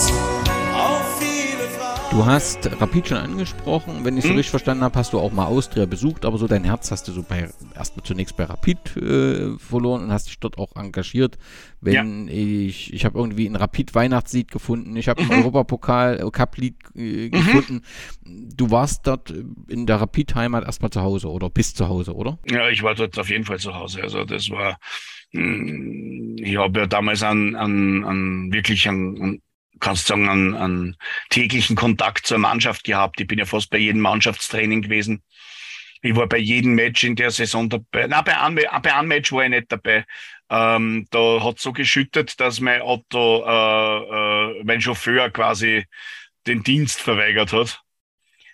Du 2.16 2.26
hast 2.26 2.72
Rapid 2.80 3.10
schon 3.10 3.18
angesprochen. 3.18 4.06
Wenn 4.06 4.16
ich 4.16 4.24
so 4.24 4.30
hm? 4.30 4.38
richtig 4.38 4.52
verstanden 4.52 4.86
habe, 4.86 4.98
hast 4.98 5.12
du 5.12 5.20
auch 5.20 5.34
mal 5.34 5.48
Austria 5.48 5.86
besucht, 5.86 6.24
aber 6.24 6.38
so 6.38 6.48
dein 6.48 6.64
Herz 6.64 6.90
hast 6.90 7.10
du 7.10 7.12
so 7.12 7.24
bei 7.24 7.50
erstmal 7.76 8.06
zunächst 8.06 8.38
bei 8.38 8.46
Rapid 8.46 8.96
äh, 8.96 9.58
verloren 9.60 10.04
und 10.04 10.14
hast 10.14 10.28
dich 10.28 10.40
dort 10.40 10.58
auch 10.58 10.78
engagiert. 10.78 11.38
Wenn 11.82 12.30
ja. 12.30 12.34
ich, 12.34 12.94
ich 12.94 13.04
habe 13.04 13.20
irgendwie 13.20 13.46
ein 13.48 13.58
Rapid 13.58 13.96
Weihnachtslied 13.96 14.50
gefunden, 14.50 14.96
ich 14.96 15.10
habe 15.10 15.24
ein 15.24 15.28
mhm. 15.28 15.34
Europapokal 15.44 16.22
äh, 16.26 16.32
Cup 16.32 16.56
Lied 16.56 16.78
äh, 16.96 17.26
mhm. 17.26 17.32
gefunden. 17.32 17.82
Du 18.24 18.72
warst 18.72 19.06
dort 19.08 19.34
in 19.68 19.86
der 19.86 20.00
Rapid 20.00 20.36
Heimat 20.36 20.64
erstmal 20.64 20.92
zu 20.92 21.02
Hause 21.02 21.30
oder 21.30 21.50
bist 21.50 21.76
zu 21.76 21.90
Hause, 21.90 22.16
oder? 22.16 22.40
Ja, 22.50 22.70
ich 22.70 22.82
war 22.82 22.96
dort 22.96 23.20
auf 23.20 23.30
jeden 23.30 23.44
Fall 23.44 23.60
zu 23.60 23.76
Hause. 23.76 24.02
Also 24.02 24.24
das 24.24 24.50
war, 24.50 24.80
hm, 25.32 26.38
ich 26.38 26.56
habe 26.56 26.80
ja 26.80 26.88
damals 26.88 27.24
an, 27.24 27.56
an, 27.56 28.06
an 28.06 28.54
wirklich 28.54 28.88
an, 28.88 29.18
an 29.22 29.42
kannst 29.80 30.08
sagen, 30.08 30.30
einen, 30.30 30.56
einen 30.56 30.98
täglichen 31.30 31.76
Kontakt 31.76 32.28
zur 32.28 32.38
Mannschaft 32.38 32.84
gehabt. 32.84 33.20
Ich 33.20 33.28
bin 33.28 33.40
ja 33.40 33.46
fast 33.46 33.70
bei 33.70 33.78
jedem 33.78 34.02
Mannschaftstraining 34.02 34.82
gewesen. 34.82 35.24
Ich 36.02 36.16
war 36.16 36.28
bei 36.28 36.38
jedem 36.38 36.76
Match 36.76 37.04
in 37.04 37.16
der 37.16 37.32
Saison 37.32 37.70
dabei. 37.70 38.08
Nein, 38.08 38.24
bei 38.24 38.40
einem, 38.40 38.56
bei 38.56 38.96
einem 38.96 39.08
Match 39.08 39.32
war 39.32 39.44
ich 39.44 39.50
nicht 39.50 39.72
dabei. 39.72 40.06
Ähm, 40.50 41.08
da 41.10 41.44
hat 41.44 41.60
so 41.60 41.74
geschüttet, 41.74 42.40
dass 42.40 42.60
mein 42.60 42.82
Auto, 42.82 43.44
äh, 43.46 44.60
äh, 44.60 44.64
mein 44.64 44.82
Chauffeur 44.82 45.30
quasi 45.32 45.86
den 46.46 46.62
Dienst 46.64 47.02
verweigert 47.02 47.54
hat. 47.54 47.82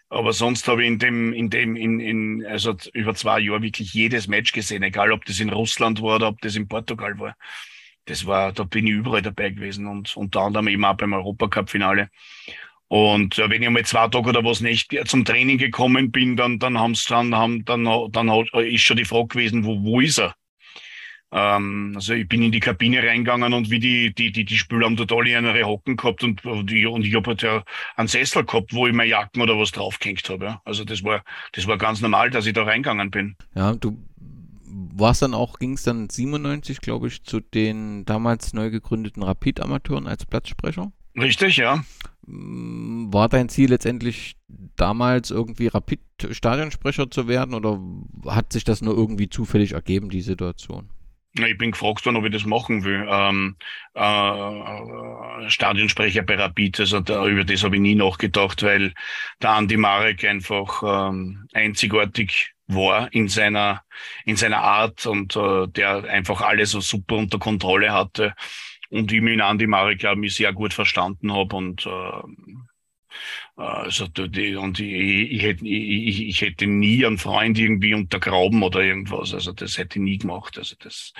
Aber 0.07 0.33
sonst 0.33 0.67
habe 0.67 0.83
ich 0.83 0.89
in 0.89 0.99
dem, 0.99 1.33
in 1.33 1.49
dem, 1.49 1.75
in, 1.75 1.99
in, 1.99 2.45
also 2.45 2.75
über 2.93 3.15
zwei 3.15 3.39
Jahre 3.39 3.61
wirklich 3.61 3.93
jedes 3.93 4.27
Match 4.27 4.51
gesehen, 4.51 4.83
egal 4.83 5.11
ob 5.11 5.25
das 5.25 5.39
in 5.39 5.49
Russland 5.49 6.01
war 6.01 6.17
oder 6.17 6.27
ob 6.27 6.41
das 6.41 6.55
in 6.55 6.67
Portugal 6.67 7.17
war. 7.19 7.35
Das 8.05 8.25
war, 8.25 8.51
da 8.51 8.63
bin 8.63 8.87
ich 8.87 8.93
überall 8.93 9.21
dabei 9.21 9.49
gewesen 9.49 9.87
und 9.87 10.15
unter 10.17 10.41
anderem 10.41 10.67
eben 10.67 10.85
auch 10.85 10.95
beim 10.95 11.13
Europacup-Finale. 11.13 12.09
Und 12.87 13.39
äh, 13.39 13.49
wenn 13.49 13.63
ich 13.63 13.69
mal 13.69 13.85
zwei 13.85 14.07
Tage 14.09 14.29
oder 14.29 14.43
was 14.43 14.59
nicht 14.59 14.93
zum 15.05 15.23
Training 15.23 15.57
gekommen 15.57 16.11
bin, 16.11 16.35
dann, 16.35 16.59
dann 16.59 16.77
haben's, 16.77 17.05
dann, 17.05 17.33
haben, 17.33 17.63
dann, 17.63 17.85
dann 18.11 18.29
ist 18.65 18.81
schon 18.81 18.97
die 18.97 19.05
Frage 19.05 19.27
gewesen, 19.27 19.63
wo, 19.63 19.81
wo 19.81 20.01
ist 20.01 20.19
er? 20.19 20.35
Ähm, 21.31 21.93
also 21.95 22.13
ich 22.13 22.27
bin 22.27 22.41
in 22.43 22.51
die 22.51 22.59
Kabine 22.59 23.01
reingegangen 23.01 23.53
und 23.53 23.69
wie 23.69 23.79
die, 23.79 24.13
die, 24.13 24.31
die, 24.31 24.43
die 24.43 24.57
Spieler 24.57 24.85
haben 24.85 24.97
total 24.97 25.27
ihre 25.27 25.63
Hocken 25.63 25.95
gehabt 25.95 26.23
und, 26.23 26.43
und 26.43 26.71
ich, 26.71 26.85
und 26.85 27.05
ich 27.05 27.15
habe 27.15 27.29
halt 27.29 27.41
ja 27.41 27.63
einen 27.95 28.09
Sessel 28.09 28.43
gehabt, 28.43 28.73
wo 28.73 28.87
ich 28.87 28.93
meine 28.93 29.09
Jacken 29.09 29.41
oder 29.41 29.57
was 29.57 29.71
draufgehängt 29.71 30.27
habe. 30.29 30.45
Ja. 30.45 30.61
Also 30.65 30.83
das 30.83 31.03
war, 31.03 31.23
das 31.53 31.67
war 31.67 31.77
ganz 31.77 32.01
normal, 32.01 32.29
dass 32.29 32.45
ich 32.45 32.53
da 32.53 32.63
reingegangen 32.63 33.09
bin. 33.09 33.37
Ja, 33.55 33.73
du 33.73 33.97
warst 34.93 35.21
dann 35.21 35.33
auch, 35.33 35.59
ging 35.59 35.73
es 35.73 35.83
dann 35.83 36.09
97, 36.09 36.81
glaube 36.81 37.07
ich, 37.07 37.23
zu 37.23 37.39
den 37.39 38.05
damals 38.05 38.53
neu 38.53 38.69
gegründeten 38.69 39.23
Rapid-Amateuren 39.23 40.07
als 40.07 40.25
Platzsprecher? 40.25 40.91
Richtig, 41.15 41.57
ja. 41.57 41.83
Mm, 42.25 43.11
war 43.11 43.29
dein 43.29 43.49
Ziel 43.49 43.69
letztendlich 43.69 44.35
damals 44.75 45.31
irgendwie 45.31 45.67
Rapid-Stadionsprecher 45.67 47.09
zu 47.11 47.27
werden 47.27 47.53
oder 47.53 47.79
hat 48.27 48.53
sich 48.53 48.63
das 48.63 48.81
nur 48.81 48.95
irgendwie 48.95 49.29
zufällig 49.29 49.73
ergeben, 49.73 50.09
die 50.09 50.21
Situation? 50.21 50.89
Ich 51.33 51.57
bin 51.57 51.71
gefragt 51.71 52.05
worden, 52.05 52.17
ob 52.17 52.25
ich 52.25 52.33
das 52.33 52.45
machen 52.45 52.83
will. 52.83 53.07
Ähm, 53.09 53.55
äh, 53.93 55.49
Stadionsprecher 55.49 56.23
bei 56.23 56.35
Rapid, 56.35 56.81
also 56.81 56.99
da, 56.99 57.25
über 57.25 57.45
das 57.45 57.63
habe 57.63 57.77
ich 57.77 57.81
nie 57.81 57.95
nachgedacht, 57.95 58.61
weil 58.63 58.93
der 59.41 59.51
Andi 59.51 59.77
Marek 59.77 60.25
einfach 60.25 60.83
ähm, 60.85 61.47
einzigartig 61.53 62.53
war 62.73 63.13
in 63.13 63.27
seiner 63.27 63.83
in 64.25 64.35
seiner 64.35 64.59
Art 64.61 65.05
und 65.05 65.35
äh, 65.35 65.67
der 65.67 66.03
einfach 66.05 66.41
alles 66.41 66.71
so 66.71 66.81
super 66.81 67.15
unter 67.17 67.39
Kontrolle 67.39 67.93
hatte 67.93 68.33
und 68.89 69.11
ich 69.11 69.21
mit 69.21 69.41
Andi 69.41 69.67
Marek, 69.67 69.99
glaube 69.99 70.25
ich, 70.25 70.35
sehr 70.35 70.53
gut 70.53 70.73
verstanden 70.73 71.33
habe 71.33 71.55
und 71.55 71.85
äh, 71.85 71.91
Also 73.55 74.07
die, 74.07 74.55
und 74.55 74.79
ich, 74.79 75.31
ich, 75.31 75.41
hätte, 75.43 75.67
ich, 75.67 76.21
ich 76.21 76.41
hätte 76.41 76.67
nie 76.67 77.05
einen 77.05 77.17
Freund 77.17 77.59
irgendwie 77.59 77.93
untergraben 77.93 78.63
oder 78.63 78.81
irgendwas. 78.81 79.33
Also 79.33 79.51
das 79.51 79.77
hätte 79.77 79.99
ich 79.99 80.03
nie 80.03 80.17
gemacht. 80.17 80.57
Also 80.57 80.75
das, 80.79 81.13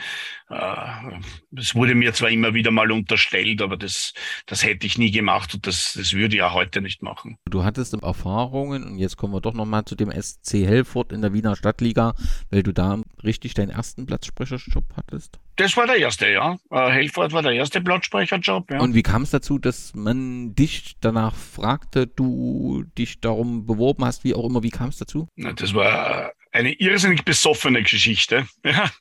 äh, 0.51 1.19
das 1.51 1.75
wurde 1.75 1.95
mir 1.95 2.13
zwar 2.13 2.29
immer 2.29 2.53
wieder 2.53 2.71
mal 2.71 2.91
unterstellt, 2.91 3.61
aber 3.61 3.77
das, 3.77 4.13
das 4.45 4.63
hätte 4.63 4.85
ich 4.85 4.97
nie 4.97 5.11
gemacht 5.11 5.53
und 5.53 5.67
das, 5.67 5.93
das 5.97 6.13
würde 6.13 6.35
ich 6.35 6.41
auch 6.41 6.53
heute 6.53 6.81
nicht 6.81 7.01
machen. 7.01 7.37
Du 7.49 7.63
hattest 7.63 7.93
Erfahrungen 7.93 8.83
und 8.83 8.97
jetzt 8.97 9.17
kommen 9.17 9.33
wir 9.33 9.41
doch 9.41 9.53
nochmal 9.53 9.85
zu 9.85 9.95
dem 9.95 10.11
SC 10.11 10.65
Helford 10.65 11.11
in 11.11 11.21
der 11.21 11.33
Wiener 11.33 11.55
Stadtliga, 11.55 12.13
weil 12.49 12.63
du 12.63 12.73
da 12.73 12.99
richtig 13.23 13.53
deinen 13.53 13.69
ersten 13.69 14.05
Platzsprecherjob 14.05 14.85
hattest. 14.95 15.39
Das 15.57 15.75
war 15.77 15.85
der 15.85 15.97
erste, 15.97 16.29
ja. 16.29 16.57
Äh, 16.71 16.89
Helford 16.91 17.33
war 17.33 17.41
der 17.41 17.51
erste 17.51 17.81
Platzsprecherjob, 17.81 18.71
ja. 18.71 18.79
Und 18.79 18.95
wie 18.95 19.03
kam 19.03 19.23
es 19.23 19.31
dazu, 19.31 19.59
dass 19.59 19.93
man 19.93 20.55
dich 20.55 20.95
danach 21.01 21.35
fragte, 21.35 22.07
du 22.07 22.83
dich 22.97 23.19
darum 23.19 23.65
beworben 23.65 24.05
hast, 24.05 24.23
wie 24.23 24.33
auch 24.33 24.45
immer, 24.45 24.63
wie 24.63 24.69
kam 24.69 24.89
es 24.89 24.97
dazu? 24.97 25.27
Na, 25.35 25.53
das 25.53 25.73
war 25.73 26.31
eine 26.51 26.73
irrsinnig 26.73 27.23
besoffene 27.23 27.81
Geschichte, 27.81 28.47
ja, 28.65 28.91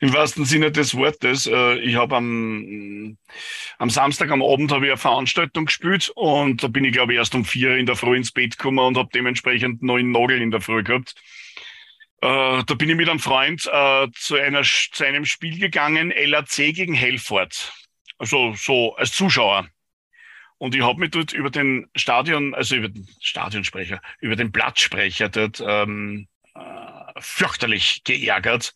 im 0.00 0.12
wahrsten 0.12 0.44
Sinne 0.44 0.70
des 0.70 0.94
Wortes. 0.94 1.46
Äh, 1.46 1.78
ich 1.78 1.96
habe 1.96 2.16
am, 2.16 3.16
am 3.78 3.90
Samstag 3.90 4.30
am 4.30 4.42
Abend 4.42 4.70
habe 4.72 4.86
ich 4.86 4.92
eine 4.92 4.98
Veranstaltung 4.98 5.66
gespielt 5.66 6.10
und 6.14 6.62
da 6.62 6.68
bin 6.68 6.84
ich, 6.84 6.92
glaube 6.92 7.12
ich, 7.12 7.18
erst 7.18 7.34
um 7.34 7.44
vier 7.44 7.76
in 7.76 7.86
der 7.86 7.96
Früh 7.96 8.16
ins 8.16 8.32
Bett 8.32 8.58
gekommen 8.58 8.78
und 8.78 8.98
habe 8.98 9.08
dementsprechend 9.12 9.82
neun 9.82 10.10
Nagel 10.12 10.42
in 10.42 10.50
der 10.50 10.60
Früh 10.60 10.82
gehabt. 10.82 11.14
Äh, 12.20 12.62
da 12.64 12.74
bin 12.74 12.90
ich 12.90 12.96
mit 12.96 13.08
einem 13.08 13.20
Freund 13.20 13.66
äh, 13.72 14.08
zu, 14.14 14.36
einer, 14.36 14.62
zu 14.62 15.04
einem 15.04 15.24
Spiel 15.24 15.58
gegangen, 15.58 16.12
LAC 16.14 16.74
gegen 16.74 16.94
Helford. 16.94 17.72
Also 18.18 18.54
so 18.54 18.96
als 18.96 19.12
Zuschauer. 19.12 19.68
Und 20.58 20.74
ich 20.74 20.82
habe 20.82 20.98
mich 20.98 21.12
dort 21.12 21.32
über 21.32 21.50
den 21.50 21.88
Stadion, 21.94 22.52
also 22.52 22.74
über 22.74 22.88
den 22.88 23.08
Stadionsprecher, 23.20 24.02
über 24.20 24.34
den 24.34 24.50
Platzsprecher 24.50 25.28
dort 25.28 25.62
ähm, 25.64 26.26
äh, 26.26 26.37
fürchterlich 27.20 28.02
geärgert, 28.04 28.74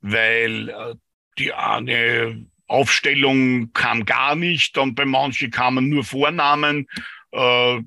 weil 0.00 0.68
äh, 0.68 0.94
die 1.38 1.52
eine 1.52 2.46
Aufstellung 2.66 3.72
kam 3.72 4.04
gar 4.04 4.36
nicht, 4.36 4.78
und 4.78 4.94
bei 4.94 5.04
manchen 5.04 5.50
kamen 5.50 5.88
nur 5.88 6.04
Vornamen 6.04 6.86
äh, 7.32 7.80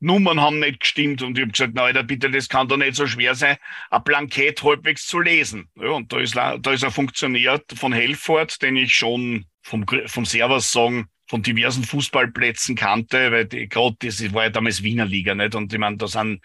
Nummern 0.00 0.40
haben 0.40 0.58
nicht 0.58 0.80
gestimmt 0.80 1.22
und 1.22 1.38
ich 1.38 1.42
habe 1.42 1.52
gesagt, 1.52 1.78
Alter, 1.78 2.02
bitte, 2.02 2.30
das 2.30 2.48
kann 2.48 2.68
doch 2.68 2.76
nicht 2.76 2.96
so 2.96 3.06
schwer 3.06 3.34
sein, 3.34 3.56
ein 3.90 4.02
Blankett 4.02 4.62
halbwegs 4.62 5.06
zu 5.06 5.20
lesen. 5.20 5.68
Ja, 5.76 5.90
und 5.90 6.12
da 6.12 6.18
ist, 6.18 6.34
da 6.34 6.72
ist 6.72 6.84
ein 6.84 6.90
Funktionär 6.90 7.62
von 7.76 7.92
Helford, 7.92 8.60
den 8.60 8.76
ich 8.76 8.94
schon 8.94 9.46
vom, 9.62 9.84
vom 10.06 10.24
Servers 10.24 10.72
sagen, 10.72 11.08
von 11.28 11.42
diversen 11.42 11.84
Fußballplätzen 11.84 12.74
kannte, 12.74 13.30
weil 13.30 13.46
gerade 13.46 13.96
das 14.00 14.32
war 14.32 14.44
ja 14.44 14.50
damals 14.50 14.82
Wiener 14.82 15.04
Liga, 15.04 15.34
nicht? 15.34 15.54
Und 15.54 15.72
ich 15.72 15.78
meine, 15.78 15.98
da 15.98 16.08
sind 16.08 16.40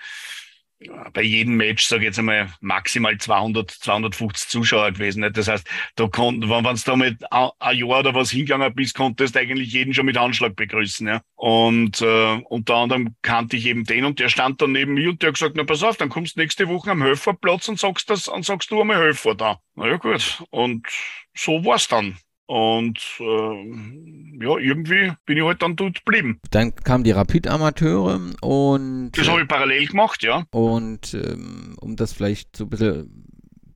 bei 1.14 1.22
jedem 1.22 1.56
Match, 1.56 1.86
sage 1.86 2.02
ich 2.02 2.08
jetzt 2.08 2.20
einmal, 2.20 2.50
maximal 2.62 3.18
200, 3.18 3.70
250 3.72 4.50
Zuschauer 4.50 4.92
gewesen. 4.92 5.22
Nicht? 5.22 5.38
Das 5.38 5.48
heißt, 5.48 5.68
da 5.96 6.08
konnten, 6.08 6.50
wenn 6.50 6.64
du 6.64 6.74
da 6.86 6.96
mit 6.96 7.18
ein 7.32 7.78
Jahr 7.78 8.00
oder 8.00 8.16
was 8.16 8.32
hingegangen 8.32 8.74
bist, 8.74 8.96
konntest 8.96 9.36
du 9.36 9.40
eigentlich 9.40 9.74
jeden 9.74 9.94
schon 9.94 10.06
mit 10.06 10.18
Anschlag 10.18 10.56
begrüßen. 10.56 11.08
Ja? 11.08 11.22
Und 11.36 12.02
äh, 12.02 12.42
unter 12.50 12.76
anderem 12.76 13.16
kannte 13.22 13.58
ich 13.58 13.66
eben 13.66 13.84
den 13.84 14.06
und 14.06 14.20
der 14.20 14.30
stand 14.30 14.62
dann 14.62 14.72
neben 14.72 14.94
mir 14.94 15.10
und 15.10 15.22
der 15.22 15.30
hat 15.30 15.36
gesagt, 15.36 15.56
na 15.56 15.64
pass 15.64 15.84
auf, 15.84 15.98
dann 15.98 16.10
kommst 16.10 16.36
du 16.36 16.42
nächste 16.42 16.68
Woche 16.68 16.92
am 16.92 17.04
Höferplatz 17.04 17.68
und 17.68 17.80
sagst 17.80 18.10
das, 18.10 18.28
und 18.28 18.46
sagst 18.46 18.72
du 18.72 18.82
einmal 18.82 18.98
Höfer 18.98 19.36
da. 19.36 19.60
Na 19.76 19.88
ja, 19.88 19.98
gut. 19.98 20.44
Und 20.50 20.88
so 21.36 21.64
war's 21.66 21.88
dann. 21.88 22.18
Und 22.54 23.00
äh, 23.20 24.44
ja, 24.46 24.58
irgendwie 24.60 25.12
bin 25.26 25.38
ich 25.38 25.44
halt 25.44 25.64
dann 25.64 25.76
dort 25.76 26.06
geblieben. 26.06 26.40
Dann 26.52 26.76
kamen 26.76 27.04
die 27.04 27.10
Rapid-Amateure 27.10 28.22
und. 28.42 29.12
Das 29.16 29.28
habe 29.28 29.42
ich 29.42 29.48
parallel 29.48 29.88
gemacht, 29.88 30.22
ja. 30.22 30.44
Und 30.52 31.16
ähm, 31.16 31.76
um 31.82 31.96
das 31.96 32.14
vielleicht 32.14 32.56
so 32.56 32.66
ein 32.66 32.70
bisschen 32.70 33.26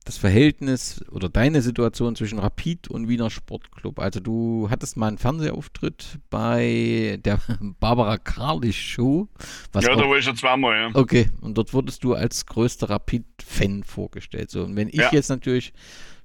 das 0.04 0.16
Verhältnis 0.16 1.04
oder 1.10 1.28
deine 1.28 1.60
Situation 1.60 2.14
zwischen 2.14 2.38
Rapid 2.38 2.86
und 2.86 3.08
Wiener 3.08 3.30
Sportclub. 3.30 3.98
Also 3.98 4.20
du 4.20 4.68
hattest 4.70 4.96
mal 4.96 5.08
einen 5.08 5.18
Fernsehauftritt 5.18 6.20
bei 6.30 7.18
der 7.24 7.40
Barbara 7.80 8.16
Karlich 8.16 8.80
Show. 8.80 9.28
ja, 9.74 9.80
da 9.80 10.08
war 10.08 10.16
ich 10.16 10.24
schon 10.24 10.36
zweimal, 10.36 10.76
ja. 10.76 10.90
Okay, 10.94 11.28
und 11.40 11.58
dort 11.58 11.74
wurdest 11.74 12.04
du 12.04 12.14
als 12.14 12.46
größter 12.46 12.88
Rapid-Fan 12.88 13.82
vorgestellt. 13.82 14.52
So, 14.52 14.62
und 14.62 14.76
wenn 14.76 14.88
ich 14.88 14.94
ja. 14.94 15.10
jetzt 15.10 15.30
natürlich 15.30 15.72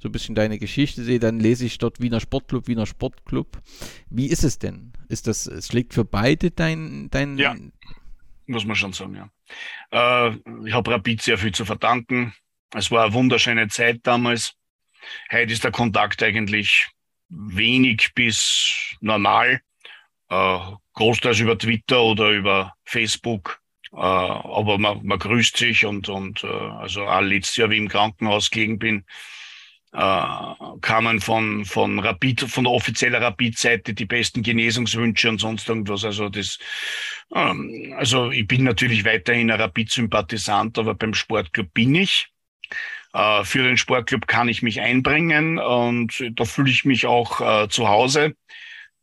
so 0.03 0.09
ein 0.09 0.11
bisschen 0.11 0.35
deine 0.35 0.59
Geschichte 0.59 1.01
sehe, 1.01 1.17
dann 1.17 1.39
lese 1.39 1.65
ich 1.65 1.77
dort 1.77 2.01
Wiener 2.01 2.19
Sportclub, 2.19 2.67
Wiener 2.67 2.85
Sportclub. 2.85 3.61
Wie 4.09 4.27
ist 4.27 4.43
es 4.43 4.59
denn? 4.59 4.91
Ist 5.07 5.27
das, 5.27 5.47
es 5.47 5.67
schlägt 5.67 5.93
für 5.93 6.03
beide 6.03 6.51
dein, 6.51 7.09
dein 7.09 7.37
Ja, 7.37 7.55
muss 8.45 8.65
man 8.65 8.75
schon 8.75 8.91
sagen, 8.91 9.15
ja. 9.15 9.29
Äh, 10.27 10.37
ich 10.65 10.73
habe 10.73 10.91
Rapid 10.91 11.21
sehr 11.21 11.37
viel 11.37 11.53
zu 11.53 11.63
verdanken. 11.63 12.33
Es 12.75 12.91
war 12.91 13.05
eine 13.05 13.13
wunderschöne 13.13 13.69
Zeit 13.69 14.01
damals. 14.03 14.55
Heute 15.31 15.53
ist 15.53 15.63
der 15.63 15.71
Kontakt 15.71 16.21
eigentlich 16.21 16.89
wenig 17.29 18.11
bis 18.13 18.97
normal. 18.99 19.61
Äh, 20.29 20.59
großteils 20.95 21.39
über 21.39 21.57
Twitter 21.57 22.01
oder 22.01 22.29
über 22.31 22.73
Facebook. 22.83 23.61
Äh, 23.93 23.99
aber 23.99 24.77
man, 24.77 25.05
man 25.05 25.19
grüßt 25.19 25.55
sich 25.55 25.85
und, 25.85 26.09
und 26.09 26.43
äh, 26.43 26.47
also 26.47 27.05
auch 27.05 27.21
letztes 27.21 27.55
Jahr, 27.55 27.69
wie 27.69 27.75
ich 27.75 27.81
im 27.81 27.87
Krankenhaus 27.87 28.51
gelegen 28.51 28.79
bin, 28.79 29.05
kamen 29.93 31.21
von, 31.21 31.65
von 31.65 31.99
Rapid, 31.99 32.41
von 32.41 32.63
der 32.63 32.73
offiziellen 32.73 33.21
Rapid-Seite 33.21 33.93
die 33.93 34.05
besten 34.05 34.41
Genesungswünsche 34.41 35.29
und 35.29 35.39
sonst 35.39 35.69
irgendwas. 35.69 36.03
Also 36.03 36.29
das, 36.29 36.57
ähm, 37.33 37.93
also 37.95 38.31
ich 38.31 38.47
bin 38.47 38.63
natürlich 38.63 39.05
weiterhin 39.05 39.51
ein 39.51 39.61
Rapid-Sympathisant, 39.61 40.79
aber 40.79 40.95
beim 40.95 41.13
Sportclub 41.13 41.71
bin 41.73 41.93
ich. 41.93 42.27
Äh, 43.13 43.43
für 43.43 43.63
den 43.63 43.77
Sportclub 43.77 44.25
kann 44.25 44.49
ich 44.49 44.63
mich 44.63 44.81
einbringen 44.81 45.59
und 45.59 46.23
da 46.31 46.45
fühle 46.45 46.71
ich 46.71 46.85
mich 46.85 47.05
auch 47.05 47.41
äh, 47.41 47.69
zu 47.69 47.87
Hause. 47.87 48.35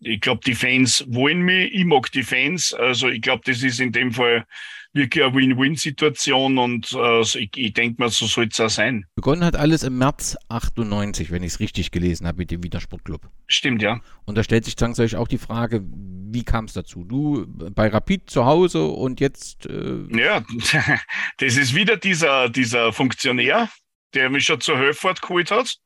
Ich 0.01 0.21
glaube, 0.21 0.41
die 0.45 0.55
Fans 0.55 1.05
wollen 1.09 1.43
mich, 1.43 1.73
ich 1.73 1.85
mag 1.85 2.11
die 2.11 2.25
Fans. 2.25 2.75
Also 2.75 3.09
ich 3.09 3.21
glaube, 3.21 3.43
das 3.45 3.63
ist 3.63 3.79
in 3.79 3.93
dem 3.93 4.13
Fall 4.13 4.45
wirklich 4.93 5.25
eine 5.25 5.35
Win-Win-Situation 5.35 6.59
und 6.59 6.93
äh, 6.93 7.21
ich, 7.21 7.51
ich 7.57 7.73
denke 7.73 8.03
mal, 8.03 8.09
so 8.09 8.27
soll 8.27 8.49
es 8.51 8.61
auch 8.61 8.71
sein. 8.71 9.07
Begonnen 9.15 9.45
hat 9.45 9.57
alles 9.57 9.83
im 9.83 9.99
März 9.99 10.37
98, 10.49 11.31
wenn 11.31 11.43
ich 11.43 11.55
es 11.55 11.61
richtig 11.61 11.91
gelesen 11.91 12.27
habe 12.27 12.39
mit 12.39 12.51
dem 12.51 12.63
Wiener 12.63 12.81
Sportclub. 12.81 13.29
Stimmt, 13.47 13.83
ja. 13.83 14.01
Und 14.25 14.37
da 14.37 14.43
stellt 14.43 14.65
sich 14.65 14.77
zwangsläufig 14.77 15.17
auch 15.17 15.29
die 15.29 15.39
Frage, 15.39 15.83
wie 15.85 16.45
kam 16.45 16.67
es 16.67 16.73
dazu? 16.73 17.05
Du 17.05 17.47
bei 17.49 17.89
Rapid 17.89 18.31
zu 18.31 18.45
Hause 18.45 18.85
und 18.85 19.21
jetzt. 19.21 19.67
Äh 19.67 20.07
ja, 20.11 20.45
das 21.39 21.57
ist 21.57 21.75
wieder 21.75 21.97
dieser, 21.97 22.49
dieser 22.49 22.93
Funktionär, 22.93 23.69
der 24.15 24.31
mich 24.31 24.45
schon 24.45 24.61
zur 24.61 24.79
Höfahrt 24.79 25.23
geholt 25.23 25.51
hat 25.51 25.77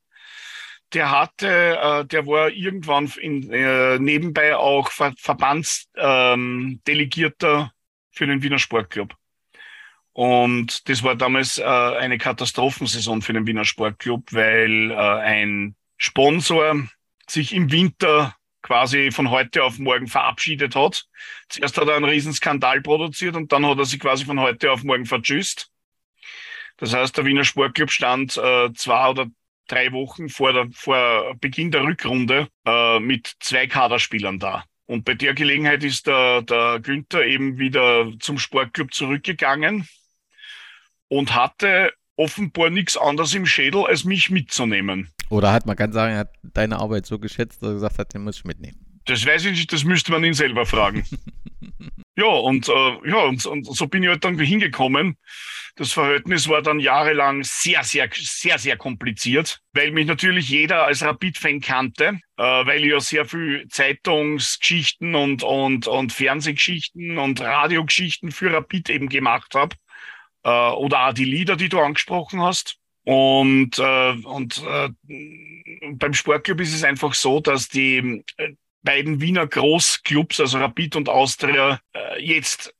der 0.93 1.11
hatte, 1.11 1.49
äh, 1.49 2.05
der 2.05 2.27
war 2.27 2.51
irgendwann 2.51 3.11
in, 3.21 3.51
äh, 3.51 3.99
nebenbei 3.99 4.55
auch 4.55 4.93
Ver 4.93 5.13
Verbandsdelegierter 5.17 7.59
ähm, 7.59 7.71
für 8.15 8.27
den 8.27 8.43
Wiener 8.43 8.59
Sportclub. 8.59 9.15
Und 10.12 10.89
das 10.89 11.03
war 11.03 11.17
damals 11.17 11.59
äh, 11.59 11.65
eine 11.65 12.19
Katastrophensaison 12.19 13.21
für 13.21 13.33
den 13.33 13.47
Wiener 13.47 13.65
Sportclub, 13.65 14.33
weil 14.33 14.93
äh, 14.93 14.95
ein 14.95 15.75
Sponsor 15.97 16.87
sich 17.29 17.53
im 17.53 17.73
Winter 17.73 18.37
quasi 18.62 19.11
von 19.11 19.31
heute 19.31 19.65
auf 19.65 19.79
morgen 19.79 20.07
verabschiedet 20.07 20.77
hat. 20.77 21.07
Zuerst 21.49 21.77
hat 21.77 21.89
er 21.89 21.97
einen 21.97 22.05
Riesenskandal 22.05 22.81
produziert 22.81 23.35
und 23.35 23.53
dann 23.53 23.67
hat 23.67 23.79
er 23.79 23.85
sich 23.85 24.01
quasi 24.01 24.25
von 24.25 24.41
heute 24.41 24.71
auf 24.71 24.85
morgen 24.85 25.05
vertschüsst. 25.05 25.71
Das 26.77 26.95
heißt, 26.95 27.17
der 27.17 27.25
Wiener 27.25 27.45
Sportclub 27.45 27.91
stand 27.91 28.37
äh, 28.37 28.73
zwei 28.73 29.09
oder 29.09 29.27
drei 29.67 29.93
Wochen 29.93 30.29
vor, 30.29 30.53
der, 30.53 30.69
vor 30.73 31.35
Beginn 31.41 31.71
der 31.73 31.83
Rückrunde 31.83 32.49
äh, 32.65 33.01
mit 33.01 33.35
zwei 33.41 33.67
Kaderspielern 33.67 34.39
da. 34.39 34.65
Und 34.87 35.05
bei 35.05 35.14
der 35.14 35.35
Gelegenheit 35.35 35.82
ist 35.82 36.07
der, 36.07 36.43
der 36.43 36.78
Günther 36.80 37.24
eben 37.24 37.59
wieder 37.59 38.11
zum 38.20 38.39
Sportclub 38.39 38.93
zurückgegangen 38.93 39.89
und 41.09 41.35
hatte 41.35 41.93
offenbar 42.16 42.70
nichts 42.70 42.97
anderes 42.97 43.35
im 43.35 43.47
Schädel, 43.47 43.87
als 43.87 44.05
mich 44.05 44.30
mitzunehmen. 44.30 45.09
Oder 45.30 45.53
hat 45.53 45.66
man 45.66 45.76
ganz 45.76 45.95
sagen, 45.95 46.12
er 46.12 46.18
hat 46.20 46.32
deine 46.43 46.78
Arbeit 46.78 47.07
so 47.07 47.18
geschätzt, 47.18 47.62
dass 47.62 47.70
er 47.70 47.74
gesagt 47.74 47.99
hat, 47.99 48.14
den 48.14 48.22
muss 48.22 48.39
ich 48.39 48.45
mitnehmen. 48.45 48.78
Das 49.07 49.24
weiß 49.26 49.47
ich 49.47 49.53
nicht, 49.53 49.72
das 49.72 49.85
müsste 49.85 50.12
man 50.12 50.24
ihn 50.24 50.35
selber 50.35 50.66
fragen. 50.66 51.05
ja, 52.17 52.27
und, 52.27 52.69
äh, 52.69 53.09
ja 53.09 53.25
und, 53.25 53.45
und 53.47 53.65
so 53.65 53.87
bin 53.87 54.03
ich 54.03 54.09
halt 54.09 54.25
dann 54.25 54.39
hingekommen 54.39 55.17
das 55.77 55.93
Verhältnis 55.93 56.49
war 56.49 56.62
dann 56.62 56.79
jahrelang 56.79 57.43
sehr, 57.43 57.83
sehr, 57.83 58.09
sehr, 58.12 58.59
sehr 58.59 58.77
kompliziert, 58.77 59.61
weil 59.73 59.91
mich 59.91 60.07
natürlich 60.07 60.49
jeder 60.49 60.85
als 60.85 61.03
Rapid-Fan 61.03 61.61
kannte, 61.61 62.21
äh, 62.37 62.43
weil 62.43 62.85
ich 62.85 62.93
ja 62.93 63.01
sehr 63.01 63.25
viel 63.25 63.67
Zeitungsgeschichten 63.69 65.15
und, 65.17 65.43
und, 65.43 65.89
und 65.89 66.12
Fernsehgeschichten 66.12 67.19
und 67.19 67.41
Radiogeschichten 67.41 68.31
für 68.31 68.53
Rapid 68.53 68.89
eben 68.91 69.09
gemacht 69.09 69.55
habe. 69.55 69.75
Äh, 70.45 70.51
oder 70.51 71.09
auch 71.09 71.12
die 71.12 71.25
Lieder, 71.25 71.57
die 71.57 71.69
du 71.69 71.81
angesprochen 71.81 72.41
hast. 72.41 72.77
Und, 73.03 73.79
äh, 73.79 74.12
und 74.12 74.62
äh, 74.65 74.91
beim 75.93 76.15
Sportclub 76.15 76.61
ist 76.61 76.75
es 76.75 76.85
einfach 76.85 77.15
so, 77.15 77.41
dass 77.41 77.69
die 77.69 78.23
äh, 78.37 78.53
beiden 78.85 79.20
Wiener 79.20 79.47
Großclubs, 79.47 80.41
also 80.41 80.59
Rapid 80.59 80.97
und 80.97 81.09
Austria, 81.09 81.80
äh, 81.93 82.22
jetzt 82.22 82.72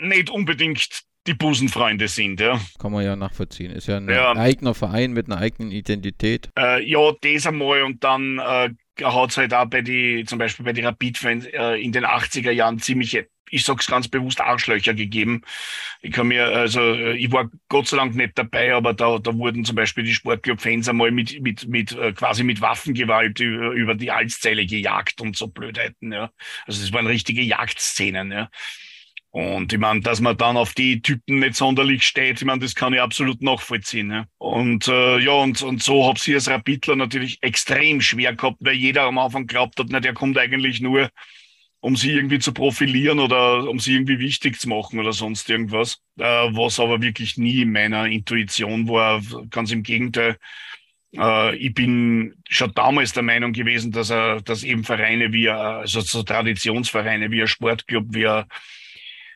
nicht 0.00 0.30
unbedingt 0.30 1.02
die 1.26 1.34
Busenfreunde 1.34 2.08
sind, 2.08 2.40
ja. 2.40 2.58
Kann 2.78 2.92
man 2.92 3.04
ja 3.04 3.14
nachvollziehen. 3.14 3.70
Ist 3.70 3.86
ja 3.86 3.98
ein 3.98 4.08
ja. 4.08 4.32
eigener 4.34 4.72
Verein 4.72 5.12
mit 5.12 5.26
einer 5.26 5.38
eigenen 5.38 5.70
Identität. 5.70 6.50
Äh, 6.58 6.82
ja, 6.88 7.12
das 7.20 7.46
einmal 7.46 7.82
und 7.82 8.02
dann 8.02 8.38
äh, 8.38 8.70
hat 9.04 9.30
es 9.30 9.36
halt 9.36 9.52
auch 9.52 9.66
bei 9.66 9.82
die, 9.82 10.24
zum 10.26 10.38
Beispiel 10.38 10.64
bei 10.64 10.72
den 10.72 10.86
Rapid-Fans 10.86 11.46
äh, 11.46 11.82
in 11.82 11.92
den 11.92 12.06
80er 12.06 12.50
Jahren 12.50 12.78
ziemlich, 12.78 13.22
ich 13.50 13.64
sag's 13.64 13.86
ganz 13.86 14.08
bewusst, 14.08 14.40
Arschlöcher 14.40 14.94
gegeben. 14.94 15.42
Ich 16.02 16.12
kann 16.12 16.28
mir, 16.28 16.46
also 16.46 16.80
äh, 16.80 17.16
ich 17.16 17.30
war 17.32 17.50
Gott 17.68 17.88
sei 17.88 17.96
Dank 17.96 18.14
nicht 18.14 18.36
dabei, 18.36 18.74
aber 18.74 18.94
da, 18.94 19.18
da 19.18 19.34
wurden 19.34 19.64
zum 19.64 19.76
Beispiel 19.76 20.04
die 20.04 20.14
Sportclub-Fans 20.14 20.88
einmal 20.88 21.10
mit, 21.10 21.40
mit, 21.40 21.68
mit 21.68 21.92
äh, 21.92 22.12
quasi 22.12 22.44
mit 22.44 22.60
Waffengewalt 22.60 23.40
über, 23.40 23.94
die 23.94 24.10
Alszeile 24.10 24.66
gejagt 24.66 25.20
und 25.20 25.36
so 25.36 25.48
Blödheiten, 25.48 26.12
ja. 26.12 26.30
Also 26.66 26.82
es 26.82 26.92
waren 26.92 27.06
richtige 27.06 27.42
Jagdszenen, 27.42 28.32
ja. 28.32 28.50
Und 29.30 29.72
ich 29.72 29.78
meine, 29.78 30.00
dass 30.00 30.20
man 30.20 30.36
dann 30.36 30.56
auf 30.56 30.72
die 30.72 31.02
Typen 31.02 31.40
nicht 31.40 31.54
sonderlich 31.54 32.02
steht, 32.02 32.40
ich 32.40 32.46
meine, 32.46 32.60
das 32.60 32.74
kann 32.74 32.94
ich 32.94 33.00
absolut 33.00 33.42
nachvollziehen. 33.42 34.10
Ja. 34.10 34.24
Und 34.38 34.88
äh, 34.88 35.18
ja, 35.18 35.32
und, 35.32 35.62
und 35.62 35.82
so 35.82 36.06
habe 36.06 36.18
ich 36.18 36.34
als 36.34 36.48
Rapidler 36.48 36.96
natürlich 36.96 37.42
extrem 37.42 38.00
schwer 38.00 38.34
gehabt, 38.34 38.56
weil 38.60 38.74
jeder 38.74 39.02
am 39.02 39.18
Anfang 39.18 39.46
glaubt 39.46 39.78
hat, 39.78 39.88
na, 39.90 40.00
der 40.00 40.14
kommt 40.14 40.38
eigentlich 40.38 40.80
nur, 40.80 41.10
um 41.80 41.96
sie 41.96 42.12
irgendwie 42.12 42.38
zu 42.38 42.52
profilieren 42.52 43.20
oder 43.20 43.68
um 43.68 43.78
sie 43.78 43.94
irgendwie 43.94 44.18
wichtig 44.18 44.58
zu 44.58 44.68
machen 44.68 44.98
oder 44.98 45.12
sonst 45.12 45.48
irgendwas. 45.48 46.02
Äh, 46.18 46.24
was 46.24 46.80
aber 46.80 47.00
wirklich 47.02 47.36
nie 47.36 47.62
in 47.62 47.72
meiner 47.72 48.06
Intuition 48.06 48.88
war. 48.88 49.22
Ganz 49.50 49.70
im 49.70 49.82
Gegenteil. 49.82 50.38
Äh, 51.16 51.56
ich 51.56 51.74
bin 51.74 52.34
schon 52.48 52.72
damals 52.74 53.12
der 53.12 53.22
Meinung 53.22 53.52
gewesen, 53.52 53.92
dass 53.92 54.10
er, 54.10 54.40
dass 54.42 54.64
eben 54.64 54.84
Vereine 54.84 55.32
wie, 55.32 55.48
also 55.48 56.00
so 56.00 56.22
Traditionsvereine 56.22 57.30
wie 57.30 57.42
ein 57.42 57.48
Sportclub, 57.48 58.06
wie 58.10 58.26
ein 58.26 58.44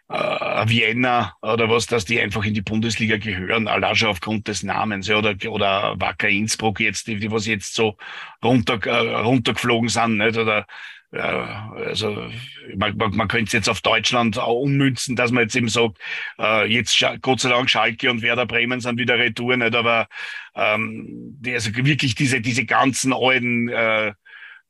äh, 0.09 0.69
Vienna 0.69 1.35
oder 1.43 1.69
was, 1.71 1.87
dass 1.87 2.05
die 2.05 2.21
einfach 2.21 2.45
in 2.45 2.55
die 2.55 2.63
Bundesliga 2.63 3.17
gehören, 3.17 3.69
allein 3.69 3.97
schon 3.97 4.09
aufgrund 4.09 4.49
des 4.49 4.63
Namens, 4.63 5.09
ja, 5.09 5.17
oder, 5.17 5.35
oder 5.49 5.95
Wacker 5.99 6.29
Innsbruck 6.29 6.81
jetzt, 6.81 7.07
die, 7.07 7.17
die 7.17 7.31
was 7.31 7.47
jetzt 7.47 7.75
so 7.75 7.97
runter, 8.45 8.79
äh, 8.87 9.17
runtergeflogen 9.21 9.89
sind, 9.89 10.19
nicht, 10.19 10.37
oder, 10.37 10.67
ja, 11.13 11.71
also 11.77 12.31
man, 12.75 12.97
man, 12.97 13.15
man 13.15 13.29
könnte 13.29 13.45
es 13.45 13.53
jetzt 13.53 13.69
auf 13.69 13.83
Deutschland 13.83 14.39
auch 14.39 14.63
ummünzen, 14.63 15.15
dass 15.15 15.31
man 15.31 15.43
jetzt 15.43 15.55
eben 15.55 15.69
sagt, 15.69 15.99
äh, 16.39 16.67
jetzt 16.67 17.05
Gott 17.21 17.41
sei 17.41 17.51
Dank 17.51 17.69
Schalke 17.69 18.11
und 18.11 18.23
Werder 18.23 18.47
Bremen 18.47 18.81
sind 18.81 18.99
wieder 18.99 19.19
Retour, 19.19 19.59
nicht, 19.59 19.75
aber 19.75 20.09
ähm, 20.55 21.37
die, 21.41 21.53
also 21.53 21.71
wirklich 21.75 22.15
diese, 22.15 22.41
diese 22.41 22.65
ganzen 22.65 23.13
alten 23.13 23.69
äh, 23.69 24.15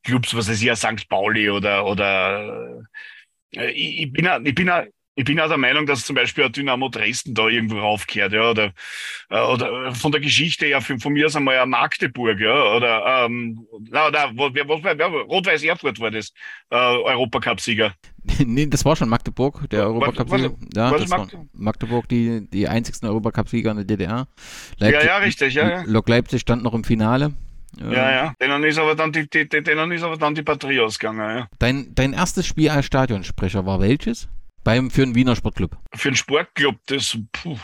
Clubs, 0.03 0.35
was 0.35 0.49
weiß 0.49 0.61
ich, 0.61 0.75
St. 0.75 1.07
Pauli 1.07 1.49
oder, 1.49 1.85
oder 1.85 2.83
äh, 3.55 3.71
ich, 3.71 4.01
ich 4.01 4.11
bin 4.11 4.25
ja, 4.25 4.39
ich 4.43 4.53
bin 4.53 4.67
ja 4.67 4.85
ich 5.15 5.25
bin 5.25 5.37
ja 5.37 5.47
der 5.47 5.57
Meinung, 5.57 5.85
dass 5.85 6.05
zum 6.05 6.15
Beispiel 6.15 6.49
Dynamo 6.49 6.89
Dresden 6.89 7.35
da 7.35 7.47
irgendwo 7.47 7.77
raufkehrt, 7.77 8.33
ja, 8.33 8.49
oder, 8.49 8.73
äh, 9.29 9.39
oder 9.41 9.93
von 9.93 10.11
der 10.11 10.21
Geschichte 10.21 10.65
ja, 10.65 10.81
von, 10.81 10.99
von 10.99 11.13
mir 11.13 11.27
aus 11.27 11.35
einmal 11.35 11.55
ja 11.55 11.65
Magdeburg, 11.65 12.39
ja, 12.39 12.75
oder, 12.75 13.25
ähm, 13.25 13.67
na, 13.91 14.09
na, 14.11 14.31
was, 14.35 14.53
was, 14.53 15.29
Rot-Weiß 15.29 15.63
Erfurt 15.63 15.99
war 15.99 16.09
das, 16.09 16.33
äh, 16.71 16.75
Europacup-Sieger. 16.75 17.93
nee, 18.45 18.65
das 18.65 18.85
war 18.85 18.95
schon 18.95 19.09
Magdeburg, 19.09 19.69
der 19.69 19.85
Europacup-Sieger. 19.85 20.53
Ja, 20.75 20.91
das 20.91 21.11
war 21.11 21.27
Magdeburg, 21.53 22.07
die, 22.09 22.47
die 22.49 22.67
einzigsten 22.67 23.07
Europacup-Sieger 23.07 23.71
in 23.71 23.77
der 23.77 23.85
DDR. 23.85 24.27
Leipzig, 24.77 25.01
ja, 25.01 25.05
ja, 25.05 25.17
richtig, 25.17 25.53
ja, 25.53 25.69
ja. 25.69 25.83
Lok 25.85 26.09
Leipzig 26.09 26.41
stand 26.41 26.63
noch 26.63 26.73
im 26.73 26.83
Finale. 26.83 27.33
Ja, 27.79 28.11
ja. 28.11 28.33
Denen 28.39 28.63
ist 28.63 28.77
aber 28.77 28.95
dann 28.95 29.11
die, 29.11 29.27
die, 29.29 29.47
denen 29.47 29.91
ist 29.91 30.03
aber 30.03 30.17
dann 30.17 30.35
die 30.35 30.43
Batterie 30.43 30.79
ausgegangen, 30.79 31.37
ja. 31.37 31.47
Dein, 31.59 31.93
dein 31.93 32.13
erstes 32.13 32.47
Spiel 32.47 32.69
als 32.69 32.85
Stadionsprecher 32.85 33.65
war 33.65 33.79
welches? 33.79 34.27
Beim, 34.63 34.91
für 34.91 35.03
einen 35.03 35.15
Wiener 35.15 35.35
Sportclub. 35.35 35.77
Für 35.93 36.09
einen 36.09 36.15
Sportclub, 36.15 36.75
das, 36.85 37.17
puh, 37.31 37.57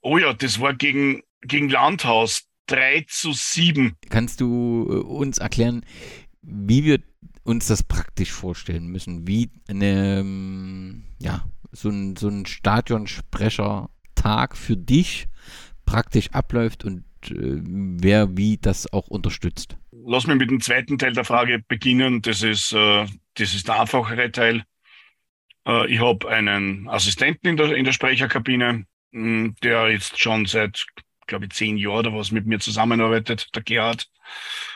oh 0.00 0.18
ja, 0.18 0.32
das 0.32 0.60
war 0.60 0.74
gegen, 0.74 1.22
gegen 1.42 1.68
Landhaus 1.68 2.48
3 2.66 3.06
zu 3.08 3.32
7. 3.32 3.96
Kannst 4.08 4.40
du 4.40 4.86
äh, 4.88 4.94
uns 4.94 5.38
erklären, 5.38 5.84
wie 6.42 6.84
wir 6.84 7.00
uns 7.44 7.66
das 7.66 7.82
praktisch 7.82 8.30
vorstellen 8.32 8.86
müssen? 8.86 9.26
Wie 9.26 9.50
eine, 9.68 10.20
ähm, 10.20 11.04
ja, 11.18 11.44
so 11.72 11.90
ein, 11.90 12.14
so 12.16 12.28
ein 12.28 12.46
Stadionsprecher-Tag 12.46 14.56
für 14.56 14.76
dich 14.76 15.26
praktisch 15.84 16.30
abläuft 16.30 16.84
und 16.84 17.02
äh, 17.30 17.34
wer 17.34 18.36
wie 18.36 18.58
das 18.58 18.92
auch 18.92 19.08
unterstützt? 19.08 19.76
Lass 20.04 20.26
mich 20.26 20.36
mit 20.36 20.50
dem 20.50 20.60
zweiten 20.60 20.98
Teil 20.98 21.12
der 21.12 21.24
Frage 21.24 21.62
beginnen. 21.66 22.20
Das 22.22 22.42
ist, 22.42 22.72
äh, 22.72 23.06
das 23.34 23.54
ist 23.54 23.68
der 23.68 23.80
einfachere 23.80 24.32
Teil. 24.32 24.64
Äh, 25.66 25.86
ich 25.92 26.00
habe 26.00 26.28
einen 26.28 26.88
Assistenten 26.88 27.48
in 27.48 27.56
der, 27.56 27.74
in 27.74 27.84
der 27.84 27.92
Sprecherkabine, 27.92 28.86
hm, 29.12 29.56
der 29.62 29.90
jetzt 29.90 30.18
schon 30.20 30.46
seit, 30.46 30.86
glaube 31.26 31.46
ich, 31.46 31.52
zehn 31.52 31.76
Jahren 31.76 32.06
oder 32.06 32.14
was 32.14 32.30
mit 32.30 32.46
mir 32.46 32.60
zusammenarbeitet, 32.60 33.54
der 33.54 33.62
Gerhard. 33.62 34.10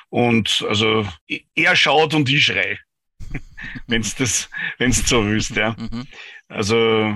Und 0.09 0.65
also 0.69 1.07
er 1.55 1.77
schaut 1.77 2.15
und 2.15 2.29
ich 2.29 2.45
schrei. 2.45 2.79
wenn 3.87 4.03
es 4.03 4.15
das, 4.15 4.49
wenn 4.79 4.91
es 4.91 5.09
so 5.09 5.27
willst, 5.27 5.57
ja. 5.57 5.75
Mhm. 5.79 6.07
Also 6.49 7.15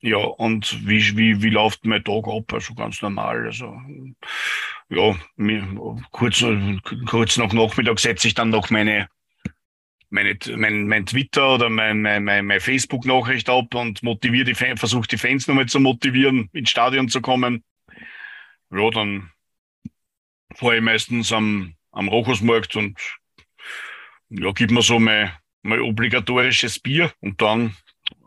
ja, 0.00 0.18
und 0.18 0.86
wie, 0.86 1.16
wie, 1.16 1.42
wie 1.42 1.50
läuft 1.50 1.84
mein 1.84 2.04
Tag 2.04 2.28
ab? 2.28 2.52
Also 2.52 2.74
ganz 2.74 3.00
normal. 3.02 3.46
Also 3.46 3.80
ja, 4.88 5.16
mir, 5.36 5.66
kurz, 6.10 6.44
kurz 7.06 7.36
nach 7.36 7.52
Nachmittag 7.52 7.98
setze 7.98 8.28
ich 8.28 8.34
dann 8.34 8.50
noch 8.50 8.70
meine 8.70 9.08
meine, 10.10 10.38
mein, 10.56 10.86
mein 10.86 11.06
Twitter 11.06 11.54
oder 11.54 11.68
mein, 11.68 12.02
mein, 12.02 12.24
mein, 12.24 12.46
mein 12.46 12.60
Facebook-Nachricht 12.60 13.48
ab 13.48 13.74
und 13.74 14.02
motiviere 14.02 14.44
die 14.44 14.54
Fans, 14.54 14.80
versuche 14.80 15.08
die 15.08 15.18
Fans 15.18 15.46
nochmal 15.46 15.66
zu 15.66 15.80
motivieren, 15.80 16.48
ins 16.52 16.70
Stadion 16.70 17.08
zu 17.08 17.20
kommen. 17.20 17.64
Ja, 18.70 18.90
dann 18.90 19.30
fahre 20.54 20.76
ich 20.76 20.82
meistens 20.82 21.32
am, 21.32 21.74
am 21.92 22.08
Rochusmarkt 22.08 22.76
und 22.76 22.98
ja, 24.28 24.52
gib 24.52 24.70
mir 24.70 24.82
so 24.82 24.98
mein, 24.98 25.32
mein 25.62 25.80
obligatorisches 25.80 26.78
Bier 26.78 27.12
und 27.20 27.40
dann 27.40 27.76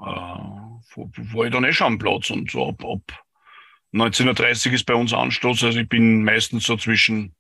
äh, 0.02 0.60
ich 0.96 1.52
dann 1.52 1.64
eh 1.64 1.74
schon 1.74 1.88
am 1.88 1.98
Platz 1.98 2.30
und 2.30 2.52
so 2.52 2.70
ab, 2.70 2.84
ab 2.84 3.26
19.30 3.94 4.68
Uhr 4.68 4.74
ist 4.74 4.86
bei 4.86 4.94
uns 4.94 5.14
Anstoß, 5.14 5.64
also 5.64 5.80
ich 5.80 5.90
bin 5.90 6.24
meistens 6.24 6.66
so 6.66 6.78
zwischen 6.78 7.36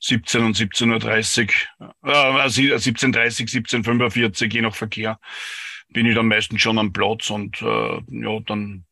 17 0.00 0.44
und 0.44 0.56
17.30 0.56 1.50
Uhr, 1.80 2.10
äh, 2.10 2.46
17.30 2.46 3.50
17.45 3.82 4.52
je 4.52 4.60
nach 4.62 4.74
Verkehr, 4.74 5.18
bin 5.90 6.06
ich 6.06 6.14
dann 6.14 6.28
meistens 6.28 6.60
schon 6.60 6.78
am 6.78 6.92
Platz 6.92 7.30
und 7.30 7.60
äh, 7.62 8.00
ja, 8.08 8.40
dann 8.46 8.84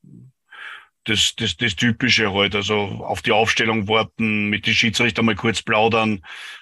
das, 1.07 1.35
das, 1.37 1.57
das 1.57 1.77
Typische 1.77 2.33
halt, 2.33 2.55
also 2.55 2.75
auf 2.75 3.23
die 3.23 3.33
Aufstellung 3.33 3.89
warten, 3.89 4.49
mit 4.49 4.67
den 4.67 4.75
Schiedsrichter 4.75 5.23
mal 5.23 5.37
kurz 5.37 5.63
plaudern. 5.63 6.21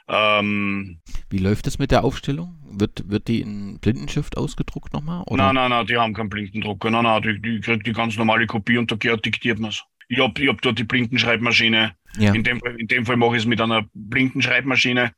Ähm, 0.08 1.00
Wie 1.30 1.38
läuft 1.38 1.66
das 1.66 1.78
mit 1.78 1.90
der 1.90 2.04
Aufstellung? 2.04 2.58
Wird, 2.70 3.08
wird 3.08 3.28
die 3.28 3.40
in 3.40 3.78
Blindenschrift 3.80 4.36
ausgedruckt 4.36 4.92
nochmal? 4.92 5.22
Oder? 5.26 5.44
Nein, 5.44 5.54
nein, 5.54 5.70
nein, 5.70 5.86
die 5.86 5.96
haben 5.96 6.12
keinen 6.12 6.28
Blindendrucker. 6.28 6.90
Nein, 6.90 7.04
nein, 7.04 7.22
die, 7.22 7.40
die 7.40 7.60
kriegt 7.60 7.86
die 7.86 7.92
ganz 7.92 8.16
normale 8.16 8.46
Kopie 8.46 8.78
und 8.78 9.00
Gerd 9.00 9.24
diktiert 9.24 9.58
mir's. 9.58 9.82
Ich 10.08 10.18
habe 10.18 10.40
ich 10.42 10.48
hab 10.48 10.60
dort 10.60 10.78
die 10.78 10.84
Blindenschreibmaschine. 10.84 11.96
Ja. 12.18 12.32
In, 12.32 12.44
dem, 12.44 12.60
in 12.78 12.86
dem 12.86 13.06
Fall 13.06 13.16
mache 13.16 13.36
ich 13.36 13.42
es 13.42 13.46
mit 13.46 13.60
einer 13.60 13.86
Blindenschreibmaschine, 13.92 15.12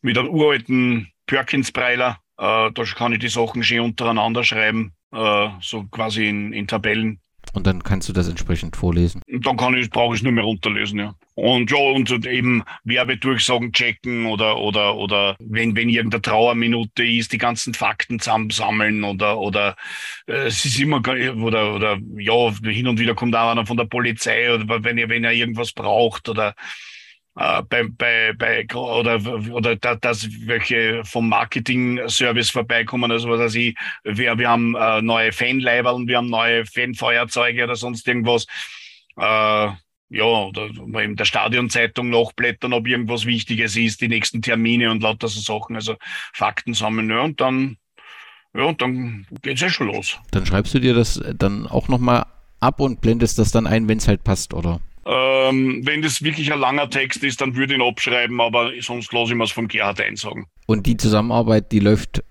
mit 0.00 0.18
einem 0.18 0.28
uralten 0.28 1.08
Perkins-Breiler. 1.26 2.18
Äh, 2.38 2.70
da 2.72 2.84
kann 2.96 3.12
ich 3.12 3.18
die 3.18 3.28
Sachen 3.28 3.62
schön 3.62 3.80
untereinander 3.80 4.44
schreiben, 4.44 4.94
äh, 5.12 5.48
so 5.60 5.84
quasi 5.84 6.28
in, 6.28 6.52
in 6.52 6.66
Tabellen. 6.66 7.20
Und 7.52 7.66
dann 7.66 7.82
kannst 7.82 8.08
du 8.08 8.12
das 8.12 8.28
entsprechend 8.28 8.76
vorlesen. 8.76 9.20
Dann 9.26 9.56
kann 9.56 9.74
ich, 9.74 9.90
brauche 9.90 10.14
ich 10.14 10.22
nur 10.22 10.32
mehr 10.32 10.44
runterlesen, 10.44 10.98
ja. 10.98 11.14
Und 11.34 11.70
ja, 11.70 11.78
und 11.78 12.10
eben 12.26 12.62
Werbedurchsagen 12.84 13.72
checken 13.72 14.26
oder, 14.26 14.58
oder, 14.58 14.96
oder 14.96 15.36
wenn, 15.38 15.74
wenn 15.76 15.88
irgendeine 15.88 16.22
Trauerminute 16.22 17.04
ist, 17.04 17.32
die 17.32 17.38
ganzen 17.38 17.74
Fakten 17.74 18.20
zusammensammeln 18.20 19.02
oder, 19.04 19.38
oder, 19.38 19.76
äh, 20.26 20.46
es 20.46 20.64
ist 20.64 20.78
immer, 20.78 20.98
oder, 20.98 21.74
oder, 21.74 21.98
ja, 22.16 22.52
hin 22.64 22.86
und 22.86 22.98
wieder 22.98 23.14
kommt 23.14 23.34
auch 23.34 23.50
einer 23.50 23.66
von 23.66 23.78
der 23.78 23.86
Polizei 23.86 24.52
oder 24.54 24.84
wenn 24.84 24.98
er, 24.98 25.08
wenn 25.08 25.24
er 25.24 25.32
irgendwas 25.32 25.72
braucht 25.72 26.28
oder, 26.28 26.54
äh, 27.36 27.62
bei, 27.62 27.84
bei, 27.84 28.32
bei, 28.36 28.66
oder, 28.74 29.20
oder 29.52 29.76
da, 29.76 29.94
dass 29.94 30.28
welche 30.46 31.02
vom 31.04 31.28
Marketing-Service 31.28 32.50
vorbeikommen, 32.50 33.10
also 33.10 33.28
was 33.30 33.40
weiß 33.40 33.54
ich, 33.54 33.76
wir, 34.04 34.38
wir 34.38 34.48
haben 34.48 34.74
äh, 34.74 35.02
neue 35.02 35.32
Fanleiberl, 35.32 36.06
wir 36.06 36.18
haben 36.18 36.28
neue 36.28 36.66
Fanfeuerzeuge 36.66 37.64
oder 37.64 37.76
sonst 37.76 38.06
irgendwas. 38.06 38.46
Äh, 39.16 39.70
ja, 40.14 40.24
oder 40.24 40.68
in 41.02 41.16
der 41.16 41.24
Stadionzeitung 41.24 42.10
nachblättern, 42.10 42.74
ob 42.74 42.86
irgendwas 42.86 43.24
Wichtiges 43.24 43.76
ist, 43.76 44.02
die 44.02 44.08
nächsten 44.08 44.42
Termine 44.42 44.90
und 44.90 45.02
lauter 45.02 45.28
so 45.28 45.40
Sachen, 45.40 45.74
also 45.74 45.96
Fakten 46.34 46.74
sammeln, 46.74 47.08
ja, 47.08 47.22
und 47.22 47.40
dann, 47.40 47.78
ja, 48.54 48.64
und 48.64 48.82
dann 48.82 49.26
geht's 49.40 49.62
ja 49.62 49.70
schon 49.70 49.86
los. 49.86 50.18
Dann 50.30 50.44
schreibst 50.44 50.74
du 50.74 50.80
dir 50.80 50.92
das 50.92 51.18
dann 51.38 51.66
auch 51.66 51.88
nochmal 51.88 52.26
ab 52.60 52.80
und 52.80 53.00
blendest 53.00 53.38
das 53.38 53.52
dann 53.52 53.66
ein, 53.66 53.88
wenn 53.88 53.96
es 53.98 54.06
halt 54.06 54.22
passt, 54.22 54.52
oder? 54.52 54.80
Ähm, 55.04 55.80
wenn 55.84 56.02
das 56.02 56.22
wirklich 56.22 56.52
ein 56.52 56.60
langer 56.60 56.88
Text 56.88 57.24
ist, 57.24 57.40
dann 57.40 57.56
würde 57.56 57.74
ich 57.74 57.80
ihn 57.80 57.86
abschreiben, 57.86 58.40
aber 58.40 58.70
sonst 58.80 59.12
lasse 59.12 59.32
ich 59.32 59.36
mir 59.36 59.44
es 59.44 59.50
vom 59.50 59.68
Gerhard 59.68 60.00
einsagen. 60.00 60.46
Und 60.66 60.86
die 60.86 60.96
Zusammenarbeit, 60.96 61.72
die 61.72 61.80
läuft 61.80 62.22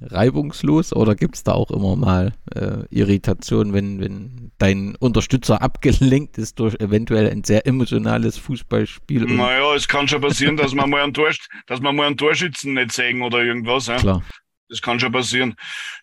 reibungslos 0.00 0.92
oder 0.92 1.14
gibt 1.14 1.36
es 1.36 1.44
da 1.44 1.52
auch 1.52 1.70
immer 1.70 1.96
mal 1.96 2.32
äh, 2.54 2.84
Irritation, 2.90 3.72
wenn, 3.72 4.00
wenn 4.00 4.50
dein 4.58 4.96
Unterstützer 4.96 5.62
abgelenkt 5.62 6.38
ist 6.38 6.58
durch 6.58 6.74
eventuell 6.80 7.30
ein 7.30 7.44
sehr 7.44 7.66
emotionales 7.66 8.38
Fußballspiel? 8.38 9.24
Naja, 9.24 9.74
es 9.74 9.86
kann 9.86 10.08
schon 10.08 10.20
passieren, 10.20 10.56
dass 10.56 10.74
man 10.74 10.90
mal 10.90 11.02
einen, 11.02 11.14
Tor, 11.14 11.30
dass 11.66 11.80
man 11.80 11.94
mal 11.94 12.06
einen 12.06 12.16
Torschützen 12.16 12.74
nicht 12.74 12.92
sehen 12.92 13.22
oder 13.22 13.42
irgendwas. 13.44 13.86
Klar. 13.86 14.22
Das 14.68 14.82
kann 14.82 15.00
schon 15.00 15.12
passieren. 15.12 15.54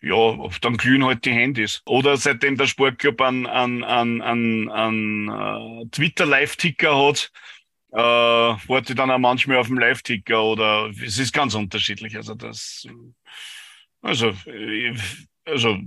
Ja, 0.01 0.49
dann 0.61 0.77
glühen 0.77 1.05
halt 1.05 1.25
die 1.25 1.31
Handys. 1.31 1.81
Oder 1.85 2.17
seitdem 2.17 2.57
der 2.57 2.67
Sportclub 2.67 3.21
einen, 3.21 3.45
einen, 3.45 3.83
einen, 3.83 4.21
einen, 4.21 4.69
einen 4.69 5.29
uh, 5.29 5.85
Twitter-Live-Ticker 5.91 7.07
hat, 7.07 7.31
äh, 7.91 7.97
warte 7.97 8.95
dann 8.95 9.11
auch 9.11 9.19
manchmal 9.19 9.57
auf 9.57 9.67
dem 9.67 9.77
Live-Ticker 9.77 10.43
oder 10.43 10.89
es 11.03 11.17
ist 11.17 11.33
ganz 11.33 11.53
unterschiedlich. 11.53 12.15
Also 12.17 12.33
das, 12.35 12.85
also, 14.01 14.33
also 15.45 15.77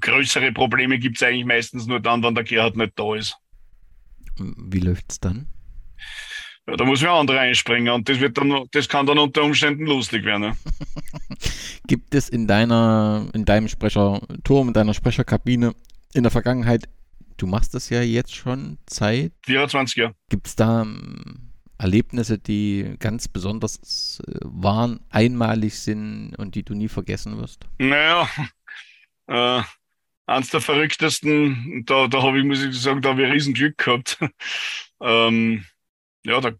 größere 0.00 0.52
Probleme 0.52 0.98
gibt 0.98 1.16
es 1.16 1.22
eigentlich 1.22 1.46
meistens 1.46 1.86
nur 1.86 2.00
dann, 2.00 2.22
wenn 2.22 2.34
der 2.34 2.44
Gerhard 2.44 2.76
nicht 2.76 2.98
da 2.98 3.14
ist. 3.14 3.36
Wie 4.36 4.80
läuft's 4.80 5.20
dann? 5.20 5.48
Ja, 6.66 6.76
da 6.76 6.84
muss 6.84 7.02
man 7.02 7.10
andere 7.10 7.40
einspringen 7.40 7.92
und 7.92 8.08
das 8.08 8.20
wird 8.20 8.38
dann, 8.38 8.66
das 8.72 8.88
kann 8.88 9.06
dann 9.06 9.18
unter 9.18 9.42
Umständen 9.42 9.86
lustig 9.86 10.24
werden. 10.24 10.40
Ne? 10.40 10.56
Gibt 11.86 12.14
es 12.14 12.30
in 12.30 12.46
deiner, 12.46 13.28
in 13.34 13.44
deinem 13.44 13.68
Sprecherturm, 13.68 14.68
in 14.68 14.74
deiner 14.74 14.94
Sprecherkabine 14.94 15.74
in 16.14 16.22
der 16.22 16.32
Vergangenheit, 16.32 16.88
du 17.36 17.46
machst 17.46 17.74
das 17.74 17.90
ja 17.90 18.00
jetzt 18.00 18.34
schon 18.34 18.78
Zeit. 18.86 19.32
24 19.44 19.96
Jahre. 19.96 20.14
Gibt 20.30 20.46
es 20.46 20.56
da 20.56 20.82
ähm, 20.82 21.50
Erlebnisse, 21.76 22.38
die 22.38 22.94
ganz 22.98 23.28
besonders 23.28 24.22
äh, 24.26 24.38
waren, 24.42 25.00
einmalig 25.10 25.78
sind 25.78 26.34
und 26.36 26.54
die 26.54 26.62
du 26.62 26.74
nie 26.74 26.88
vergessen 26.88 27.36
wirst? 27.38 27.66
Naja, 27.78 28.28
äh, 29.26 29.62
eins 30.26 30.50
der 30.50 30.60
verrücktesten, 30.60 31.84
da, 31.84 32.06
da 32.06 32.22
habe 32.22 32.38
ich, 32.38 32.44
muss 32.44 32.62
ich 32.62 32.80
sagen, 32.80 33.02
da 33.02 33.10
habe 33.10 33.26
ich 33.26 33.32
riesen 33.32 33.52
Glück 33.52 33.76
gehabt. 33.76 34.18
ähm, 35.02 35.66
ja, 36.24 36.40
da, 36.40 36.52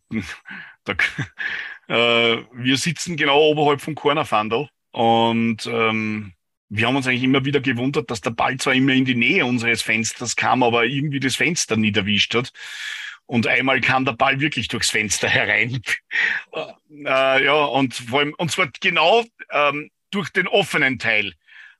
da 0.84 0.94
äh, 1.88 2.44
wir 2.52 2.76
sitzen 2.76 3.16
genau 3.16 3.40
oberhalb 3.40 3.80
vom 3.80 3.94
Cornerfandel 3.94 4.68
und 4.92 5.66
ähm, 5.66 6.32
wir 6.68 6.86
haben 6.86 6.96
uns 6.96 7.06
eigentlich 7.06 7.22
immer 7.22 7.44
wieder 7.44 7.60
gewundert, 7.60 8.10
dass 8.10 8.20
der 8.20 8.30
Ball 8.30 8.56
zwar 8.56 8.74
immer 8.74 8.92
in 8.92 9.04
die 9.04 9.14
Nähe 9.14 9.44
unseres 9.44 9.82
Fensters 9.82 10.34
kam, 10.34 10.62
aber 10.62 10.84
irgendwie 10.84 11.20
das 11.20 11.36
Fenster 11.36 11.76
nicht 11.76 11.96
erwischt 11.96 12.34
hat. 12.34 12.52
Und 13.26 13.46
einmal 13.46 13.80
kam 13.80 14.04
der 14.04 14.12
Ball 14.12 14.40
wirklich 14.40 14.68
durchs 14.68 14.90
Fenster 14.90 15.28
herein. 15.28 15.80
äh, 16.52 17.44
ja, 17.44 17.64
und 17.64 17.94
vor 17.94 18.20
allem, 18.20 18.34
und 18.34 18.50
zwar 18.50 18.68
genau 18.80 19.24
ähm, 19.50 19.90
durch 20.10 20.30
den 20.30 20.48
offenen 20.48 20.98
Teil. 20.98 21.34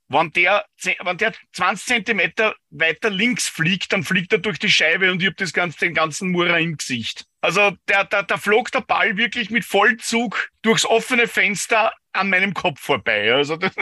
Wenn 0.09 0.30
der, 0.32 0.66
wenn 1.02 1.16
der 1.16 1.32
20 1.52 1.86
Zentimeter 1.86 2.55
weiter 2.70 3.11
links 3.11 3.48
fliegt, 3.48 3.92
dann 3.92 4.05
fliegt 4.05 4.32
er 4.32 4.38
durch 4.38 4.59
die 4.59 4.70
Scheibe 4.70 5.11
und 5.11 5.22
ich 5.22 5.26
habe 5.26 5.36
das 5.36 5.52
ganze, 5.52 5.78
den 5.78 5.94
ganzen 5.94 6.30
Murrer 6.30 6.59
im 6.59 6.76
Gesicht. 6.76 7.24
Also 7.40 7.72
da, 7.86 8.05
da, 8.05 8.22
da 8.22 8.36
flog 8.36 8.70
der 8.72 8.80
Ball 8.80 9.16
wirklich 9.16 9.50
mit 9.50 9.64
Vollzug 9.64 10.50
durchs 10.62 10.86
offene 10.86 11.26
Fenster 11.26 11.92
an 12.12 12.30
meinem 12.30 12.55
Kopf 12.55 12.80
vorbei. 12.80 13.32
Also 13.32 13.57
das, 13.57 13.72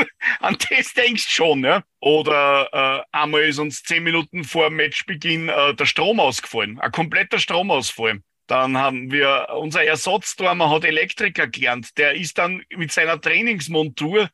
an 0.40 0.56
das 0.70 0.94
denkst 0.94 1.28
schon, 1.28 1.64
ja. 1.64 1.82
Oder 2.00 2.68
äh, 2.72 3.16
einmal 3.16 3.42
ist 3.42 3.58
uns 3.58 3.82
zehn 3.82 4.02
Minuten 4.02 4.44
vor 4.44 4.70
Matchbeginn 4.70 5.48
äh, 5.48 5.74
der 5.74 5.86
Strom 5.86 6.18
ausgefallen, 6.18 6.80
ein 6.80 6.92
kompletter 6.92 7.38
Stromausfall. 7.38 8.20
Dann 8.48 8.76
haben 8.76 9.12
wir 9.12 9.48
unser 9.54 9.84
Ersatztormer 9.84 10.70
hat 10.70 10.84
Elektriker 10.84 11.46
gelernt. 11.46 11.96
Der 11.96 12.14
ist 12.14 12.38
dann 12.38 12.64
mit 12.74 12.92
seiner 12.92 13.20
Trainingsmontur 13.20 14.28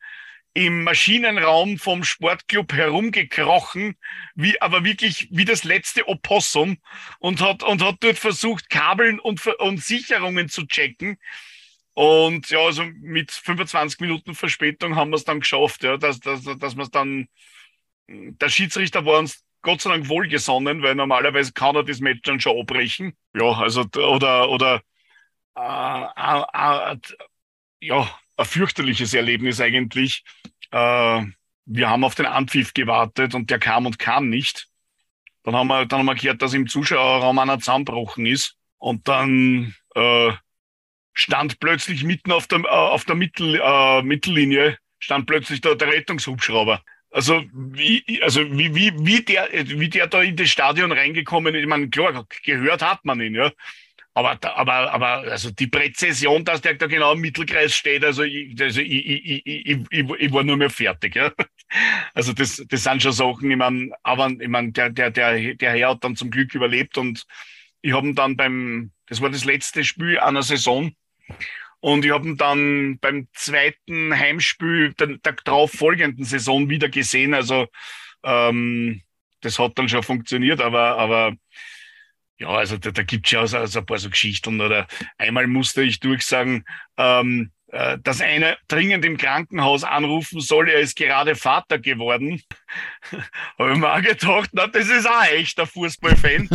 im 0.55 0.85
Maschinenraum 0.85 1.79
vom 1.79 2.05
Sportclub 2.05 2.73
herumgekrochen, 2.73 3.97
wie, 4.35 4.61
aber 4.61 4.85
wirklich 4.85 5.29
wie 5.31 5.45
das 5.45 5.65
letzte 5.65 6.09
Opossum 6.09 6.79
und 7.19 7.41
hat, 7.41 7.63
und 7.63 7.83
hat 7.83 7.97
dort 8.01 8.19
versucht, 8.19 8.71
Kabeln 8.71 9.21
und, 9.21 9.47
und 9.47 9.83
Sicherungen 9.83 10.49
zu 10.49 10.67
checken. 10.67 11.19
Und 11.95 12.51
ja, 12.51 12.61
also 12.61 12.85
mit 13.01 13.33
25 13.33 14.01
Minuten 14.01 14.35
Verspätung 14.35 14.97
haben 14.97 15.11
wir 15.11 15.17
es 15.17 15.25
dann 15.25 15.41
geschafft, 15.41 15.83
ja, 15.83 15.97
dass, 15.97 16.21
dass, 16.21 16.45
dass 16.45 16.77
wir 16.77 16.83
es 16.83 16.91
dann, 16.91 17.29
der 18.09 18.49
Schiedsrichter 18.49 19.05
war 19.05 19.19
uns 19.19 19.45
Gott 19.63 19.81
sei 19.81 19.91
Dank 19.91 20.09
wohlgesonnen, 20.09 20.83
weil 20.83 20.95
normalerweise 20.95 21.53
kann 21.53 21.77
er 21.77 21.85
das 21.85 22.01
Match 22.01 22.23
dann 22.23 22.41
schon 22.41 22.59
abbrechen. 22.59 23.17
Ja, 23.35 23.53
also, 23.53 23.83
oder, 23.97 24.49
oder, 24.49 24.83
äh, 25.57 26.05
äh, 26.17 26.93
äh, 26.93 26.97
ja, 27.81 28.19
ein 28.37 28.45
fürchterliches 28.47 29.15
Erlebnis 29.15 29.61
eigentlich. 29.61 30.25
Äh, 30.71 31.23
wir 31.67 31.91
haben 31.91 32.05
auf 32.05 32.15
den 32.15 32.27
Anpfiff 32.27 32.73
gewartet 32.75 33.35
und 33.35 33.51
der 33.51 33.59
kam 33.59 33.87
und 33.87 33.99
kam 33.99 34.29
nicht. 34.29 34.69
Dann 35.45 35.55
haben 35.55 35.69
wir, 35.69 35.87
dann 35.87 36.01
haben 36.01 36.07
wir 36.07 36.15
gehört, 36.15 36.43
dass 36.43 36.55
im 36.55 36.67
Zuschauerraum 36.67 37.39
einer 37.39 37.59
zusammenbrochen 37.59 38.27
ist. 38.27 38.57
Und 38.79 39.09
dann 39.09 39.75
äh, 39.95 40.33
stand 41.13 41.59
plötzlich 41.61 42.05
mitten 42.05 42.33
auf 42.33 42.47
der, 42.47 42.61
äh, 42.61 42.69
auf 42.69 43.05
der 43.05 43.17
Mittel, 43.17 43.61
äh, 43.63 44.03
Mittellinie, 44.03 44.79
stand 44.99 45.27
plötzlich 45.27 45.61
der, 45.61 45.75
der 45.75 45.89
Rettungshubschrauber. 45.89 46.83
Also 47.11 47.43
wie, 47.53 48.23
also 48.23 48.43
wie, 48.57 48.75
wie, 48.75 48.93
wie, 48.99 49.23
der, 49.23 49.49
wie 49.53 49.89
der 49.89 50.07
da 50.07 50.23
in 50.23 50.37
das 50.37 50.51
Stadion 50.51 50.93
reingekommen 50.93 51.55
ist, 51.55 51.63
ich 51.63 51.67
meine, 51.67 51.89
klar, 51.89 52.27
gehört 52.45 52.83
hat 52.83 53.05
man 53.05 53.21
ihn, 53.21 53.35
ja. 53.35 53.51
Aber, 54.15 54.39
aber, 54.43 54.93
aber 54.93 55.07
also 55.31 55.51
die 55.51 55.69
Präzision, 55.69 56.45
dass 56.45 56.61
der 56.61 56.75
da 56.75 56.87
genau 56.87 57.13
im 57.13 57.21
Mittelkreis 57.21 57.77
steht, 57.77 58.05
also 58.05 58.25
ich, 58.25 58.61
also 58.61 58.81
ich, 58.81 59.07
ich, 59.07 59.47
ich, 59.47 59.87
ich, 59.91 60.11
ich 60.19 60.33
war 60.33 60.43
nur 60.43 60.57
mehr 60.57 60.71
fertig. 60.71 61.17
Ja. 61.17 61.33
Also 62.15 62.33
das, 62.33 62.65
das 62.67 62.83
sind 62.83 63.03
schon 63.03 63.13
Sachen, 63.13 63.51
ich 63.51 63.57
meine, 63.59 63.91
aber 64.03 64.31
ich 64.31 64.49
meine, 64.49 64.73
der, 64.73 64.89
der, 64.89 65.11
der, 65.11 65.55
der 65.55 65.73
Herr 65.73 65.91
hat 65.91 66.03
dann 66.03 66.17
zum 66.17 66.31
Glück 66.31 66.55
überlebt 66.55 66.97
und 66.97 67.27
ich 67.83 67.93
habe 67.93 68.09
ihn 68.09 68.15
dann 68.15 68.39
beim, 68.39 68.91
das 69.07 69.21
war 69.21 69.29
das 69.29 69.45
letzte 69.45 69.85
Spiel 69.85 70.19
einer 70.19 70.43
Saison. 70.43 70.93
Und 71.81 72.05
ich 72.05 72.11
habe 72.11 72.27
ihn 72.27 72.37
dann 72.37 72.99
beim 73.01 73.29
zweiten 73.35 74.19
Heimspiel 74.19 74.95
der, 74.95 75.19
der 75.19 75.33
darauf 75.45 75.73
folgenden 75.73 76.25
Saison 76.25 76.69
wieder 76.69 76.89
gesehen. 76.89 77.35
Also 77.35 77.67
ähm, 78.25 79.03
das 79.43 79.59
hat 79.59 79.79
dann 79.79 79.89
schon 79.89 80.03
funktioniert, 80.03 80.61
aber, 80.61 80.99
aber 80.99 81.37
ja, 82.39 82.49
also 82.49 82.79
da, 82.79 82.93
da 82.93 83.03
gibt 83.03 83.27
es 83.27 83.33
ja 83.33 83.41
also, 83.41 83.59
also 83.59 83.81
ein 83.81 83.87
paar 83.87 83.99
so 83.99 84.11
Geschichten. 84.11 84.61
Oder 84.61 84.87
einmal 85.19 85.47
musste 85.49 85.83
ich 85.83 85.99
durchsagen, 85.99 86.65
ähm, 86.97 87.51
äh, 87.69 87.99
dass 88.03 88.21
einer 88.21 88.57
dringend 88.69 89.05
im 89.05 89.17
Krankenhaus 89.17 89.83
anrufen 89.83 90.41
soll, 90.41 90.69
er 90.69 90.81
ist 90.81 90.97
gerade 90.97 91.35
Vater 91.35 91.79
geworden. 91.79 92.41
Habe 93.59 93.73
ich 93.73 93.79
mir 93.79 93.93
auch 93.93 94.03
gedacht, 94.03 94.51
na, 94.53 94.69
das 94.69 94.89
ist 94.89 95.07
auch 95.07 95.21
ein 95.21 95.35
echter 95.35 95.67
Fußballfan. 95.67 96.49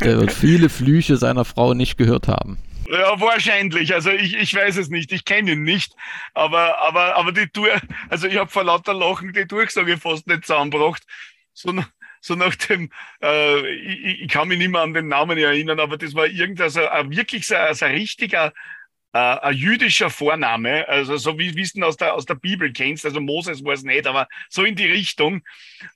er 0.00 0.20
wird 0.20 0.32
viele 0.32 0.70
Flüche 0.70 1.18
seiner 1.18 1.44
Frau 1.44 1.74
nicht 1.74 1.98
gehört 1.98 2.28
haben. 2.28 2.58
Ja, 2.90 3.20
wahrscheinlich. 3.20 3.94
Also 3.94 4.10
ich, 4.10 4.34
ich 4.34 4.52
weiß 4.54 4.76
es 4.76 4.88
nicht. 4.88 5.12
Ich 5.12 5.24
kenne 5.24 5.52
ihn 5.52 5.62
nicht. 5.62 5.94
Aber, 6.34 6.80
aber, 6.80 7.14
aber 7.14 7.30
die 7.30 7.46
Tour, 7.46 7.70
also 8.08 8.26
ich 8.26 8.36
habe 8.36 8.50
vor 8.50 8.64
lauter 8.64 8.94
Lachen 8.94 9.32
die 9.32 9.46
Durchsage 9.46 9.98
fast 9.98 10.26
nicht 10.26 10.46
zusammengebracht 10.46 11.04
so, 11.52 11.72
so 12.20 12.34
nach 12.34 12.54
dem, 12.54 12.90
äh, 13.22 13.74
ich, 13.74 14.22
ich, 14.22 14.28
kann 14.28 14.48
mich 14.48 14.58
nicht 14.58 14.70
mehr 14.70 14.82
an 14.82 14.94
den 14.94 15.08
Namen 15.08 15.38
erinnern, 15.38 15.80
aber 15.80 15.96
das 15.96 16.14
war 16.14 16.26
irgendein 16.26 16.70
ein, 16.88 17.10
wirklich 17.10 17.46
so, 17.46 17.54
so 17.72 17.84
ein 17.84 17.94
richtiger 17.94 18.52
äh, 19.12 19.18
ein 19.18 19.54
jüdischer 19.54 20.10
Vorname, 20.10 20.88
also 20.88 21.16
so 21.16 21.38
wie 21.38 21.50
denn 21.50 21.82
aus 21.82 21.96
der, 21.96 22.14
aus 22.14 22.26
der 22.26 22.36
Bibel 22.36 22.72
kennst, 22.72 23.04
also 23.04 23.20
Moses 23.20 23.64
war 23.64 23.72
es 23.72 23.82
nicht, 23.82 24.06
aber 24.06 24.28
so 24.48 24.64
in 24.64 24.76
die 24.76 24.86
Richtung. 24.86 25.42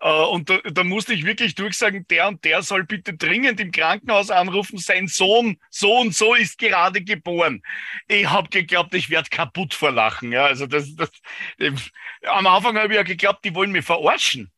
Äh, 0.01 0.11
und 0.11 0.51
da, 0.51 0.59
da 0.59 0.85
musste 0.85 1.15
ich 1.15 1.25
wirklich 1.25 1.55
durchsagen, 1.55 2.07
der 2.09 2.29
und 2.29 2.45
der 2.45 2.63
soll 2.63 2.85
bitte 2.85 3.15
dringend 3.15 3.61
im 3.61 3.71
Krankenhaus 3.71 4.31
anrufen, 4.31 4.79
sein 4.79 5.07
Sohn 5.07 5.59
so 5.71 5.97
und 6.01 6.15
so 6.15 6.35
ist 6.35 6.59
gerade 6.59 7.03
geboren. 7.03 7.63
Ich 8.09 8.29
habe 8.29 8.49
geglaubt, 8.49 8.95
ich 8.95 9.11
werde 9.11 9.31
kaputt 9.31 9.75
vor 9.75 9.93
Lachen. 9.93 10.33
Ja, 10.33 10.47
also 10.47 10.67
das, 10.67 10.95
das, 10.97 11.11
am 12.25 12.47
Anfang 12.47 12.77
habe 12.77 12.89
ich 12.89 12.97
ja 12.97 13.03
geglaubt, 13.05 13.45
die 13.45 13.55
wollen 13.55 13.73
mich 13.73 13.85
verarschen. 13.85 14.51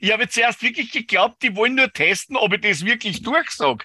Ich 0.00 0.12
habe 0.12 0.28
zuerst 0.28 0.62
wirklich 0.62 0.90
geglaubt, 0.90 1.42
die 1.42 1.54
wollen 1.56 1.74
nur 1.74 1.92
testen, 1.92 2.36
ob 2.36 2.52
ich 2.54 2.60
das 2.60 2.84
wirklich 2.84 3.22
durchsage. 3.22 3.84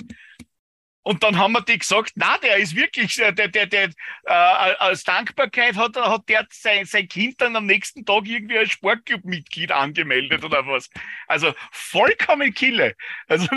Und 1.09 1.23
dann 1.23 1.39
haben 1.39 1.53
wir 1.53 1.61
die 1.61 1.79
gesagt, 1.79 2.11
na, 2.15 2.37
der 2.37 2.57
ist 2.57 2.75
wirklich, 2.75 3.15
der, 3.15 3.31
der, 3.31 3.47
der, 3.47 3.65
der 3.65 3.89
äh, 4.25 4.31
als 4.31 5.03
Dankbarkeit 5.03 5.75
hat, 5.75 5.95
hat 5.95 6.29
der 6.29 6.45
sein, 6.51 6.85
sein 6.85 7.07
Kind 7.07 7.41
dann 7.41 7.55
am 7.55 7.65
nächsten 7.65 8.05
Tag 8.05 8.27
irgendwie 8.27 8.57
als 8.59 8.69
Sportclub-Mitglied 8.69 9.71
angemeldet 9.71 10.43
oder 10.43 10.67
was. 10.67 10.89
Also 11.27 11.53
vollkommen 11.71 12.53
Kille. 12.53 12.93
Also, 13.27 13.47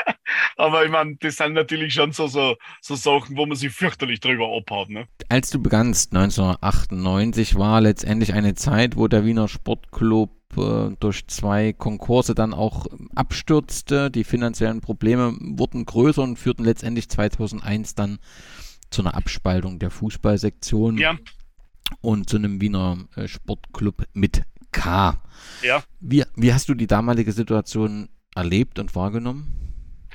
aber 0.56 0.84
ich 0.86 0.90
meine, 0.90 1.16
das 1.16 1.36
sind 1.36 1.54
natürlich 1.54 1.92
schon 1.92 2.12
so, 2.12 2.28
so, 2.28 2.56
so 2.80 2.94
Sachen, 2.94 3.36
wo 3.36 3.46
man 3.46 3.58
sich 3.58 3.72
fürchterlich 3.72 4.20
drüber 4.20 4.56
abhaut. 4.56 4.88
Ne? 4.88 5.06
Als 5.28 5.50
du 5.50 5.60
begannst, 5.60 6.14
1998, 6.14 7.56
war 7.56 7.80
letztendlich 7.80 8.32
eine 8.32 8.54
Zeit, 8.54 8.96
wo 8.96 9.06
der 9.08 9.26
Wiener 9.26 9.48
Sportclub 9.48 10.30
äh, 10.30 10.41
durch 10.56 11.26
zwei 11.26 11.72
Konkurse 11.72 12.34
dann 12.34 12.54
auch 12.54 12.86
abstürzte. 13.14 14.10
Die 14.10 14.24
finanziellen 14.24 14.80
Probleme 14.80 15.36
wurden 15.40 15.84
größer 15.84 16.22
und 16.22 16.38
führten 16.38 16.64
letztendlich 16.64 17.08
2001 17.08 17.94
dann 17.94 18.18
zu 18.90 19.02
einer 19.02 19.14
Abspaltung 19.14 19.78
der 19.78 19.90
Fußballsektion. 19.90 20.98
Ja. 20.98 21.18
und 22.00 22.30
zu 22.30 22.36
einem 22.36 22.60
Wiener 22.60 23.06
äh, 23.16 23.28
Sportclub 23.28 24.04
mit 24.14 24.42
K. 24.72 25.22
Ja. 25.62 25.82
Wie, 26.00 26.24
wie 26.36 26.52
hast 26.52 26.68
du 26.68 26.74
die 26.74 26.86
damalige 26.86 27.32
Situation 27.32 28.08
erlebt 28.34 28.78
und 28.78 28.94
wahrgenommen? 28.94 30.08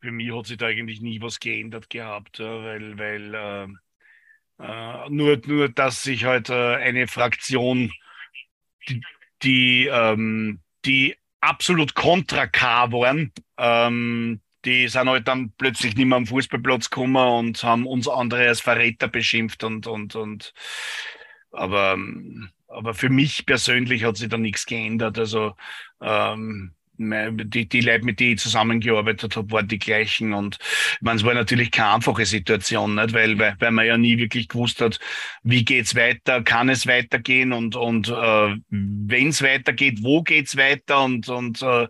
Für 0.00 0.12
mich 0.12 0.32
hat 0.32 0.46
sich 0.46 0.56
da 0.56 0.66
eigentlich 0.66 1.00
nie 1.00 1.20
was 1.20 1.40
geändert 1.40 1.90
gehabt, 1.90 2.38
weil, 2.38 2.96
weil 2.98 3.34
äh, 3.34 3.66
äh, 4.64 5.10
nur, 5.10 5.40
nur, 5.46 5.68
dass 5.68 6.02
sich 6.02 6.24
halt 6.24 6.50
äh, 6.50 6.76
eine 6.76 7.08
Fraktion, 7.08 7.92
die, 8.88 9.02
die, 9.42 9.86
ähm, 9.86 10.60
die 10.84 11.16
absolut 11.40 11.94
kontra 11.94 12.46
K 12.46 12.90
waren, 12.92 13.32
ähm, 13.56 14.40
die 14.64 14.88
sind 14.88 15.08
halt 15.08 15.28
dann 15.28 15.52
plötzlich 15.56 15.96
nicht 15.96 16.06
mehr 16.06 16.16
am 16.16 16.26
Fußballplatz 16.26 16.90
gekommen 16.90 17.16
und 17.16 17.62
haben 17.62 17.86
uns 17.86 18.08
andere 18.08 18.48
als 18.48 18.60
Verräter 18.60 19.08
beschimpft 19.08 19.64
und, 19.64 19.86
und, 19.86 20.14
und, 20.16 20.52
aber, 21.52 21.96
aber 22.66 22.94
für 22.94 23.08
mich 23.08 23.46
persönlich 23.46 24.04
hat 24.04 24.16
sich 24.16 24.28
da 24.28 24.36
nichts 24.36 24.66
geändert. 24.66 25.18
Also, 25.18 25.54
ähm, 26.00 26.74
die, 26.98 27.68
die 27.68 27.80
Leute, 27.80 28.04
mit 28.04 28.20
denen 28.20 28.32
ich 28.34 28.40
zusammengearbeitet 28.40 29.36
habe, 29.36 29.50
waren 29.52 29.68
die 29.68 29.78
gleichen. 29.78 30.32
Und 30.32 30.58
ich 30.60 31.00
meine, 31.00 31.16
es 31.16 31.24
war 31.24 31.34
natürlich 31.34 31.70
keine 31.70 31.94
einfache 31.94 32.26
Situation, 32.26 32.96
nicht? 32.96 33.12
Weil, 33.12 33.38
weil, 33.38 33.56
weil 33.58 33.70
man 33.70 33.86
ja 33.86 33.96
nie 33.96 34.18
wirklich 34.18 34.48
gewusst 34.48 34.80
hat, 34.80 34.98
wie 35.42 35.64
geht's 35.64 35.94
weiter, 35.94 36.42
kann 36.42 36.68
es 36.68 36.86
weitergehen 36.86 37.52
und, 37.52 37.76
und 37.76 38.08
äh, 38.08 38.56
wenn 38.70 39.28
es 39.28 39.42
weitergeht, 39.42 39.98
wo 40.02 40.22
geht's 40.22 40.56
weiter 40.56 41.04
und, 41.04 41.28
und 41.28 41.62
äh, 41.62 41.86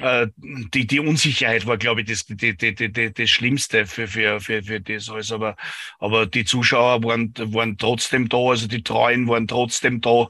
äh, 0.00 0.28
die, 0.36 0.86
die 0.86 1.00
Unsicherheit 1.00 1.66
war, 1.66 1.76
glaube 1.76 2.02
ich, 2.02 2.08
das, 2.08 2.24
die, 2.26 2.56
die, 2.56 2.74
die, 2.74 3.12
das 3.12 3.30
Schlimmste 3.30 3.86
für, 3.86 4.06
für, 4.08 4.40
für, 4.40 4.62
für 4.62 4.80
das 4.80 5.08
alles. 5.08 5.32
Aber, 5.32 5.56
aber 5.98 6.26
die 6.26 6.44
Zuschauer 6.44 7.02
waren, 7.02 7.32
waren 7.36 7.76
trotzdem 7.78 8.28
da, 8.28 8.38
also 8.38 8.68
die 8.68 8.82
Treuen 8.82 9.28
waren 9.28 9.48
trotzdem 9.48 10.00
da. 10.00 10.28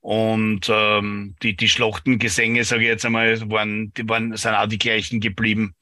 Und 0.00 0.68
ähm, 0.70 1.34
die, 1.42 1.56
die 1.56 1.68
Schlachtengesänge, 1.68 2.64
sage 2.64 2.82
ich 2.82 2.88
jetzt 2.88 3.04
einmal, 3.04 3.40
waren, 3.50 3.92
die 3.94 4.08
waren, 4.08 4.36
sind 4.36 4.54
auch 4.54 4.66
die 4.66 4.78
gleichen 4.78 5.20
geblieben. 5.20 5.74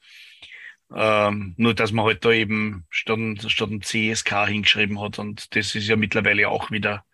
Ähm, 0.95 1.53
nur 1.57 1.73
dass 1.73 1.91
man 1.91 2.05
halt 2.05 2.23
da 2.23 2.31
eben 2.31 2.85
statt, 2.89 3.19
statt 3.47 3.69
ein 3.69 3.81
CSK 3.81 4.47
hingeschrieben 4.47 4.99
hat. 5.01 5.19
Und 5.19 5.55
das 5.55 5.75
ist 5.75 5.87
ja 5.87 5.95
mittlerweile 5.95 6.49
auch 6.49 6.71
wieder 6.71 7.05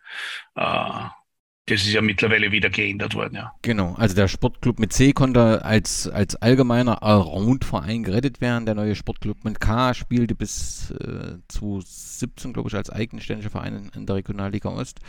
äh, 0.56 1.10
das 1.66 1.82
ist 1.82 1.94
ja 1.94 2.02
mittlerweile 2.02 2.52
wieder 2.52 2.70
geändert 2.70 3.16
worden, 3.16 3.36
ja. 3.36 3.54
Genau, 3.62 3.94
also 3.94 4.16
der 4.16 4.28
Sportclub 4.28 4.80
mit 4.80 4.92
C 4.92 5.14
konnte 5.14 5.64
als, 5.64 6.10
als 6.10 6.36
allgemeiner 6.36 7.04
Allround-Verein 7.04 8.04
gerettet 8.04 8.42
werden. 8.42 8.66
Der 8.66 8.76
neue 8.76 8.96
Sportclub 8.96 9.46
mit 9.46 9.62
K 9.62 9.94
spielte 9.94 10.36
bis 10.36 10.92
äh, 10.92 11.38
2017, 11.48 12.52
glaube 12.52 12.68
ich, 12.68 12.76
als 12.76 12.90
eigenständiger 12.90 13.50
Verein 13.50 13.76
in, 13.76 13.90
in 13.96 14.06
der 14.06 14.18
Regionalliga 14.18 14.70
Ost. 14.70 15.00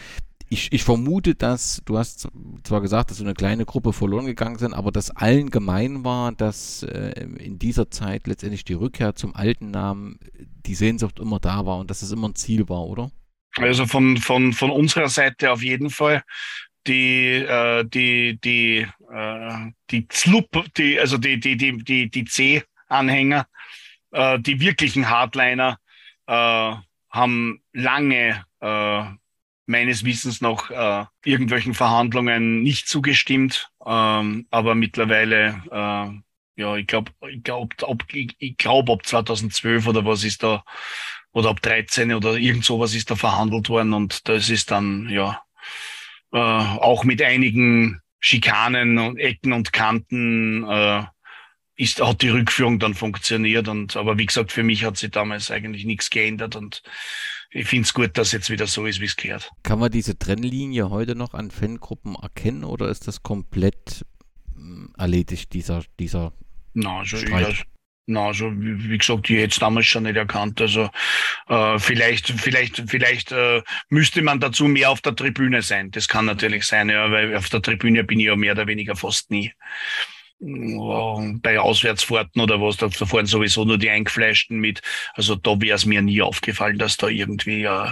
Ich, 0.55 0.73
ich, 0.73 0.85
vermute, 0.85 1.35
dass, 1.35 1.83
du 1.85 1.99
hast 1.99 2.29
zwar 2.63 2.81
gesagt, 2.81 3.11
dass 3.11 3.17
so 3.17 3.25
eine 3.25 3.35
kleine 3.35 3.65
Gruppe 3.65 3.93
verloren 3.93 4.25
gegangen 4.25 4.57
sind, 4.57 4.73
aber 4.73 4.93
dass 4.93 5.11
allen 5.11 5.51
gemein 5.51 6.05
war, 6.05 6.31
dass 6.31 6.85
äh, 6.85 7.25
in 7.41 7.59
dieser 7.59 7.91
Zeit 7.91 8.29
letztendlich 8.29 8.65
die 8.65 8.75
Rückkehr 8.75 9.17
zum 9.17 9.35
alten 9.35 9.73
Namen, 9.73 10.21
die 10.39 10.77
Sehnsucht 10.77 11.19
immer 11.19 11.41
da 11.41 11.67
war 11.67 11.79
und 11.79 11.91
dass 11.91 12.03
es 12.03 12.13
immer 12.13 12.29
ein 12.29 12.37
Ziel 12.37 12.69
war, 12.69 12.87
oder? 12.87 13.11
Also 13.57 13.85
von, 13.87 14.17
von, 14.17 14.53
von 14.53 14.71
unserer 14.71 15.09
Seite 15.09 15.51
auf 15.51 15.61
jeden 15.61 15.91
Fall. 15.91 16.23
Die, 16.87 17.33
äh, 17.33 17.85
die, 17.85 18.39
die, 18.41 18.87
äh, 19.13 19.73
die 19.91 20.07
Zlup, 20.07 20.73
die, 20.77 21.01
also 21.01 21.19
die, 21.19 21.41
die, 21.41 21.57
die, 21.57 21.79
die, 21.79 22.09
die 22.09 22.25
C-Anhänger, 22.27 23.49
äh, 24.13 24.39
die 24.39 24.61
wirklichen 24.61 25.11
Hardliner, 25.11 25.81
äh, 26.29 26.75
haben 27.11 27.61
lange 27.73 28.45
äh, 28.61 29.05
meines 29.67 30.05
Wissens 30.05 30.41
noch 30.41 30.71
äh, 30.71 31.05
irgendwelchen 31.25 31.75
Verhandlungen 31.75 32.63
nicht 32.63 32.89
zugestimmt, 32.89 33.71
ähm, 33.85 34.47
aber 34.51 34.75
mittlerweile, 34.75 35.63
äh, 35.71 36.61
ja, 36.61 36.77
ich 36.77 36.87
glaube, 36.87 37.13
ich 37.31 37.43
glaube, 37.43 37.75
ob, 37.83 38.05
ich, 38.13 38.57
glaube, 38.57 38.93
ab 38.93 39.07
2012 39.07 39.87
oder 39.87 40.05
was 40.05 40.25
ist 40.25 40.43
da 40.43 40.65
oder 41.33 41.51
ab 41.51 41.63
13 41.63 42.15
oder 42.15 42.37
irgend 42.37 42.65
sowas 42.65 42.95
ist 42.95 43.11
da 43.11 43.17
verhandelt 43.17 43.69
worden 43.69 43.93
und 43.93 44.29
das 44.29 44.51
ist 44.51 44.71
dann, 44.71 45.09
ja, 45.09 45.43
äh, 46.33 46.39
auch 46.39 47.05
mit 47.05 47.23
einigen 47.23 48.01
Schikanen 48.21 48.99
und 48.99 49.19
Ecken 49.19 49.53
und 49.53 49.73
Kanten 49.73 50.65
äh, 50.69 51.05
ist, 51.77 52.01
hat 52.01 52.23
die 52.23 52.29
Rückführung 52.29 52.79
dann 52.79 52.95
funktioniert 52.95 53.69
und 53.69 53.97
aber 53.97 54.19
wie 54.19 54.27
gesagt, 54.27 54.53
für 54.53 54.63
mich 54.63 54.85
hat 54.85 54.97
sich 54.97 55.11
damals 55.11 55.51
eigentlich 55.51 55.85
nichts 55.85 56.11
geändert 56.11 56.55
und 56.55 56.83
ich 57.55 57.69
finde 57.69 57.85
es 57.85 57.95
gut, 57.95 58.19
dass 58.19 58.33
jetzt 58.33 58.51
wieder 58.51 58.67
so 58.67 58.85
ist, 58.85 59.01
wie 59.01 59.05
es 59.05 59.17
gehört. 59.17 59.51
Kann 59.63 59.79
man 59.79 59.91
diese 59.91 60.19
Trennlinie 60.19 60.91
heute 60.91 61.15
noch 61.15 61.35
an 61.35 61.53
Fangruppen 61.53 62.17
erkennen 62.17 62.65
oder 62.65 62.89
ist 62.89 63.07
das 63.07 63.23
komplett 63.23 64.05
hm, 64.55 64.93
erledigt, 64.99 65.53
dieser, 65.53 65.85
dieser 66.01 66.33
Na, 66.75 66.99
also, 66.99 67.17
Streit? 67.17 67.65
Na, 68.07 68.27
also 68.27 68.51
wie, 68.53 68.91
wie 68.91 68.99
gesagt, 68.99 69.31
ich 69.31 69.37
hätte 69.37 69.53
es 69.53 69.59
damals 69.61 69.87
schon 69.87 70.03
nicht 70.03 70.17
erkannt. 70.17 70.61
Also 70.61 70.91
äh, 71.49 71.79
vielleicht, 71.79 72.29
vielleicht, 72.29 72.83
vielleicht 72.89 73.31
äh, 73.31 73.63
müsste 73.89 74.21
man 74.23 74.41
dazu 74.41 74.65
mehr 74.65 74.91
auf 74.91 75.01
der 75.01 75.15
Tribüne 75.15 75.63
sein. 75.63 75.93
Das 75.93 76.09
kann 76.09 76.25
natürlich 76.25 76.65
sein, 76.65 76.89
ja, 76.89 77.11
weil 77.13 77.37
auf 77.37 77.49
der 77.51 77.63
Tribüne 77.63 78.03
bin 78.03 78.19
ich 78.19 78.27
ja 78.27 78.37
mehr 78.37 78.53
oder 78.53 78.67
weniger 78.67 78.97
fast 78.97 79.31
nie. 79.31 79.53
Bei 81.43 81.59
Auswärtsfahrten 81.59 82.41
oder 82.41 82.61
was, 82.61 82.77
da, 82.77 82.89
fahren 82.91 83.27
sowieso 83.27 83.65
nur 83.65 83.79
die 83.79 83.91
Eingefleischten 83.91 84.59
mit. 84.59 84.83
Also 85.15 85.37
da 85.37 85.61
wäre 85.61 85.77
es 85.77 85.87
mir 85.87 86.03
nie 86.03 86.21
aufgefallen, 86.23 86.79
dass 86.79 86.97
da 86.97 87.09
irgendwie 87.09 87.65
äh, 87.65 87.87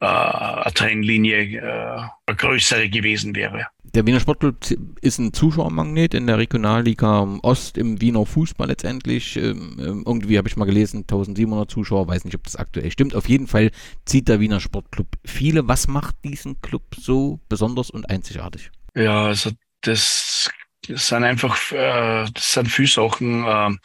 äh, 0.00 0.06
eine 0.06 0.72
Trennlinie 0.74 1.60
äh, 1.60 2.00
eine 2.26 2.36
größere 2.36 2.88
gewesen 2.88 3.34
wäre. 3.34 3.66
Der 3.82 4.06
Wiener 4.06 4.20
Sportclub 4.20 4.56
ist 5.00 5.18
ein 5.18 5.32
Zuschauermagnet 5.32 6.14
in 6.14 6.26
der 6.26 6.38
Regionalliga 6.38 7.26
Ost 7.42 7.78
im 7.78 8.00
Wiener 8.00 8.24
Fußball 8.24 8.68
letztendlich. 8.68 9.36
Ähm, 9.36 9.76
ähm, 9.80 10.04
irgendwie 10.06 10.38
habe 10.38 10.46
ich 10.46 10.56
mal 10.56 10.66
gelesen, 10.66 11.00
1700 11.00 11.68
Zuschauer, 11.68 12.06
weiß 12.06 12.24
nicht, 12.24 12.36
ob 12.36 12.44
das 12.44 12.54
aktuell 12.54 12.92
stimmt. 12.92 13.16
Auf 13.16 13.28
jeden 13.28 13.48
Fall 13.48 13.70
zieht 14.04 14.28
der 14.28 14.40
Wiener 14.40 14.60
Sportclub 14.60 15.08
viele. 15.24 15.66
Was 15.66 15.88
macht 15.88 16.14
diesen 16.22 16.60
Club 16.60 16.82
so 16.96 17.40
besonders 17.48 17.90
und 17.90 18.08
einzigartig? 18.08 18.70
Ja, 18.94 19.24
also 19.26 19.50
das, 19.80 20.27
das 20.88 21.08
sind 21.08 21.24
einfach, 21.24 21.72
äh, 21.72 22.26
das 22.32 22.52
sind 22.52 22.68
viele 22.68 22.88
Sachen. 22.88 23.44
Äh, 23.46 23.76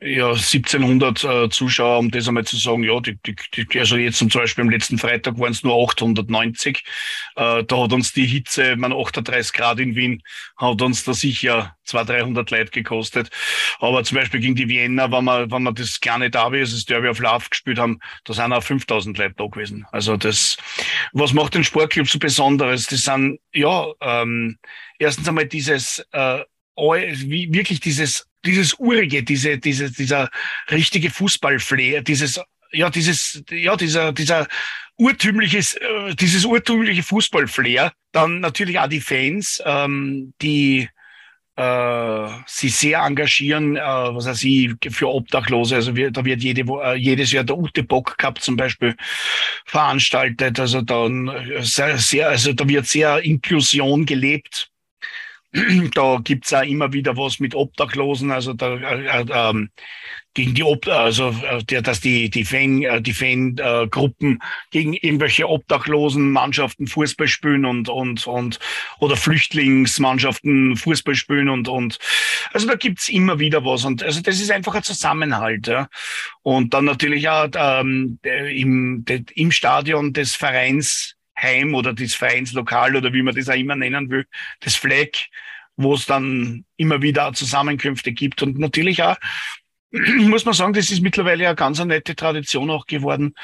ja, 0.00 0.28
1700 0.28 1.24
äh, 1.24 1.48
Zuschauer, 1.48 1.98
um 1.98 2.10
das 2.10 2.28
einmal 2.28 2.44
zu 2.44 2.56
sagen, 2.56 2.82
ja, 2.82 3.00
die, 3.00 3.18
die, 3.24 3.34
die, 3.54 3.78
also 3.78 3.96
jetzt 3.96 4.18
zum 4.18 4.28
Beispiel 4.28 4.62
am 4.62 4.70
letzten 4.70 4.98
Freitag 4.98 5.38
waren 5.38 5.52
es 5.52 5.62
nur 5.62 5.74
890. 5.74 6.84
Äh, 7.36 7.64
da 7.64 7.82
hat 7.82 7.92
uns 7.94 8.12
die 8.12 8.26
Hitze, 8.26 8.76
man 8.76 8.92
38 8.92 9.54
Grad 9.54 9.80
in 9.80 9.96
Wien, 9.96 10.22
hat 10.58 10.82
uns 10.82 11.04
da 11.04 11.14
sicher 11.14 11.76
200, 11.84 12.20
300 12.20 12.50
Leute 12.50 12.70
gekostet. 12.72 13.30
Aber 13.78 14.04
zum 14.04 14.16
Beispiel 14.16 14.40
gegen 14.40 14.54
die 14.54 14.68
Vienna, 14.68 15.10
wenn 15.10 15.24
wir, 15.24 15.50
wenn 15.50 15.62
wir 15.62 15.72
das 15.72 15.98
kleine 15.98 16.30
Derby, 16.30 16.60
also 16.60 16.76
das 16.76 16.84
Derby 16.84 17.08
auf 17.08 17.18
Lauf 17.18 17.48
gespielt 17.48 17.78
haben, 17.78 17.98
da 18.24 18.34
sind 18.34 18.52
auch 18.52 18.62
5000 18.62 19.16
Leute 19.16 19.34
da 19.38 19.46
gewesen. 19.46 19.86
Also 19.92 20.18
das, 20.18 20.58
was 21.14 21.32
macht 21.32 21.54
den 21.54 21.64
Sportclub 21.64 22.06
so 22.06 22.18
besonderes? 22.18 22.86
Das 22.86 23.02
sind, 23.02 23.38
ja, 23.54 23.86
ähm, 24.02 24.58
erstens 24.98 25.26
einmal 25.26 25.46
dieses, 25.46 26.06
äh, 26.12 26.42
wie, 26.76 27.52
wirklich 27.52 27.80
dieses 27.80 28.26
dieses 28.46 28.74
urige, 28.74 29.22
diese, 29.22 29.58
diese, 29.58 29.90
dieser 29.90 30.30
richtige 30.70 31.10
Fußballflair, 31.10 32.02
dieses, 32.02 32.40
ja, 32.72 32.88
dieses, 32.90 33.42
ja, 33.50 33.76
dieser, 33.76 34.12
dieser 34.12 34.46
urtümliches, 34.96 35.74
äh, 35.74 36.14
dieses 36.14 36.44
urtümliche 36.44 37.02
Fußballflair. 37.02 37.92
Dann 38.12 38.40
natürlich 38.40 38.78
auch 38.78 38.88
die 38.88 39.00
Fans, 39.00 39.62
ähm, 39.66 40.32
die 40.40 40.88
äh, 41.56 42.28
sich 42.46 42.74
sehr 42.76 43.00
engagieren, 43.00 43.76
äh, 43.76 43.80
was 43.80 44.26
weiß 44.26 44.44
ich, 44.44 44.70
für 44.90 45.08
Obdachlose. 45.08 45.76
Also 45.76 45.96
wir, 45.96 46.10
da 46.10 46.24
wird 46.24 46.42
jede, 46.42 46.62
äh, 46.62 46.94
jedes 46.96 47.32
Jahr 47.32 47.44
der 47.44 47.58
Ute 47.58 47.82
Bock 47.82 48.16
Cup 48.18 48.40
zum 48.40 48.56
Beispiel 48.56 48.94
veranstaltet. 49.64 50.60
Also 50.60 50.82
dann 50.82 51.28
äh, 51.28 51.62
sehr, 51.62 51.98
sehr, 51.98 52.28
also 52.28 52.52
da 52.52 52.68
wird 52.68 52.86
sehr 52.86 53.22
Inklusion 53.22 54.06
gelebt 54.06 54.70
da 55.94 56.20
gibt's 56.22 56.52
auch 56.52 56.62
immer 56.62 56.92
wieder 56.92 57.16
was 57.16 57.38
mit 57.40 57.54
Obdachlosen, 57.54 58.30
also 58.30 58.52
da, 58.52 58.76
äh, 58.76 59.22
äh, 59.22 59.26
ähm, 59.30 59.70
gegen 60.34 60.54
die 60.54 60.64
Ob 60.64 60.86
also 60.86 61.30
äh, 61.30 61.64
der, 61.64 61.80
dass 61.80 62.00
die 62.00 62.28
die 62.28 62.44
Fan 62.44 62.82
äh, 62.82 63.00
die 63.00 63.14
Fangruppen 63.14 64.38
gegen 64.70 64.92
irgendwelche 64.92 65.48
obdachlosen 65.48 66.30
Mannschaften 66.30 66.86
Fußball 66.86 67.26
spielen 67.26 67.64
und 67.64 67.88
und 67.88 68.26
und 68.26 68.58
oder 68.98 69.16
Flüchtlingsmannschaften 69.16 70.76
Fußball 70.76 71.14
spielen 71.14 71.48
und 71.48 71.68
und 71.68 71.98
also 72.52 72.66
da 72.66 72.74
gibt's 72.74 73.08
immer 73.08 73.38
wieder 73.38 73.64
was 73.64 73.86
und 73.86 74.02
also 74.02 74.20
das 74.20 74.40
ist 74.40 74.50
einfach 74.50 74.74
ein 74.74 74.82
Zusammenhalt 74.82 75.68
ja. 75.68 75.88
Und 76.42 76.74
dann 76.74 76.84
natürlich 76.84 77.28
auch 77.28 77.48
ähm, 77.56 78.18
im 78.22 79.04
im 79.34 79.50
Stadion 79.50 80.12
des 80.12 80.34
Vereins 80.34 81.15
Heim 81.40 81.74
oder 81.74 81.92
das 81.92 82.14
Vereinslokal 82.14 82.96
oder 82.96 83.12
wie 83.12 83.22
man 83.22 83.34
das 83.34 83.48
auch 83.48 83.54
immer 83.54 83.76
nennen 83.76 84.10
will, 84.10 84.26
das 84.60 84.76
Flag, 84.76 85.10
wo 85.76 85.94
es 85.94 86.06
dann 86.06 86.64
immer 86.76 87.02
wieder 87.02 87.32
Zusammenkünfte 87.32 88.12
gibt 88.12 88.42
und 88.42 88.58
natürlich 88.58 89.02
auch 89.02 89.16
muss 89.92 90.44
man 90.44 90.54
sagen, 90.54 90.72
das 90.72 90.90
ist 90.90 91.00
mittlerweile 91.00 91.46
eine 91.46 91.54
ganz 91.54 91.82
nette 91.82 92.16
Tradition 92.16 92.70
auch 92.70 92.86
geworden. 92.86 93.34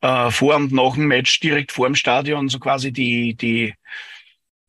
äh, 0.00 0.30
vor 0.30 0.56
und 0.56 0.72
nach 0.72 0.94
dem 0.94 1.06
Match 1.06 1.40
direkt 1.40 1.72
vor 1.72 1.86
dem 1.86 1.94
Stadion 1.94 2.48
so 2.48 2.58
quasi 2.58 2.92
die, 2.92 3.34
die, 3.34 3.74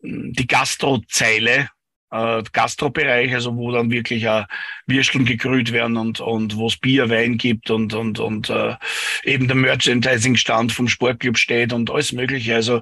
die 0.01 0.47
Gastrozeile 0.47 1.69
äh, 2.15 2.43
Gastrobereich, 2.51 3.33
also 3.33 3.55
wo 3.55 3.71
dann 3.71 3.91
wirklich 3.91 4.27
auch 4.27 4.45
Würsteln 4.87 5.25
gegrüht 5.25 5.71
werden 5.71 5.97
und, 5.97 6.19
und 6.19 6.55
wo 6.57 6.67
es 6.67 6.77
Bier, 6.77 7.09
Wein 7.09 7.37
gibt 7.37 7.69
und, 7.69 7.93
und, 7.93 8.19
und 8.19 8.49
äh, 8.49 8.75
eben 9.23 9.47
der 9.47 9.57
Merchandising-Stand 9.57 10.71
vom 10.71 10.87
Sportclub 10.87 11.37
steht 11.37 11.73
und 11.73 11.91
alles 11.91 12.11
Mögliche. 12.11 12.55
Also 12.55 12.81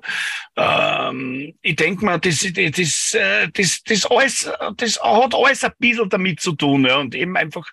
ähm, 0.56 1.54
ich 1.62 1.76
denke 1.76 2.06
mal, 2.06 2.20
das, 2.20 2.46
das, 2.54 3.14
äh, 3.14 3.48
das, 3.54 3.84
das, 3.84 4.06
alles, 4.06 4.52
das 4.78 5.02
hat 5.02 5.36
alles 5.36 5.64
ein 5.64 5.72
bisschen 5.80 6.10
damit 6.10 6.40
zu 6.40 6.54
tun 6.54 6.86
ja, 6.86 6.98
und 6.98 7.16
eben 7.16 7.36
einfach 7.38 7.68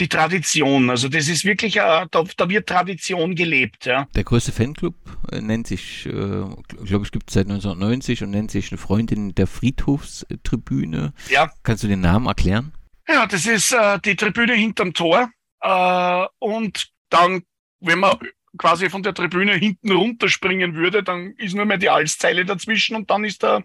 die 0.00 0.08
Tradition. 0.08 0.90
Also 0.90 1.08
das 1.08 1.28
ist 1.28 1.44
wirklich, 1.44 1.80
a, 1.80 2.06
da, 2.10 2.24
da 2.36 2.48
wird 2.48 2.68
Tradition 2.68 3.34
gelebt. 3.34 3.86
Ja. 3.86 4.06
Der 4.14 4.24
größte 4.24 4.52
Fanclub 4.52 4.94
äh, 5.30 5.40
nennt 5.40 5.66
sich, 5.66 6.06
äh, 6.06 6.10
glaube 6.10 7.04
ich, 7.04 7.12
gibt 7.12 7.28
es 7.28 7.34
seit 7.34 7.46
1990 7.46 8.22
und 8.22 8.30
nennt 8.30 8.50
sich 8.50 8.70
eine 8.70 8.78
Freundin 8.78 9.34
der 9.34 9.46
Friedhofstribüne. 9.46 11.12
Ja. 11.28 11.50
Kannst 11.62 11.84
du 11.84 11.88
den 11.88 12.00
Namen 12.00 12.26
erklären? 12.26 12.72
Ja, 13.08 13.26
das 13.26 13.46
ist 13.46 13.72
äh, 13.72 13.98
die 14.04 14.16
Tribüne 14.16 14.54
hinterm 14.54 14.94
Tor. 14.94 15.30
Äh, 15.60 16.26
und 16.38 16.88
dann, 17.10 17.42
wenn 17.80 17.98
man 17.98 18.16
quasi 18.58 18.90
von 18.90 19.02
der 19.02 19.14
Tribüne 19.14 19.54
hinten 19.54 19.92
runterspringen 19.92 20.74
würde, 20.74 21.02
dann 21.02 21.32
ist 21.36 21.54
nur 21.54 21.64
mehr 21.64 21.78
die 21.78 21.90
Alszeile 21.90 22.44
dazwischen 22.44 22.96
und 22.96 23.10
dann 23.10 23.24
ist 23.24 23.42
der, 23.42 23.64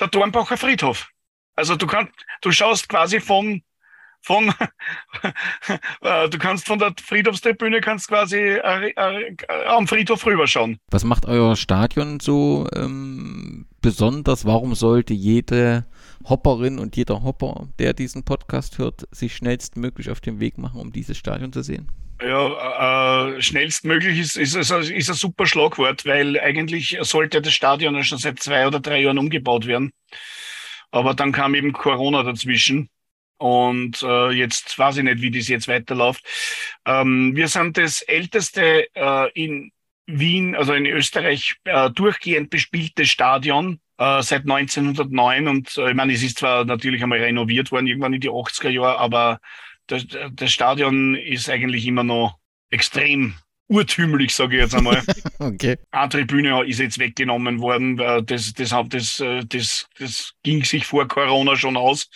der 0.00 0.08
Dornbacher 0.08 0.56
Friedhof. 0.56 1.08
Also 1.54 1.76
du 1.76 1.86
kannst, 1.86 2.12
du 2.42 2.52
schaust 2.52 2.88
quasi 2.88 3.20
von 3.20 3.62
von, 4.26 4.52
äh, 6.02 6.28
du 6.28 6.38
kannst 6.38 6.66
von 6.66 6.80
der 6.80 6.92
Friedhofstribüne 7.00 7.80
kannst 7.80 8.08
quasi 8.08 8.36
äh, 8.38 8.90
äh, 8.90 9.36
am 9.68 9.86
Friedhof 9.86 10.26
rüberschauen. 10.26 10.78
Was 10.90 11.04
macht 11.04 11.26
euer 11.26 11.54
Stadion 11.54 12.18
so 12.18 12.66
ähm, 12.74 13.66
besonders? 13.80 14.44
Warum 14.44 14.74
sollte 14.74 15.14
jede 15.14 15.86
Hopperin 16.28 16.80
und 16.80 16.96
jeder 16.96 17.22
Hopper, 17.22 17.68
der 17.78 17.92
diesen 17.92 18.24
Podcast 18.24 18.78
hört, 18.78 19.06
sich 19.12 19.36
schnellstmöglich 19.36 20.10
auf 20.10 20.20
den 20.20 20.40
Weg 20.40 20.58
machen, 20.58 20.80
um 20.80 20.92
dieses 20.92 21.16
Stadion 21.16 21.52
zu 21.52 21.62
sehen? 21.62 21.92
Ja, 22.20 23.28
äh, 23.36 23.40
schnellstmöglich 23.40 24.18
ist, 24.18 24.36
ist, 24.36 24.56
ist, 24.56 24.70
ist 24.72 25.08
ein 25.10 25.14
super 25.14 25.46
Schlagwort, 25.46 26.04
weil 26.04 26.40
eigentlich 26.40 26.98
sollte 27.02 27.40
das 27.40 27.52
Stadion 27.52 27.94
ja 27.94 28.02
schon 28.02 28.18
seit 28.18 28.40
zwei 28.40 28.66
oder 28.66 28.80
drei 28.80 29.02
Jahren 29.02 29.18
umgebaut 29.18 29.66
werden. 29.66 29.92
Aber 30.90 31.14
dann 31.14 31.30
kam 31.30 31.54
eben 31.54 31.72
Corona 31.72 32.24
dazwischen. 32.24 32.88
Und 33.38 34.02
äh, 34.02 34.30
jetzt 34.30 34.78
weiß 34.78 34.98
ich 34.98 35.04
nicht, 35.04 35.20
wie 35.20 35.30
das 35.30 35.48
jetzt 35.48 35.68
weiterläuft. 35.68 36.24
Ähm, 36.86 37.36
wir 37.36 37.48
sind 37.48 37.76
das 37.76 38.02
älteste 38.02 38.88
äh, 38.94 39.30
in 39.34 39.72
Wien, 40.06 40.54
also 40.54 40.72
in 40.72 40.86
Österreich, 40.86 41.56
äh, 41.64 41.90
durchgehend 41.90 42.50
bespielte 42.50 43.04
Stadion 43.04 43.80
äh, 43.98 44.22
seit 44.22 44.42
1909. 44.42 45.48
Und 45.48 45.76
äh, 45.76 45.90
ich 45.90 45.96
meine, 45.96 46.12
es 46.12 46.22
ist 46.22 46.38
zwar 46.38 46.64
natürlich 46.64 47.02
einmal 47.02 47.18
renoviert 47.18 47.72
worden, 47.72 47.86
irgendwann 47.86 48.14
in 48.14 48.20
die 48.20 48.30
80er 48.30 48.70
Jahre, 48.70 48.98
aber 48.98 49.40
das, 49.86 50.06
das 50.32 50.52
Stadion 50.52 51.14
ist 51.14 51.48
eigentlich 51.48 51.86
immer 51.86 52.04
noch 52.04 52.38
extrem 52.70 53.34
urtümlich, 53.68 54.34
sage 54.34 54.56
ich 54.56 54.62
jetzt 54.62 54.74
einmal. 54.74 55.02
okay. 55.38 55.76
Eine 55.90 56.08
Tribüne 56.08 56.64
ist 56.64 56.80
jetzt 56.80 56.98
weggenommen 56.98 57.60
worden. 57.60 57.96
Das, 57.96 58.52
das, 58.52 58.52
das, 58.54 58.88
das, 58.88 59.22
das, 59.48 59.88
das 59.98 60.34
ging 60.42 60.64
sich 60.64 60.86
vor 60.86 61.06
Corona 61.08 61.56
schon 61.56 61.76
aus. 61.76 62.08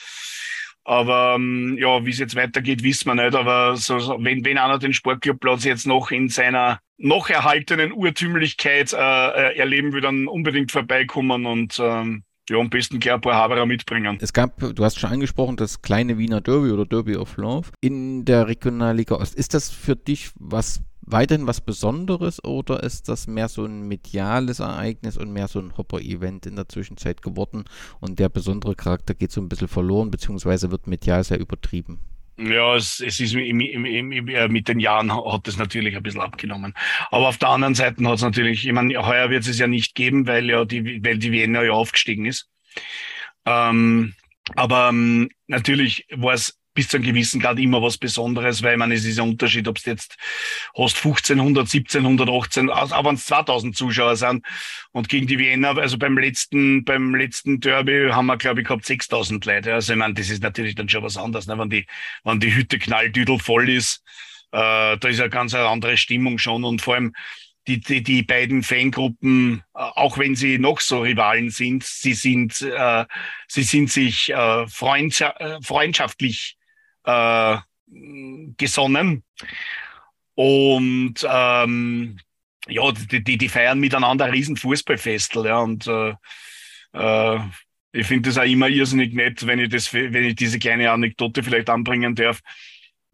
Aber 0.90 1.36
ähm, 1.36 1.78
ja, 1.78 2.04
wie 2.04 2.10
es 2.10 2.18
jetzt 2.18 2.34
weitergeht, 2.34 2.82
wissen 2.82 3.06
wir 3.06 3.14
nicht. 3.14 3.36
Aber 3.36 3.76
so, 3.76 3.94
wenn, 4.18 4.44
wenn 4.44 4.58
einer 4.58 4.80
den 4.80 4.92
Sportclubplatz 4.92 5.62
jetzt 5.62 5.86
noch 5.86 6.10
in 6.10 6.28
seiner 6.28 6.80
noch 6.98 7.30
erhaltenen 7.30 7.92
Urtümlichkeit 7.92 8.92
äh, 8.92 8.96
äh, 8.96 9.56
erleben 9.56 9.92
will, 9.92 10.00
dann 10.00 10.26
unbedingt 10.26 10.72
vorbeikommen 10.72 11.46
und 11.46 11.78
ähm, 11.80 12.24
ja, 12.48 12.58
am 12.58 12.70
besten 12.70 12.98
gleich 12.98 13.14
ein 13.14 13.20
paar 13.20 13.36
Haberer 13.36 13.66
mitbringen. 13.66 14.18
Es 14.20 14.32
gab, 14.32 14.58
du 14.58 14.84
hast 14.84 14.98
schon 14.98 15.10
angesprochen, 15.10 15.56
das 15.56 15.80
kleine 15.80 16.18
Wiener 16.18 16.40
Derby 16.40 16.72
oder 16.72 16.84
Derby 16.84 17.14
of 17.14 17.36
Love 17.36 17.68
in 17.80 18.24
der 18.24 18.48
Regionalliga 18.48 19.14
Ost. 19.14 19.36
Ist 19.36 19.54
das 19.54 19.70
für 19.70 19.94
dich 19.94 20.30
was 20.40 20.82
weiterhin 21.12 21.46
was 21.46 21.60
Besonderes 21.60 22.42
oder 22.44 22.82
ist 22.82 23.08
das 23.08 23.26
mehr 23.26 23.48
so 23.48 23.64
ein 23.64 23.88
mediales 23.88 24.60
Ereignis 24.60 25.16
und 25.16 25.32
mehr 25.32 25.48
so 25.48 25.58
ein 25.58 25.76
Hopper-Event 25.76 26.46
in 26.46 26.56
der 26.56 26.68
Zwischenzeit 26.68 27.22
geworden 27.22 27.64
und 28.00 28.18
der 28.18 28.28
besondere 28.28 28.74
Charakter 28.74 29.14
geht 29.14 29.32
so 29.32 29.40
ein 29.40 29.48
bisschen 29.48 29.68
verloren, 29.68 30.10
beziehungsweise 30.10 30.70
wird 30.70 30.86
medial 30.86 31.24
sehr 31.24 31.40
übertrieben? 31.40 31.98
Ja, 32.38 32.74
es, 32.74 33.00
es 33.00 33.20
ist 33.20 33.34
im, 33.34 33.60
im, 33.60 33.84
im, 33.84 34.28
äh, 34.28 34.48
mit 34.48 34.66
den 34.66 34.80
Jahren 34.80 35.12
hat 35.12 35.46
es 35.46 35.58
natürlich 35.58 35.94
ein 35.94 36.02
bisschen 36.02 36.22
abgenommen. 36.22 36.72
Aber 37.10 37.28
auf 37.28 37.36
der 37.36 37.50
anderen 37.50 37.74
Seite 37.74 38.02
hat 38.06 38.14
es 38.14 38.22
natürlich, 38.22 38.66
ich 38.66 38.72
meine, 38.72 38.96
heuer 39.06 39.28
wird 39.28 39.46
es 39.46 39.58
ja 39.58 39.66
nicht 39.66 39.94
geben, 39.94 40.26
weil 40.26 40.48
ja 40.48 40.64
die, 40.64 41.04
weil 41.04 41.18
die 41.18 41.32
Wiener 41.32 41.62
ja 41.62 41.72
aufgestiegen 41.72 42.24
ist. 42.24 42.48
Ähm, 43.44 44.14
aber 44.56 44.88
ähm, 44.88 45.28
natürlich 45.48 46.06
war 46.12 46.34
es 46.34 46.59
bis 46.80 46.88
zu 46.88 46.96
einem 46.96 47.04
gewissen 47.04 47.42
Grad 47.42 47.58
immer 47.58 47.82
was 47.82 47.98
Besonderes, 47.98 48.62
weil 48.62 48.78
man 48.78 48.90
es 48.90 49.04
ist 49.04 49.18
ein 49.18 49.28
Unterschied, 49.28 49.68
ob 49.68 49.76
es 49.76 49.84
jetzt 49.84 50.16
hast 50.74 50.96
1500, 50.96 51.64
1700, 51.64 52.30
18, 52.30 52.70
auch 52.70 53.04
wenn 53.04 53.16
es 53.16 53.26
2000 53.26 53.76
Zuschauer 53.76 54.16
sind 54.16 54.46
und 54.92 55.10
gegen 55.10 55.26
die 55.26 55.38
Wiener, 55.38 55.76
also 55.76 55.98
beim 55.98 56.16
letzten, 56.16 56.82
beim 56.82 57.14
letzten 57.14 57.60
Derby 57.60 58.08
haben 58.10 58.24
wir, 58.26 58.38
glaube 58.38 58.62
ich, 58.62 58.66
gehabt 58.66 58.86
6000 58.86 59.44
Leute. 59.44 59.74
Also 59.74 59.92
ich 59.92 59.98
meine, 59.98 60.14
das 60.14 60.30
ist 60.30 60.42
natürlich 60.42 60.74
dann 60.74 60.88
schon 60.88 61.02
was 61.02 61.18
anderes, 61.18 61.46
ne? 61.46 61.58
wenn 61.58 61.68
die, 61.68 61.84
wenn 62.24 62.40
die 62.40 62.54
Hütte 62.54 62.78
knalldüdel 62.78 63.38
voll 63.38 63.68
ist, 63.68 64.02
äh, 64.52 64.96
da 64.96 65.06
ist 65.06 65.20
eine 65.20 65.28
ganz 65.28 65.52
eine 65.52 65.68
andere 65.68 65.98
Stimmung 65.98 66.38
schon 66.38 66.64
und 66.64 66.80
vor 66.80 66.94
allem, 66.94 67.12
die, 67.66 67.78
die, 67.78 68.02
die 68.02 68.22
beiden 68.22 68.62
Fangruppen, 68.62 69.62
äh, 69.74 69.80
auch 69.80 70.16
wenn 70.16 70.34
sie 70.34 70.58
noch 70.58 70.80
so 70.80 71.02
Rivalen 71.02 71.50
sind, 71.50 71.84
sie 71.84 72.14
sind, 72.14 72.62
äh, 72.62 73.04
sie 73.48 73.64
sind 73.64 73.90
sich 73.90 74.30
äh, 74.30 74.66
freundschaftlich 74.66 76.56
äh, 77.04 77.56
gesonnen. 78.56 79.24
Und 80.34 81.14
ähm, 81.28 82.18
ja, 82.68 82.92
die, 82.92 83.22
die, 83.22 83.38
die 83.38 83.48
feiern 83.48 83.80
miteinander 83.80 84.26
ein 84.26 84.30
riesen 84.30 84.56
Fußballfestel, 84.56 85.46
ja. 85.46 85.58
Und 85.58 85.86
äh, 85.86 86.14
äh, 86.92 87.38
ich 87.92 88.06
finde 88.06 88.28
das 88.28 88.38
auch 88.38 88.44
immer 88.44 88.68
irrsinnig 88.68 89.14
nett, 89.14 89.46
wenn 89.46 89.58
ich 89.58 89.68
das, 89.68 89.92
wenn 89.92 90.24
ich 90.24 90.36
diese 90.36 90.58
kleine 90.58 90.90
Anekdote 90.90 91.42
vielleicht 91.42 91.68
anbringen 91.68 92.14
darf. 92.14 92.40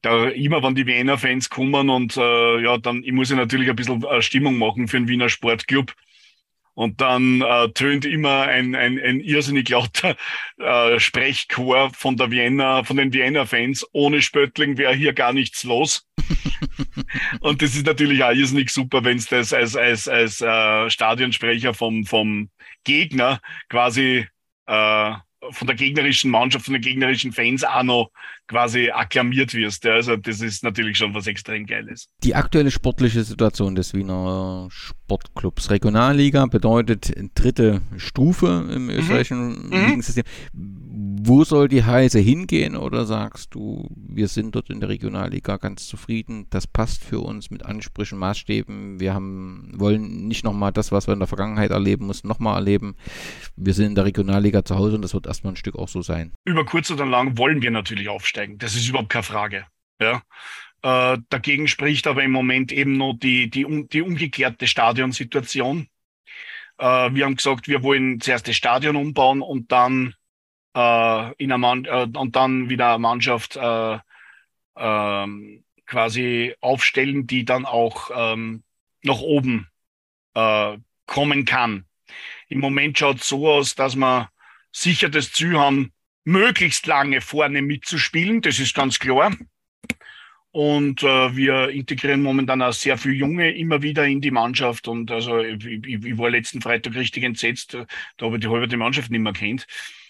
Da 0.03 0.29
immer, 0.29 0.63
wenn 0.63 0.75
die 0.75 0.87
Wiener 0.87 1.19
Fans 1.19 1.49
kommen 1.49 1.89
und 1.89 2.17
äh, 2.17 2.61
ja, 2.63 2.77
dann 2.79 3.03
ich 3.03 3.13
muss 3.13 3.31
ich 3.31 3.37
natürlich 3.37 3.71
ein 3.71 3.77
bisschen 3.77 4.05
äh, 4.05 4.21
Stimmung 4.21 4.59
machen 4.59 4.89
für 4.89 4.99
den 4.99 5.09
Wiener 5.09 5.29
Sportclub. 5.29 5.95
Und 6.77 7.01
dann 7.01 7.41
äh, 7.41 7.71
tönt 7.71 8.05
immer 8.05 8.43
ein, 8.43 8.75
ein, 8.75 9.01
ein 9.01 9.21
irrsinnig 9.21 9.71
lauter 9.71 10.15
äh, 10.59 11.01
Sprechchor 11.01 11.91
von 11.95 12.19
der 12.19 12.31
Vienna, 12.31 12.85
von 12.85 12.99
den 12.99 13.15
Vienna-Fans. 13.15 13.87
Ohne 13.93 14.21
Spöttling 14.21 14.77
wäre 14.77 14.93
hier 14.93 15.15
gar 15.15 15.33
nichts 15.33 15.65
los. 15.65 16.07
und 17.41 17.63
das 17.63 17.75
ist 17.75 17.87
natürlich 17.87 18.23
auch 18.23 18.33
irrsinnig 18.33 18.69
super, 18.69 19.03
wenn 19.05 19.17
es 19.17 19.27
das 19.27 19.55
als, 19.55 19.75
als, 19.75 20.07
als 20.07 20.43
äh, 20.43 20.91
Stadionsprecher 20.91 21.73
vom, 21.73 22.05
vom 22.05 22.51
Gegner 22.85 23.41
quasi 23.71 24.27
äh, 24.67 25.13
von 25.51 25.67
der 25.67 25.77
gegnerischen 25.77 26.31
Mannschaft, 26.31 26.67
von 26.67 26.75
den 26.75 26.83
gegnerischen 26.83 27.33
Fans 27.33 27.65
auch 27.65 27.85
noch 27.85 28.11
quasi 28.49 28.91
akklamiert 28.91 29.55
wirst. 29.55 29.87
Also 29.87 30.17
das 30.17 30.41
ist 30.41 30.63
natürlich 30.63 30.99
schon 30.99 31.15
was 31.15 31.27
extrem 31.27 31.67
Geiles. 31.67 32.09
Die 32.23 32.35
aktuelle 32.35 32.71
sportliche 32.71 33.23
Situation 33.25 33.75
des 33.75 33.95
Wiener 33.95 34.69
Sportclubs 34.71 35.71
Regionalliga 35.71 36.47
bedeutet 36.47 37.13
dritte 37.35 37.81
Stufe 37.97 38.69
im 38.73 38.85
mhm. 38.85 38.91
österreichischen 38.91 39.67
mhm. 39.67 39.73
Ligensystem. 39.73 40.25
Wo 40.53 41.45
soll 41.45 41.69
die 41.69 41.85
Heise 41.85 42.19
hingehen 42.19 42.77
oder 42.77 43.05
sagst 43.05 43.55
du, 43.55 43.89
wir 43.97 44.29
sind 44.29 44.55
dort 44.55 44.71
in 44.71 44.81
der 44.81 44.89
Regionalliga 44.89 45.57
ganz 45.57 45.87
zufrieden, 45.87 46.47
das 46.51 46.67
passt 46.67 47.05
für 47.05 47.21
uns 47.21 47.51
mit 47.51 47.65
Ansprüchen, 47.65 48.19
Maßstäben, 48.19 49.01
wir 49.01 49.13
haben, 49.13 49.73
wollen 49.77 50.29
nicht 50.29 50.45
nochmal 50.45 50.73
das, 50.73 50.93
was 50.93 51.09
wir 51.09 51.15
in 51.15 51.21
der 51.21 51.27
Vergangenheit 51.27 51.71
erleben 51.71 52.07
mussten, 52.07 52.29
nochmal 52.29 52.57
erleben. 52.57 52.97
Wir 53.57 53.75
sind 53.75 53.87
in 53.87 53.95
der 53.95 54.05
Regionalliga 54.05 54.65
zu 54.65 54.77
Hause 54.77 54.97
und 54.97 55.03
das 55.03 55.15
wird 55.15 55.27
erstmal 55.27 55.55
ein 55.55 55.57
Stück 55.57 55.77
auch 55.77 55.89
so 55.89 56.03
sein. 56.03 56.33
Über 56.45 56.65
kurz 56.65 56.91
oder 56.91 57.07
lang 57.07 57.37
wollen 57.39 57.63
wir 57.63 57.71
natürlich 57.71 58.09
aufsteigen, 58.37 58.59
das 58.59 58.75
ist 58.75 58.89
überhaupt 58.89 59.11
keine 59.11 59.23
Frage. 59.23 59.67
Ja. 60.01 60.23
Äh, 60.83 61.19
dagegen 61.31 61.69
spricht 61.69 62.07
aber 62.07 62.23
im 62.23 62.33
Moment 62.33 62.71
eben 62.71 62.97
nur 62.97 63.15
die, 63.15 63.49
die, 63.49 63.65
die 63.89 64.03
umgekehrte 64.03 64.67
Stadionsituation. 64.67 65.89
Äh, 66.79 67.15
wir 67.15 67.25
haben 67.25 67.37
gesagt, 67.37 67.69
wir 67.69 67.83
wollen 67.83 68.21
zuerst 68.21 68.47
das 68.47 68.57
Stadion 68.57 68.97
umbauen 68.97 69.41
und 69.41 69.73
dann 69.73 70.15
äh, 70.75 71.33
in 71.39 71.51
einer 71.51 71.59
Mann 71.59 71.85
äh, 71.87 72.07
und 72.15 72.37
dann 72.37 72.69
wieder 72.69 72.91
eine 72.91 72.99
Mannschaft 72.99 73.57
äh, 73.57 73.99
ähm, 74.77 75.65
quasi 75.87 76.55
aufstellen, 76.61 77.27
die 77.27 77.45
dann 77.45 77.65
auch 77.65 78.11
ähm, 78.15 78.63
nach 79.03 79.21
oben 79.21 79.69
äh, 80.35 80.77
kommen 81.07 81.45
kann. 81.47 81.87
Im 82.49 82.61
Moment 82.61 82.99
schaut 82.99 83.21
es 83.21 83.29
so 83.29 83.49
aus, 83.49 83.75
dass 83.75 83.97
wir 83.97 84.31
sicher 84.73 85.09
das 85.09 85.33
Ziel 85.33 85.59
haben, 85.59 85.93
möglichst 86.27 86.87
lange 86.87 87.21
vorne 87.21 87.63
mitzuspielen. 87.63 88.43
Das 88.43 88.59
ist 88.59 88.75
ganz 88.75 88.99
klar. 88.99 89.35
Und 90.51 91.03
äh, 91.03 91.37
wir 91.37 91.69
integrieren 91.69 92.23
momentan 92.23 92.63
auch 92.63 92.73
sehr 92.73 92.99
viele 92.99 93.15
Junge 93.15 93.55
immer 93.55 93.83
wieder 93.83 94.07
in 94.07 94.21
die 94.21 94.31
Mannschaft. 94.31 94.89
Und 94.89 95.11
also 95.11 95.39
ich, 95.39 95.65
ich, 95.65 96.05
ich 96.05 96.19
war 96.19 96.31
letzten 96.31 96.61
Freitag 96.61 96.95
richtig 96.95 97.25
entsetzt, 97.25 97.75
da 97.75 98.27
habe 98.27 98.37
ich 98.37 98.41
die 98.41 98.49
halbe 98.49 98.77
Mannschaft 98.77 99.11
nicht 99.11 99.21
mehr 99.21 99.35
kennt. 99.35 99.67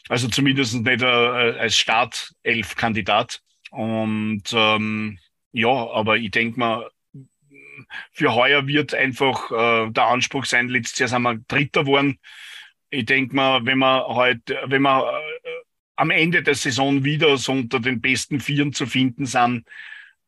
Also 0.08 0.28
zumindest 0.28 0.74
nicht 0.74 1.02
äh, 1.02 1.04
als 1.04 1.76
Startelf-Kandidat. 1.76 3.42
Und 3.70 4.44
ähm, 4.52 5.18
ja, 5.52 5.68
aber 5.68 6.16
ich 6.16 6.30
denke 6.30 6.58
mal, 6.58 6.88
für 8.12 8.34
heuer 8.34 8.66
wird 8.66 8.94
einfach 8.94 9.50
äh, 9.50 9.90
der 9.90 10.06
Anspruch 10.06 10.44
sein, 10.44 10.68
letztes 10.68 10.98
Jahr 10.98 11.08
sind 11.08 11.22
wir 11.22 11.38
Dritter 11.48 11.82
geworden. 11.82 12.18
Ich 12.90 13.04
denke 13.04 13.34
mal, 13.34 13.66
wenn 13.66 13.78
wir 13.78 14.06
heute, 14.06 14.60
wenn 14.66 14.82
wir 14.82 15.12
äh, 15.12 15.35
am 15.96 16.10
Ende 16.10 16.42
der 16.42 16.54
Saison 16.54 17.04
wieder 17.04 17.36
so 17.38 17.52
unter 17.52 17.80
den 17.80 18.00
besten 18.00 18.40
Vieren 18.40 18.72
zu 18.72 18.86
finden 18.86 19.26
sind, 19.26 19.64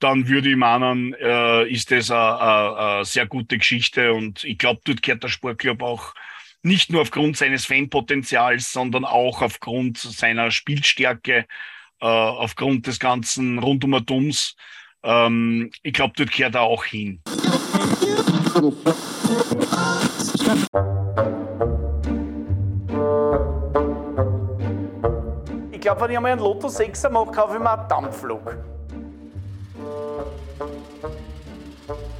dann 0.00 0.28
würde 0.28 0.50
ich 0.50 0.56
meinen, 0.56 1.14
äh, 1.14 1.68
ist 1.68 1.90
das 1.90 2.10
eine 2.10 3.04
sehr 3.04 3.26
gute 3.26 3.58
Geschichte. 3.58 4.12
Und 4.12 4.44
ich 4.44 4.58
glaube, 4.58 4.80
dort 4.84 5.02
gehört 5.02 5.24
der 5.24 5.28
Sportclub 5.28 5.82
auch 5.82 6.14
nicht 6.62 6.90
nur 6.90 7.02
aufgrund 7.02 7.36
seines 7.36 7.66
Fanpotenzials, 7.66 8.72
sondern 8.72 9.04
auch 9.04 9.42
aufgrund 9.42 9.98
seiner 9.98 10.50
Spielstärke, 10.50 11.46
äh, 12.00 12.06
aufgrund 12.06 12.86
des 12.86 12.98
ganzen 12.98 13.58
Rundumerdums. 13.58 14.56
Ähm, 15.02 15.70
ich 15.82 15.92
glaube, 15.92 16.14
dort 16.16 16.32
gehört 16.32 16.54
er 16.54 16.62
auch 16.62 16.84
hin. 16.84 17.20
Glaube, 25.88 26.02
wenn 26.02 26.10
ich 26.10 26.16
einmal 26.18 26.32
einen 26.32 26.42
Lotto 26.42 26.66
6er 26.66 27.08
mache, 27.08 27.32
kaufe 27.32 27.54
ich 27.54 27.60
mir 27.60 27.70
einen 27.70 27.88
Dampflok. 27.88 28.56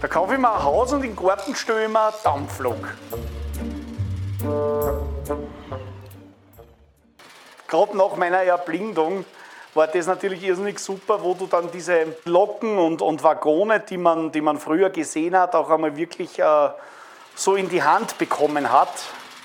Da 0.00 0.08
kaufe 0.08 0.32
ich 0.32 0.40
mir 0.40 0.50
ein 0.50 0.62
Haus 0.62 0.90
und 0.94 1.02
den 1.02 1.14
Garten 1.14 1.54
stelle 1.54 1.84
ich 1.84 1.90
mir 1.90 2.00
einen 2.00 2.14
Dampflok. 2.24 2.96
Gerade 7.68 7.94
nach 7.94 8.16
meiner 8.16 8.38
Erblindung 8.38 9.26
war 9.74 9.86
das 9.86 10.06
natürlich 10.06 10.42
irrsinnig 10.44 10.78
super, 10.78 11.22
wo 11.22 11.34
du 11.34 11.46
dann 11.46 11.70
diese 11.70 12.16
Locken 12.24 12.78
und, 12.78 13.02
und 13.02 13.22
Waggone, 13.22 13.80
die 13.80 13.98
man, 13.98 14.32
die 14.32 14.40
man 14.40 14.56
früher 14.56 14.88
gesehen 14.88 15.36
hat, 15.36 15.54
auch 15.54 15.68
einmal 15.68 15.94
wirklich 15.94 16.38
äh, 16.38 16.70
so 17.34 17.54
in 17.54 17.68
die 17.68 17.82
Hand 17.82 18.16
bekommen 18.16 18.72
hat. 18.72 18.88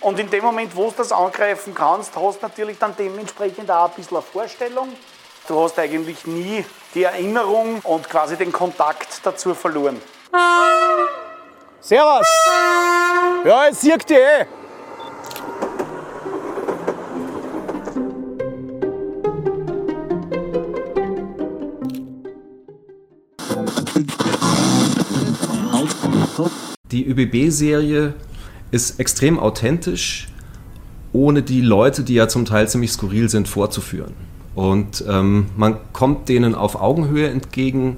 Und 0.03 0.19
in 0.19 0.29
dem 0.29 0.43
Moment, 0.43 0.75
wo 0.75 0.89
du 0.89 0.95
das 0.97 1.13
angreifen 1.13 1.73
kannst, 1.73 2.13
hast 2.17 2.41
du 2.41 2.45
natürlich 2.45 2.77
dann 2.77 2.93
dementsprechend 2.97 3.71
auch 3.71 3.89
ein 3.89 3.95
bisschen 3.95 4.17
eine 4.17 4.25
Vorstellung. 4.25 4.89
Du 5.47 5.63
hast 5.63 5.79
eigentlich 5.79 6.27
nie 6.27 6.65
die 6.93 7.03
Erinnerung 7.03 7.79
und 7.83 8.09
quasi 8.09 8.35
den 8.35 8.51
Kontakt 8.51 9.21
dazu 9.23 9.55
verloren. 9.55 10.01
Servus! 11.79 12.27
Ja, 13.45 13.65
jetzt 13.65 13.79
siegt 13.79 14.11
ihr 14.11 14.19
eh. 14.19 14.45
Die 26.91 27.07
ÖBB-Serie 27.07 28.13
ist 28.73 28.99
extrem 28.99 29.39
authentisch, 29.39 30.27
ohne 31.13 31.43
die 31.43 31.61
Leute, 31.61 32.03
die 32.03 32.15
ja 32.15 32.27
zum 32.27 32.45
Teil 32.45 32.67
ziemlich 32.67 32.91
skurril 32.91 33.29
sind, 33.29 33.47
vorzuführen. 33.47 34.13
Und 34.55 35.03
ähm, 35.07 35.45
man 35.55 35.77
kommt 35.93 36.27
denen 36.27 36.55
auf 36.55 36.81
Augenhöhe 36.81 37.29
entgegen. 37.29 37.97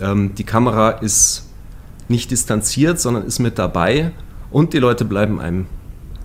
Ähm, 0.00 0.34
die 0.34 0.44
Kamera 0.44 0.90
ist 0.90 1.48
nicht 2.08 2.30
distanziert, 2.30 3.00
sondern 3.00 3.24
ist 3.24 3.38
mit 3.38 3.58
dabei 3.58 4.12
und 4.50 4.74
die 4.74 4.78
Leute 4.78 5.06
bleiben 5.06 5.40
einem 5.40 5.66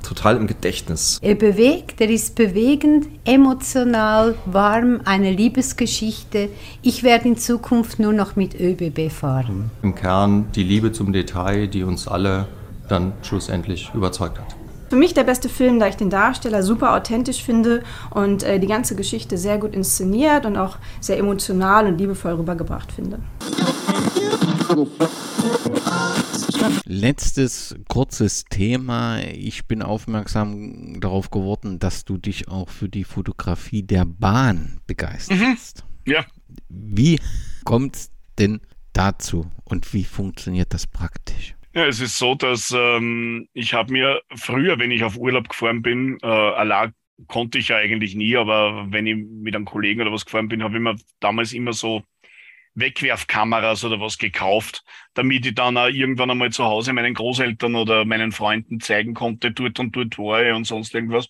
total 0.03 0.35
im 0.35 0.47
Gedächtnis. 0.47 1.17
Er 1.21 1.35
bewegt, 1.35 2.01
er 2.01 2.09
ist 2.09 2.35
bewegend, 2.35 3.07
emotional, 3.23 4.35
warm, 4.45 4.99
eine 5.05 5.31
Liebesgeschichte. 5.31 6.49
Ich 6.81 7.03
werde 7.03 7.29
in 7.29 7.37
Zukunft 7.37 7.99
nur 7.99 8.11
noch 8.11 8.35
mit 8.35 8.59
ÖBB 8.59 9.09
fahren. 9.09 9.71
Im 9.83 9.95
Kern 9.95 10.47
die 10.53 10.63
Liebe 10.63 10.91
zum 10.91 11.13
Detail, 11.13 11.67
die 11.67 11.83
uns 11.83 12.07
alle 12.07 12.47
dann 12.89 13.13
schlussendlich 13.21 13.91
überzeugt 13.93 14.39
hat. 14.39 14.55
Für 14.89 14.95
mich 14.95 15.13
der 15.13 15.23
beste 15.23 15.49
Film, 15.49 15.79
da 15.79 15.87
ich 15.87 15.97
den 15.97 16.09
Darsteller 16.09 16.63
super 16.63 16.95
authentisch 16.95 17.43
finde 17.43 17.83
und 18.09 18.41
äh, 18.41 18.59
die 18.59 18.65
ganze 18.65 18.95
Geschichte 18.95 19.37
sehr 19.37 19.59
gut 19.59 19.75
inszeniert 19.75 20.47
und 20.47 20.57
auch 20.57 20.77
sehr 20.99 21.19
emotional 21.19 21.85
und 21.85 21.99
liebevoll 21.99 22.33
rübergebracht 22.33 22.91
finde. 22.91 23.19
Letztes 26.85 27.75
kurzes 27.87 28.45
Thema. 28.45 29.19
Ich 29.19 29.67
bin 29.67 29.83
aufmerksam 29.83 30.99
darauf 30.99 31.29
geworden, 31.29 31.77
dass 31.77 32.03
du 32.03 32.17
dich 32.17 32.47
auch 32.47 32.69
für 32.69 32.89
die 32.89 33.03
Fotografie 33.03 33.83
der 33.83 34.05
Bahn 34.05 34.79
begeisterst. 34.87 35.83
Mhm. 36.05 36.11
Ja. 36.11 36.25
Wie 36.67 37.19
kommt 37.63 37.95
es 37.95 38.11
denn 38.39 38.59
dazu 38.93 39.45
und 39.65 39.93
wie 39.93 40.03
funktioniert 40.03 40.73
das 40.73 40.87
praktisch? 40.87 41.55
Ja, 41.73 41.85
es 41.85 41.99
ist 41.99 42.17
so, 42.17 42.33
dass 42.35 42.71
ähm, 42.75 43.47
ich 43.53 43.73
habe 43.73 43.91
mir 43.93 44.21
früher, 44.35 44.79
wenn 44.79 44.89
ich 44.91 45.03
auf 45.03 45.17
Urlaub 45.17 45.49
gefahren 45.49 45.81
bin, 45.83 46.17
äh, 46.23 46.25
allein 46.27 46.93
konnte 47.27 47.59
ich 47.59 47.67
ja 47.67 47.77
eigentlich 47.77 48.15
nie, 48.15 48.35
aber 48.37 48.87
wenn 48.91 49.05
ich 49.05 49.15
mit 49.17 49.55
einem 49.55 49.65
Kollegen 49.65 50.01
oder 50.01 50.11
was 50.11 50.25
gefahren 50.25 50.47
bin, 50.47 50.63
habe 50.63 50.75
ich 50.77 50.81
mir 50.81 50.95
damals 51.19 51.53
immer 51.53 51.73
so 51.73 52.03
Wegwerfkameras 52.75 53.85
oder 53.85 53.99
was 54.01 54.17
gekauft, 54.17 54.83
damit 55.13 55.45
ich 55.45 55.55
dann 55.55 55.77
auch 55.77 55.87
irgendwann 55.89 56.31
einmal 56.31 56.51
zu 56.51 56.65
Hause 56.65 56.93
meinen 56.93 57.13
Großeltern 57.15 57.75
oder 57.75 58.05
meinen 58.05 58.31
Freunden 58.31 58.79
zeigen 58.79 59.13
konnte, 59.13 59.51
dort 59.51 59.79
und 59.79 59.95
dort 59.95 60.17
war 60.19 60.43
ich 60.45 60.53
und 60.53 60.65
sonst 60.65 60.95
irgendwas. 60.95 61.29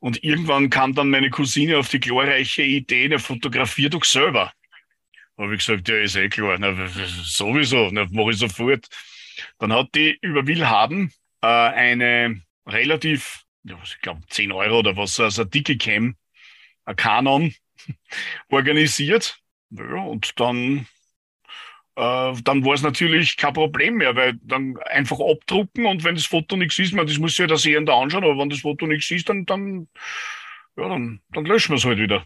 Und 0.00 0.22
irgendwann 0.24 0.70
kam 0.70 0.94
dann 0.94 1.10
meine 1.10 1.30
Cousine 1.30 1.78
auf 1.78 1.88
die 1.88 2.00
glorreiche 2.00 2.62
Idee, 2.62 3.08
der 3.08 3.18
fotografiert 3.18 3.94
doch 3.94 4.04
selber. 4.04 4.52
Habe 5.38 5.54
ich 5.54 5.60
gesagt, 5.66 5.88
ja, 5.88 5.96
ist 5.98 6.16
eh 6.16 6.28
klar, 6.28 6.58
na, 6.60 6.74
sowieso, 6.88 7.90
mache 7.92 8.30
ich 8.32 8.38
sofort. 8.38 8.88
Dann 9.58 9.72
hat 9.72 9.94
die 9.94 10.18
über 10.20 10.46
Willhaben 10.46 11.12
äh, 11.42 11.46
eine 11.46 12.42
relativ, 12.66 13.44
ja, 13.64 13.78
ich 13.82 14.00
glaube 14.00 14.22
10 14.28 14.52
Euro 14.52 14.80
oder 14.80 14.96
was, 14.96 15.18
also 15.20 15.42
eine 15.42 15.50
dicke 15.50 15.76
Cam, 15.78 16.16
ein 16.84 16.96
Canon, 16.96 17.54
organisiert. 18.50 19.38
Ja, 19.70 20.02
und 20.02 20.38
dann, 20.40 20.86
äh, 21.96 22.32
dann 22.44 22.64
war 22.64 22.74
es 22.74 22.82
natürlich 22.82 23.36
kein 23.36 23.52
Problem 23.52 23.96
mehr, 23.96 24.16
weil 24.16 24.34
dann 24.42 24.76
einfach 24.78 25.18
abdrucken 25.20 25.86
und 25.86 26.04
wenn 26.04 26.14
das 26.14 26.26
Foto 26.26 26.56
nichts 26.56 26.78
ist, 26.78 26.94
man, 26.94 27.06
das 27.06 27.18
muss 27.18 27.32
sich 27.32 27.40
ja 27.40 27.46
der 27.46 27.58
Sehende 27.58 27.92
anschauen, 27.94 28.24
aber 28.24 28.38
wenn 28.38 28.50
das 28.50 28.60
Foto 28.60 28.86
nichts 28.86 29.10
ist, 29.10 29.28
dann, 29.28 29.46
dann, 29.46 29.88
ja, 30.76 30.88
dann, 30.88 31.20
dann 31.30 31.44
löschen 31.44 31.72
wir 31.72 31.76
es 31.78 31.84
halt 31.84 31.98
wieder. 31.98 32.24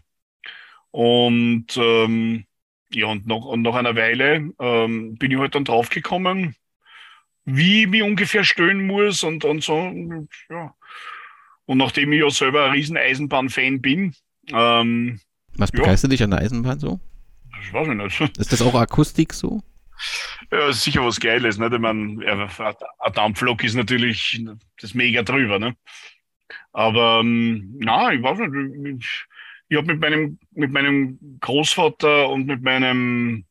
Und 0.91 1.67
ähm, 1.77 2.45
ja, 2.91 3.07
und 3.07 3.27
nach, 3.27 3.37
und 3.45 3.61
nach 3.61 3.75
einer 3.75 3.95
Weile 3.95 4.51
ähm, 4.59 5.17
bin 5.17 5.31
ich 5.31 5.37
halt 5.39 5.55
dann 5.55 5.65
draufgekommen, 5.65 6.55
wie 7.47 7.91
wie 7.91 8.01
ungefähr 8.01 8.43
stehen 8.43 8.85
muss 8.85 9.23
und, 9.23 9.45
und 9.45 9.63
so. 9.63 9.75
Und, 9.75 10.29
ja. 10.49 10.75
Und 11.65 11.77
nachdem 11.77 12.11
ich 12.13 12.19
ja 12.19 12.29
selber 12.29 12.65
ein 12.65 12.71
riesen 12.71 12.97
Eisenbahn-Fan 12.97 13.81
bin. 13.81 14.13
Ähm, 14.49 15.19
Was 15.55 15.71
begeistert 15.71 16.11
ja. 16.11 16.15
dich 16.15 16.23
an 16.23 16.31
der 16.31 16.41
Eisenbahn 16.41 16.79
so? 16.79 16.99
Das 17.51 17.73
weiß 17.73 17.87
ich 17.87 17.95
nicht. 17.95 18.37
Ist 18.37 18.51
das 18.51 18.61
auch 18.61 18.75
Akustik 18.75 19.33
so? 19.33 19.63
Ja, 20.51 20.69
ist 20.69 20.83
sicher 20.83 21.03
was 21.03 21.19
Geiles. 21.19 21.57
Nicht? 21.57 21.73
Ich 21.73 21.79
meine, 21.79 22.17
ein 22.19 23.13
Dampflok 23.13 23.63
ist 23.63 23.75
natürlich 23.75 24.41
das 24.81 24.93
mega 24.93 25.23
drüber. 25.23 25.57
Ne? 25.57 25.75
Aber 26.73 27.21
ähm, 27.21 27.75
na, 27.79 28.11
ich 28.11 28.21
weiß 28.21 28.39
nicht. 28.39 29.01
Ich, 29.01 29.25
ich 29.69 29.77
habe 29.77 29.87
mit 29.87 30.01
meinem, 30.01 30.37
mit 30.51 30.71
meinem 30.71 31.17
Großvater 31.39 32.29
und 32.29 32.45
mit 32.45 32.61
meinem 32.61 33.45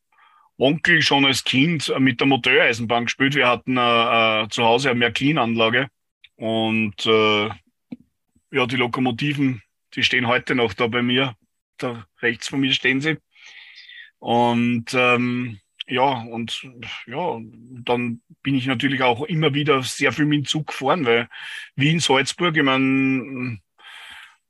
Onkel 0.59 1.03
schon 1.03 1.27
als 1.27 1.45
Kind 1.45 1.93
mit 1.99 2.21
der 2.21 2.27
Motoreisenbahn 2.27 3.05
gespielt. 3.05 3.35
Wir 3.35 3.49
hatten 3.49 3.77
äh, 3.77 4.45
äh, 4.45 4.49
zu 4.49 4.65
Hause 4.65 4.91
eine 4.91 4.99
Märklin-Anlage 4.99 5.89
und 6.37 7.05
äh, 7.07 7.49
ja, 8.51 8.67
die 8.67 8.77
Lokomotiven, 8.77 9.63
die 9.95 10.03
stehen 10.03 10.27
heute 10.27 10.55
noch 10.55 10.73
da 10.73 10.87
bei 10.87 11.03
mir. 11.03 11.35
Da 11.79 12.07
rechts 12.23 12.49
von 12.49 12.61
mir 12.61 12.73
stehen 12.73 13.01
sie. 13.01 13.19
Und 14.19 14.95
ähm, 14.95 15.61
ja, 15.89 16.23
und 16.23 16.67
ja, 17.07 17.39
dann 17.85 18.21
bin 18.43 18.55
ich 18.55 18.67
natürlich 18.67 19.03
auch 19.03 19.23
immer 19.25 19.55
wieder 19.55 19.83
sehr 19.83 20.11
viel 20.13 20.25
mit 20.25 20.39
dem 20.39 20.45
Zug 20.47 20.69
gefahren, 20.69 21.05
weil 21.05 21.29
Wien, 21.77 22.01
Salzburg, 22.01 22.57
ich 22.57 22.63
meine, 22.63 23.61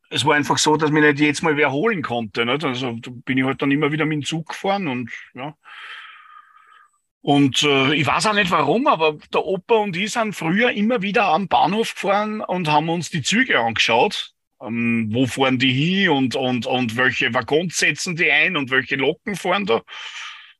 es 0.08 0.24
war 0.24 0.34
einfach 0.34 0.58
so, 0.58 0.76
dass 0.76 0.90
mich 0.90 1.02
nicht 1.02 1.20
jetzt 1.20 1.42
mal 1.42 1.56
wer 1.56 1.72
holen 1.72 2.02
konnte. 2.02 2.46
Nicht? 2.46 2.64
Also 2.64 2.96
bin 3.02 3.38
ich 3.38 3.44
halt 3.44 3.60
dann 3.60 3.72
immer 3.72 3.92
wieder 3.92 4.06
mit 4.06 4.22
dem 4.22 4.24
Zug 4.24 4.48
gefahren 4.48 4.88
und 4.88 5.10
ja. 5.34 5.56
Und 7.26 7.64
äh, 7.64 7.92
ich 7.92 8.06
weiß 8.06 8.26
auch 8.26 8.34
nicht 8.34 8.52
warum, 8.52 8.86
aber 8.86 9.18
der 9.34 9.44
Opa 9.44 9.74
und 9.78 9.96
ich 9.96 10.12
sind 10.12 10.32
früher 10.32 10.70
immer 10.70 11.02
wieder 11.02 11.24
am 11.24 11.48
Bahnhof 11.48 11.94
gefahren 11.94 12.40
und 12.40 12.68
haben 12.68 12.88
uns 12.88 13.10
die 13.10 13.20
Züge 13.20 13.58
angeschaut. 13.58 14.32
Ähm, 14.62 15.08
wo 15.10 15.26
fahren 15.26 15.58
die 15.58 15.72
hin 15.72 16.10
und, 16.10 16.36
und, 16.36 16.66
und 16.66 16.96
welche 16.96 17.34
Waggons 17.34 17.78
setzen 17.78 18.14
die 18.14 18.30
ein 18.30 18.56
und 18.56 18.70
welche 18.70 18.94
Loken 18.94 19.34
fahren 19.34 19.66
da. 19.66 19.82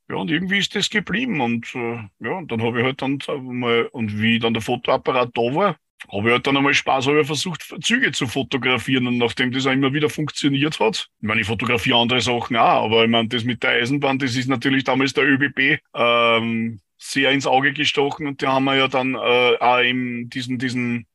ja, 0.08 0.16
und 0.16 0.28
irgendwie 0.28 0.58
ist 0.58 0.74
das 0.74 0.90
geblieben. 0.90 1.40
Und 1.40 1.72
äh, 1.76 2.00
ja, 2.18 2.32
und 2.32 2.50
dann 2.50 2.60
habe 2.60 2.80
ich 2.80 2.84
halt 2.84 3.00
dann 3.00 3.20
mal, 3.42 3.86
und 3.92 4.20
wie 4.20 4.40
dann 4.40 4.52
der 4.52 4.62
Fotoapparat 4.62 5.30
da 5.34 5.54
war, 5.54 5.76
habe 6.12 6.28
ich 6.28 6.32
halt 6.32 6.46
dann 6.46 6.56
einmal 6.56 6.74
Spaß, 6.74 7.06
habe 7.06 7.20
ich 7.20 7.26
versucht, 7.26 7.74
Züge 7.82 8.12
zu 8.12 8.26
fotografieren. 8.26 9.06
Und 9.06 9.18
nachdem 9.18 9.52
das 9.52 9.66
auch 9.66 9.72
immer 9.72 9.92
wieder 9.92 10.10
funktioniert 10.10 10.78
hat, 10.78 11.08
ich 11.20 11.26
meine, 11.26 11.40
ich 11.40 11.46
fotografiere 11.46 11.98
andere 11.98 12.20
Sachen 12.20 12.56
auch, 12.56 12.84
aber 12.84 13.04
ich 13.04 13.10
meine, 13.10 13.28
das 13.28 13.44
mit 13.44 13.62
der 13.62 13.70
Eisenbahn, 13.70 14.18
das 14.18 14.36
ist 14.36 14.48
natürlich 14.48 14.84
damals 14.84 15.14
der 15.14 15.24
ÖBB 15.24 15.80
ähm, 15.94 16.80
sehr 16.98 17.30
ins 17.30 17.46
Auge 17.46 17.72
gestochen. 17.72 18.26
Und 18.26 18.42
da 18.42 18.52
haben 18.52 18.64
wir 18.64 18.76
ja 18.76 18.88
dann 18.88 19.14
äh, 19.14 19.56
auch 19.58 19.80
eben 19.80 20.30
diesen, 20.30 20.58
diesen, 20.58 21.06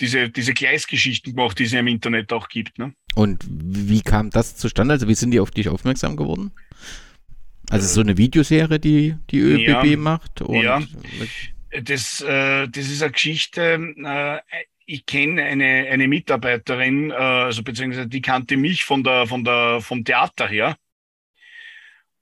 diese, 0.00 0.30
diese 0.30 0.54
Gleisgeschichten 0.54 1.34
gemacht, 1.34 1.58
die 1.58 1.64
es 1.64 1.72
ja 1.72 1.80
im 1.80 1.86
Internet 1.86 2.32
auch 2.32 2.48
gibt. 2.48 2.78
Ne? 2.78 2.94
Und 3.14 3.44
wie 3.48 4.02
kam 4.02 4.30
das 4.30 4.56
zustande? 4.56 4.94
Also 4.94 5.08
wie 5.08 5.14
sind 5.14 5.30
die 5.30 5.40
auf 5.40 5.50
dich 5.50 5.68
aufmerksam 5.68 6.16
geworden? 6.16 6.52
Also 7.70 7.86
so 7.86 8.00
eine 8.00 8.16
Videoserie, 8.16 8.80
die 8.80 9.14
die 9.30 9.38
ÖBB 9.38 9.84
ja, 9.84 9.96
macht? 9.96 10.42
Und 10.42 10.62
ja, 10.62 10.82
das, 11.70 12.20
äh, 12.20 12.68
das 12.68 12.88
ist 12.88 13.02
eine 13.02 13.12
Geschichte. 13.12 13.94
Äh, 14.04 14.40
ich 14.86 15.06
kenne 15.06 15.44
eine, 15.44 15.88
eine 15.88 16.08
Mitarbeiterin, 16.08 17.10
äh, 17.10 17.14
also 17.14 17.62
beziehungsweise 17.62 18.08
die 18.08 18.22
kannte 18.22 18.56
mich 18.56 18.84
von 18.84 19.04
der, 19.04 19.26
von 19.26 19.44
der, 19.44 19.80
vom 19.80 20.04
Theater 20.04 20.48
her. 20.48 20.76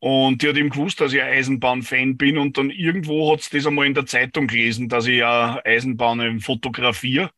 Und 0.00 0.42
die 0.42 0.48
hat 0.48 0.56
eben 0.56 0.70
gewusst, 0.70 1.00
dass 1.00 1.12
ich 1.12 1.20
ein 1.20 1.32
Eisenbahnfan 1.32 2.16
bin 2.16 2.38
und 2.38 2.56
dann 2.56 2.70
irgendwo 2.70 3.32
hat 3.32 3.42
sie 3.42 3.56
das 3.56 3.66
einmal 3.66 3.86
in 3.86 3.94
der 3.94 4.06
Zeitung 4.06 4.46
gelesen, 4.46 4.88
dass 4.88 5.06
ich 5.06 5.16
ja 5.18 5.60
Eisenbahnen 5.64 6.40
fotografiere. 6.40 7.30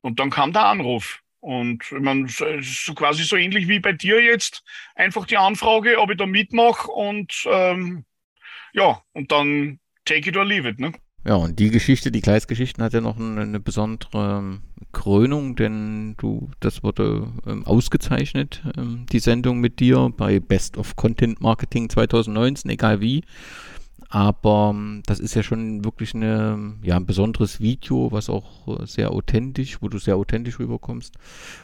Und 0.00 0.18
dann 0.18 0.30
kam 0.30 0.52
der 0.52 0.64
Anruf. 0.66 1.20
Und 1.40 1.84
ich 1.84 2.00
meine, 2.00 2.26
so 2.28 2.94
quasi 2.94 3.24
so 3.24 3.36
ähnlich 3.36 3.68
wie 3.68 3.80
bei 3.80 3.92
dir 3.92 4.22
jetzt, 4.22 4.62
einfach 4.94 5.26
die 5.26 5.36
Anfrage, 5.36 5.98
ob 5.98 6.10
ich 6.10 6.16
da 6.16 6.24
mitmache 6.24 6.90
und 6.90 7.44
ähm, 7.46 8.06
ja, 8.72 9.02
und 9.12 9.30
dann 9.30 9.78
take 10.06 10.30
it 10.30 10.36
or 10.38 10.44
leave 10.44 10.66
it, 10.66 10.78
ne? 10.78 10.92
Ja, 11.26 11.36
und 11.36 11.58
die 11.58 11.70
Geschichte, 11.70 12.12
die 12.12 12.20
Gleisgeschichten 12.20 12.84
hat 12.84 12.92
ja 12.92 13.00
noch 13.00 13.18
eine, 13.18 13.40
eine 13.40 13.60
besondere 13.60 14.38
ähm, 14.38 14.60
Krönung, 14.92 15.56
denn 15.56 16.16
du, 16.18 16.50
das 16.60 16.82
wurde 16.82 17.28
ähm, 17.46 17.64
ausgezeichnet, 17.64 18.62
ähm, 18.76 19.06
die 19.10 19.20
Sendung 19.20 19.60
mit 19.60 19.80
dir 19.80 20.12
bei 20.14 20.38
Best 20.38 20.76
of 20.76 20.96
Content 20.96 21.40
Marketing 21.40 21.88
2019, 21.88 22.70
egal 22.70 23.00
wie. 23.00 23.24
Aber 24.10 24.72
ähm, 24.74 25.02
das 25.06 25.18
ist 25.18 25.34
ja 25.34 25.42
schon 25.42 25.82
wirklich 25.82 26.14
eine, 26.14 26.74
ja, 26.82 26.96
ein 26.96 27.06
besonderes 27.06 27.58
Video, 27.58 28.12
was 28.12 28.28
auch 28.28 28.68
äh, 28.80 28.86
sehr 28.86 29.10
authentisch, 29.10 29.78
wo 29.80 29.88
du 29.88 29.98
sehr 29.98 30.16
authentisch 30.16 30.58
rüberkommst. 30.58 31.14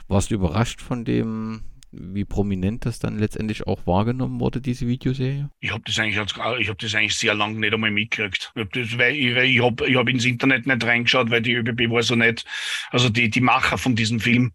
Warst 0.08 0.30
du 0.30 0.36
überrascht 0.36 0.80
von 0.80 1.04
dem, 1.04 1.61
wie 1.93 2.24
prominent 2.24 2.86
das 2.86 2.99
dann 2.99 3.18
letztendlich 3.18 3.66
auch 3.66 3.86
wahrgenommen 3.86 4.41
wurde, 4.41 4.61
diese 4.61 4.86
Videoserie? 4.86 5.51
Ich 5.61 5.72
habe 5.72 5.82
das 5.84 5.99
eigentlich 5.99 6.16
ich 6.59 6.68
habe 6.68 6.78
das 6.80 6.95
eigentlich 6.95 7.16
sehr 7.16 7.34
lange 7.34 7.59
nicht 7.59 7.74
einmal 7.74 7.91
mitgekriegt. 7.91 8.53
Ich 8.55 8.93
habe 8.93 9.11
ich, 9.11 9.61
hab, 9.61 9.80
ich 9.80 9.97
hab 9.97 10.09
ins 10.09 10.24
Internet 10.24 10.66
nicht 10.66 10.84
reingeschaut, 10.84 11.30
weil 11.30 11.43
die 11.43 11.55
ÖBB 11.55 11.91
war 11.91 12.03
so 12.03 12.14
nicht, 12.14 12.45
also 12.91 13.09
die, 13.09 13.28
die 13.28 13.41
Macher 13.41 13.78
von 13.78 13.97
diesem 13.97 14.20
Film 14.20 14.53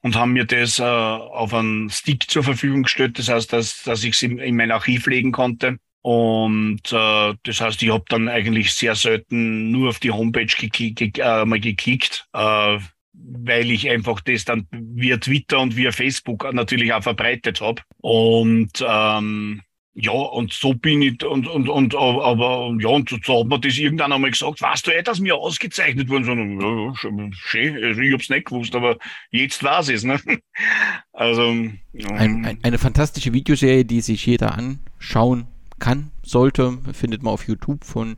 und 0.00 0.16
haben 0.16 0.32
mir 0.32 0.44
das 0.44 0.78
äh, 0.78 0.82
auf 0.82 1.54
einen 1.54 1.90
Stick 1.90 2.30
zur 2.30 2.44
Verfügung 2.44 2.82
gestellt. 2.82 3.18
Das 3.18 3.28
heißt, 3.28 3.52
dass, 3.52 3.82
dass 3.82 4.04
ich 4.04 4.14
es 4.14 4.22
in, 4.22 4.38
in 4.38 4.56
mein 4.56 4.70
Archiv 4.70 5.06
legen 5.06 5.32
konnte. 5.32 5.78
Und 6.02 6.92
äh, 6.92 7.34
das 7.44 7.60
heißt, 7.62 7.82
ich 7.82 7.90
habe 7.90 8.04
dann 8.08 8.28
eigentlich 8.28 8.74
sehr 8.74 8.94
selten 8.94 9.70
nur 9.70 9.88
auf 9.88 10.00
die 10.00 10.10
Homepage 10.10 10.44
geklick, 10.44 11.18
äh, 11.18 11.46
mal 11.46 11.60
geklickt, 11.60 12.28
äh, 12.34 12.78
weil 13.26 13.70
ich 13.70 13.88
einfach 13.88 14.20
das 14.20 14.44
dann 14.44 14.66
via 14.70 15.16
Twitter 15.16 15.60
und 15.60 15.76
via 15.76 15.92
Facebook 15.92 16.52
natürlich 16.52 16.92
auch 16.92 17.02
verbreitet 17.02 17.60
habe. 17.60 17.82
Und 18.00 18.84
ähm, 18.86 19.62
ja, 19.96 20.10
und 20.10 20.52
so 20.52 20.74
bin 20.74 21.02
ich, 21.02 21.24
und, 21.24 21.46
und, 21.46 21.68
und, 21.68 21.94
aber, 21.94 22.76
ja, 22.80 22.88
und 22.88 23.08
so 23.24 23.40
hat 23.40 23.46
man 23.46 23.60
das 23.60 23.78
irgendwann 23.78 24.12
einmal 24.12 24.32
gesagt, 24.32 24.60
weißt 24.60 24.88
du 24.88 24.90
eh, 24.90 25.02
dass 25.02 25.20
mir 25.20 25.36
ausgezeichnet 25.36 26.08
wurde? 26.08 26.24
So, 26.24 26.32
ja, 26.32 27.30
schön, 27.32 27.82
also 27.82 28.00
ich 28.00 28.12
hab's 28.12 28.28
nicht 28.28 28.46
gewusst, 28.46 28.74
aber 28.74 28.98
jetzt 29.30 29.62
weiß 29.62 29.90
es, 29.90 30.02
ne? 30.02 30.20
Also, 31.12 31.42
ja. 31.92 32.08
Ein, 32.10 32.44
ein, 32.44 32.58
eine 32.62 32.78
fantastische 32.78 33.32
Videoserie, 33.32 33.84
die 33.84 34.00
sich 34.00 34.26
jeder 34.26 34.58
anschauen 34.58 35.46
kann, 35.78 36.10
sollte, 36.24 36.78
findet 36.92 37.22
man 37.22 37.32
auf 37.32 37.46
YouTube 37.46 37.84
von 37.84 38.16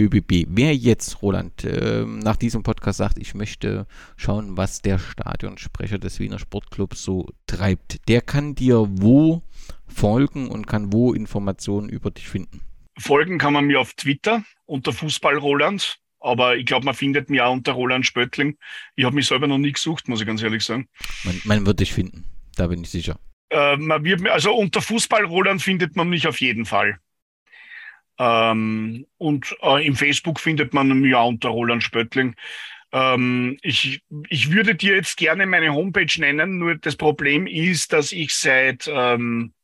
ÖBB. 0.00 0.46
Wer 0.48 0.74
jetzt, 0.74 1.22
Roland, 1.22 1.64
äh, 1.64 2.04
nach 2.04 2.36
diesem 2.36 2.62
Podcast 2.62 2.98
sagt, 2.98 3.18
ich 3.18 3.34
möchte 3.34 3.86
schauen, 4.16 4.56
was 4.56 4.80
der 4.80 4.98
Stadionsprecher 4.98 5.98
des 5.98 6.18
Wiener 6.18 6.38
Sportclubs 6.38 7.02
so 7.02 7.28
treibt, 7.46 8.08
der 8.08 8.22
kann 8.22 8.54
dir 8.54 8.86
wo 8.88 9.42
folgen 9.86 10.48
und 10.48 10.66
kann 10.66 10.92
wo 10.92 11.12
Informationen 11.12 11.88
über 11.88 12.10
dich 12.10 12.28
finden? 12.28 12.62
Folgen 12.98 13.38
kann 13.38 13.52
man 13.52 13.66
mir 13.66 13.80
auf 13.80 13.92
Twitter 13.94 14.42
unter 14.66 14.92
Fußball 14.92 15.36
Roland. 15.36 15.98
Aber 16.22 16.56
ich 16.56 16.66
glaube, 16.66 16.84
man 16.84 16.94
findet 16.94 17.30
mich 17.30 17.40
auch 17.40 17.52
unter 17.52 17.72
Roland 17.72 18.04
Spöttling. 18.04 18.58
Ich 18.94 19.04
habe 19.04 19.14
mich 19.14 19.26
selber 19.26 19.46
noch 19.46 19.58
nie 19.58 19.72
gesucht, 19.72 20.06
muss 20.06 20.20
ich 20.20 20.26
ganz 20.26 20.42
ehrlich 20.42 20.62
sagen. 20.62 20.86
Man, 21.24 21.40
man 21.44 21.66
wird 21.66 21.80
dich 21.80 21.94
finden, 21.94 22.24
da 22.56 22.66
bin 22.66 22.82
ich 22.82 22.90
sicher. 22.90 23.18
Äh, 23.50 23.76
man 23.76 24.04
wird, 24.04 24.26
also 24.28 24.54
unter 24.54 24.82
Fußball 24.82 25.24
Roland 25.24 25.62
findet 25.62 25.96
man 25.96 26.08
mich 26.08 26.26
auf 26.26 26.40
jeden 26.40 26.66
Fall. 26.66 26.98
Ähm, 28.20 29.06
und 29.16 29.56
äh, 29.62 29.86
im 29.86 29.96
Facebook 29.96 30.40
findet 30.40 30.74
man 30.74 30.88
mich 31.00 31.14
auch 31.14 31.28
unter 31.28 31.48
Roland 31.48 31.82
Spöttling. 31.82 32.36
Ähm, 32.92 33.56
ich, 33.62 34.02
ich 34.28 34.50
würde 34.52 34.74
dir 34.74 34.96
jetzt 34.96 35.16
gerne 35.16 35.46
meine 35.46 35.72
Homepage 35.72 36.20
nennen, 36.20 36.58
nur 36.58 36.74
das 36.74 36.96
Problem 36.96 37.46
ist, 37.46 37.94
dass 37.94 38.12
ich 38.12 38.34
seit 38.34 38.90
ähm, 38.92 39.54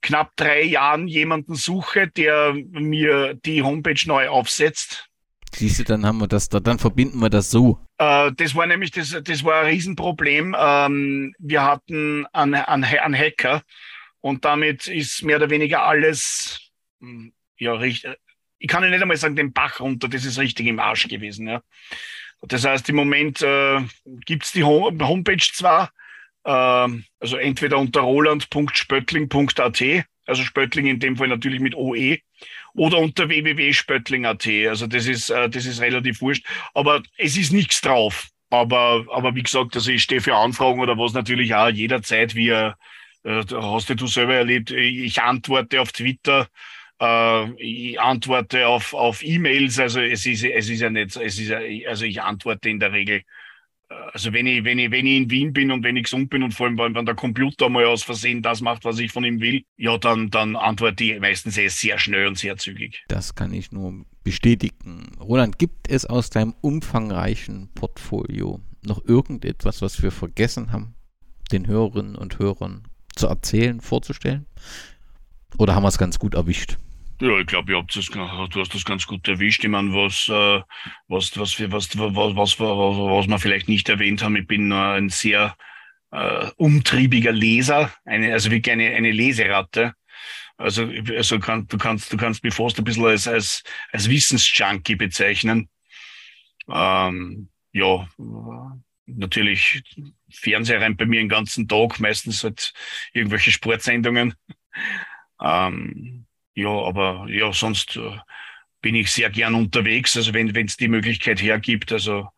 knapp 0.00 0.36
drei 0.36 0.62
Jahren 0.62 1.08
jemanden 1.08 1.56
suche, 1.56 2.06
der 2.06 2.54
mir 2.54 3.34
die 3.34 3.62
Homepage 3.62 4.00
neu 4.06 4.28
aufsetzt. 4.28 5.08
Siehst 5.52 5.80
du, 5.80 5.84
dann 5.84 6.06
haben 6.06 6.18
wir 6.18 6.28
das 6.28 6.48
da, 6.48 6.60
dann 6.60 6.78
verbinden 6.78 7.18
wir 7.18 7.30
das 7.30 7.50
so. 7.50 7.80
Äh, 7.98 8.30
das 8.36 8.54
war 8.54 8.66
nämlich, 8.66 8.92
das, 8.92 9.16
das 9.24 9.42
war 9.42 9.62
ein 9.62 9.72
Riesenproblem. 9.72 10.54
Ähm, 10.56 11.34
wir 11.40 11.64
hatten 11.64 12.26
einen, 12.32 12.54
einen, 12.54 12.84
einen 12.84 13.14
Hacker 13.18 13.62
und 14.20 14.44
damit 14.44 14.86
ist 14.86 15.24
mehr 15.24 15.38
oder 15.38 15.50
weniger 15.50 15.82
alles, 15.82 16.60
hm, 17.00 17.32
ja, 17.58 17.74
richtig, 17.74 18.12
ich 18.58 18.68
kann 18.68 18.82
ja 18.82 18.90
nicht 18.90 19.02
einmal 19.02 19.16
sagen, 19.16 19.36
den 19.36 19.52
Bach 19.52 19.80
runter, 19.80 20.08
das 20.08 20.24
ist 20.24 20.38
richtig 20.38 20.66
im 20.66 20.78
Arsch 20.78 21.08
gewesen, 21.08 21.48
ja. 21.48 21.62
Das 22.42 22.64
heißt, 22.64 22.88
im 22.90 22.96
Moment 22.96 23.42
äh, 23.42 23.80
gibt 24.04 24.54
die 24.54 24.62
Homepage 24.62 25.36
zwar, 25.38 25.90
äh, 26.44 26.88
also 27.20 27.36
entweder 27.36 27.78
unter 27.78 28.00
roland.spöttling.at, 28.00 29.82
also 30.26 30.42
Spöttling 30.42 30.86
in 30.86 31.00
dem 31.00 31.16
Fall 31.16 31.28
natürlich 31.28 31.60
mit 31.60 31.74
OE, 31.74 32.18
oder 32.74 32.98
unter 32.98 33.28
www.spöttling.at. 33.28 34.46
Also 34.68 34.86
das 34.86 35.06
ist, 35.06 35.30
äh, 35.30 35.48
das 35.48 35.66
ist 35.66 35.80
relativ 35.80 36.20
wurscht. 36.20 36.46
Aber 36.74 37.02
es 37.16 37.36
ist 37.36 37.52
nichts 37.52 37.80
drauf. 37.80 38.28
Aber, 38.50 39.06
aber 39.10 39.34
wie 39.34 39.42
gesagt, 39.42 39.74
also 39.74 39.90
ich 39.90 40.02
stehe 40.02 40.20
für 40.20 40.36
Anfragen 40.36 40.80
oder 40.80 40.96
was 40.96 41.14
natürlich 41.14 41.54
auch 41.54 41.68
jederzeit, 41.68 42.34
wie 42.34 42.50
äh, 42.50 42.72
hast 43.24 43.90
du 43.90 44.06
selber 44.06 44.34
erlebt, 44.34 44.70
ich 44.70 45.20
antworte 45.20 45.80
auf 45.80 45.90
Twitter, 45.90 46.46
äh, 47.00 47.52
ich 47.62 48.00
antworte 48.00 48.66
auf, 48.66 48.94
auf 48.94 49.22
E-Mails, 49.22 49.78
also 49.78 50.00
es 50.00 50.26
ist, 50.26 50.44
es 50.44 50.68
ist 50.68 50.80
ja 50.80 50.90
nicht, 50.90 51.16
es 51.16 51.38
ist 51.38 51.48
ja, 51.48 51.60
also 51.88 52.04
ich 52.04 52.20
antworte 52.22 52.68
in 52.68 52.80
der 52.80 52.92
Regel 52.92 53.22
also 53.88 54.32
wenn 54.32 54.46
ich, 54.46 54.64
wenn 54.64 54.78
ich, 54.78 54.90
wenn 54.90 55.06
ich 55.06 55.16
in 55.16 55.30
Wien 55.30 55.52
bin 55.52 55.70
und 55.70 55.84
wenn 55.84 55.96
ich 55.96 56.04
gesund 56.04 56.30
bin 56.30 56.42
und 56.42 56.52
vor 56.52 56.66
allem, 56.66 56.94
wenn 56.94 57.06
der 57.06 57.14
Computer 57.14 57.68
mal 57.68 57.84
aus 57.86 58.02
Versehen 58.02 58.42
das 58.42 58.60
macht, 58.60 58.84
was 58.84 58.98
ich 58.98 59.12
von 59.12 59.24
ihm 59.24 59.40
will, 59.40 59.62
ja, 59.76 59.96
dann, 59.98 60.30
dann 60.30 60.56
antworte 60.56 61.04
ich 61.04 61.20
meistens 61.20 61.56
eh 61.56 61.68
sehr 61.68 61.98
schnell 61.98 62.26
und 62.26 62.36
sehr 62.38 62.56
zügig. 62.56 63.04
Das 63.08 63.34
kann 63.34 63.52
ich 63.52 63.70
nur 63.70 64.04
bestätigen. 64.24 65.12
Roland, 65.20 65.58
gibt 65.58 65.88
es 65.88 66.04
aus 66.04 66.30
deinem 66.30 66.54
umfangreichen 66.60 67.70
Portfolio 67.74 68.60
noch 68.84 69.04
irgendetwas, 69.04 69.82
was 69.82 70.02
wir 70.02 70.10
vergessen 70.10 70.72
haben, 70.72 70.94
den 71.52 71.66
Hörerinnen 71.66 72.16
und 72.16 72.38
Hörern 72.38 72.88
zu 73.14 73.28
erzählen, 73.28 73.80
vorzustellen? 73.80 74.46
Oder 75.58 75.74
haben 75.74 75.84
wir 75.84 75.88
es 75.88 75.98
ganz 75.98 76.18
gut 76.18 76.34
erwischt? 76.34 76.76
Ja, 77.20 77.38
ich 77.38 77.46
glaube, 77.46 77.72
du 77.72 78.60
hast 78.60 78.74
das 78.74 78.84
ganz 78.84 79.06
gut 79.06 79.26
erwischt. 79.26 79.64
Ich 79.64 79.70
meine, 79.70 79.92
was, 79.92 80.28
äh, 80.28 80.62
was, 81.08 81.36
was, 81.38 81.58
was, 81.58 81.98
was, 81.98 82.36
was, 82.36 82.36
was, 82.36 82.60
was 82.60 83.28
wir 83.28 83.38
vielleicht 83.38 83.68
nicht 83.68 83.88
erwähnt 83.88 84.22
haben, 84.22 84.36
ich 84.36 84.46
bin 84.46 84.70
ein 84.70 85.08
sehr 85.08 85.56
äh, 86.10 86.50
umtriebiger 86.56 87.32
Leser, 87.32 87.90
eine, 88.04 88.32
also 88.32 88.50
wirklich 88.50 88.72
eine, 88.72 88.94
eine 88.94 89.12
Leseratte. 89.12 89.94
Also, 90.58 90.90
also 91.14 91.38
kann, 91.38 91.66
du 91.66 91.78
kannst, 91.78 92.12
du 92.12 92.16
kannst 92.16 92.42
mich 92.44 92.54
fast 92.54 92.78
ein 92.78 92.84
bisschen 92.84 93.04
als, 93.04 93.28
als, 93.28 93.62
als 93.92 94.08
Wissensjunkie 94.08 94.96
bezeichnen. 94.96 95.68
Ähm, 96.68 97.48
ja, 97.72 98.08
natürlich 99.06 99.82
Fernseher 100.30 100.80
rein 100.80 100.96
bei 100.96 101.06
mir 101.06 101.20
den 101.20 101.28
ganzen 101.28 101.68
Tag, 101.68 102.00
meistens 102.00 102.42
halt 102.42 102.72
irgendwelche 103.12 103.52
Sportsendungen. 103.52 104.34
Ähm, 105.40 106.26
ja, 106.54 106.70
aber 106.70 107.26
ja, 107.28 107.52
sonst 107.52 107.96
äh, 107.96 108.16
bin 108.80 108.94
ich 108.94 109.10
sehr 109.10 109.30
gern 109.30 109.54
unterwegs. 109.54 110.16
Also 110.16 110.32
wenn 110.34 110.48
es 110.48 110.76
die 110.76 110.88
Möglichkeit 110.88 111.42
hergibt, 111.42 111.92
also 111.92 112.28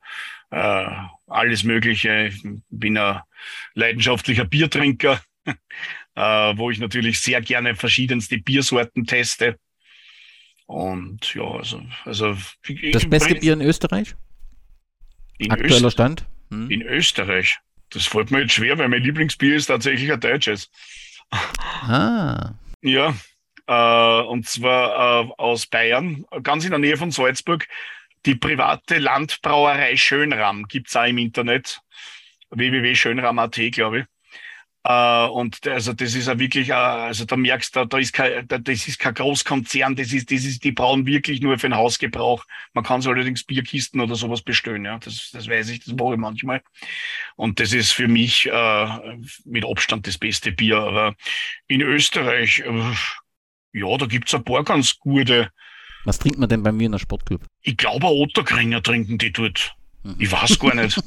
äh, 0.50 0.86
alles 1.26 1.62
Mögliche. 1.64 2.28
Ich 2.28 2.42
bin 2.70 2.96
ein 2.98 3.20
leidenschaftlicher 3.74 4.44
Biertrinker. 4.44 5.20
äh, 6.18 6.56
wo 6.56 6.70
ich 6.70 6.78
natürlich 6.78 7.20
sehr 7.20 7.40
gerne 7.40 7.74
verschiedenste 7.76 8.38
Biersorten 8.38 9.06
teste. 9.06 9.58
Und 10.66 11.34
ja, 11.34 11.44
also. 11.44 11.82
also 12.04 12.36
das 12.92 13.08
beste 13.08 13.36
Bier 13.36 13.54
in 13.54 13.62
Österreich? 13.62 14.14
In 15.38 15.52
Aktueller 15.52 15.86
Öst 15.86 15.92
Stand? 15.92 16.26
Hm? 16.50 16.70
In 16.70 16.82
Österreich. 16.82 17.58
Das 17.90 18.06
fällt 18.06 18.30
mir 18.30 18.40
jetzt 18.40 18.52
schwer, 18.52 18.76
weil 18.78 18.88
mein 18.88 19.02
Lieblingsbier 19.02 19.54
ist 19.54 19.66
tatsächlich 19.66 20.12
ein 20.12 20.20
deutsches. 20.20 20.70
Ah. 21.30 22.52
Ja, 22.82 23.14
äh, 23.66 24.22
und 24.22 24.46
zwar 24.46 25.24
äh, 25.26 25.32
aus 25.36 25.66
Bayern, 25.66 26.24
ganz 26.42 26.64
in 26.64 26.70
der 26.70 26.78
Nähe 26.78 26.96
von 26.96 27.10
Salzburg. 27.10 27.66
Die 28.26 28.34
private 28.34 28.98
Landbrauerei 28.98 29.96
Schönram 29.96 30.64
gibt 30.64 30.88
es 30.88 30.96
auch 30.96 31.06
im 31.06 31.18
Internet. 31.18 31.80
www.schönram.at, 32.50 33.60
glaube 33.72 34.00
ich. 34.00 34.06
Äh, 34.88 35.26
und 35.26 35.66
also 35.66 35.92
das 35.92 36.14
ist 36.14 36.28
ja 36.28 36.38
wirklich, 36.38 36.70
äh, 36.70 36.72
also 36.72 37.26
da 37.26 37.36
merkst 37.36 37.76
du, 37.76 37.84
da 37.84 37.98
ist 37.98 38.14
kein, 38.14 38.48
da, 38.48 38.56
das 38.56 38.88
ist 38.88 38.98
kein 38.98 39.12
Großkonzern, 39.12 39.94
das 39.94 40.14
ist, 40.14 40.32
das 40.32 40.46
ist, 40.46 40.64
die 40.64 40.72
brauen 40.72 41.04
wirklich 41.04 41.42
nur 41.42 41.58
für 41.58 41.68
den 41.68 41.76
Hausgebrauch. 41.76 42.46
Man 42.72 42.84
kann 42.84 43.02
so 43.02 43.10
allerdings 43.10 43.44
Bierkisten 43.44 44.00
oder 44.00 44.14
sowas 44.14 44.40
bestellen, 44.40 44.86
ja. 44.86 44.98
Das, 44.98 45.30
das 45.30 45.46
weiß 45.46 45.68
ich, 45.68 45.84
das 45.84 45.94
mache 45.94 46.14
ich 46.14 46.18
manchmal. 46.18 46.62
Und 47.36 47.60
das 47.60 47.74
ist 47.74 47.92
für 47.92 48.08
mich 48.08 48.48
äh, 48.50 49.18
mit 49.44 49.66
Abstand 49.66 50.06
das 50.06 50.16
beste 50.16 50.52
Bier. 50.52 50.78
Aber 50.78 51.14
in 51.66 51.82
Österreich, 51.82 52.64
ja, 53.72 53.96
da 53.98 54.06
gibt's 54.06 54.34
ein 54.34 54.44
paar 54.44 54.64
ganz 54.64 54.98
gute. 54.98 55.50
Was 56.06 56.18
trinkt 56.18 56.38
man 56.38 56.48
denn 56.48 56.62
bei 56.62 56.72
mir 56.72 56.86
in 56.86 56.92
der 56.92 56.98
Sportclub? 56.98 57.44
Ich 57.60 57.76
glaube, 57.76 58.06
Otterkringer 58.06 58.82
trinken 58.82 59.18
die 59.18 59.32
dort. 59.32 59.74
Ich 60.18 60.30
weiß 60.30 60.58
gar 60.58 60.74
nicht. 60.74 60.98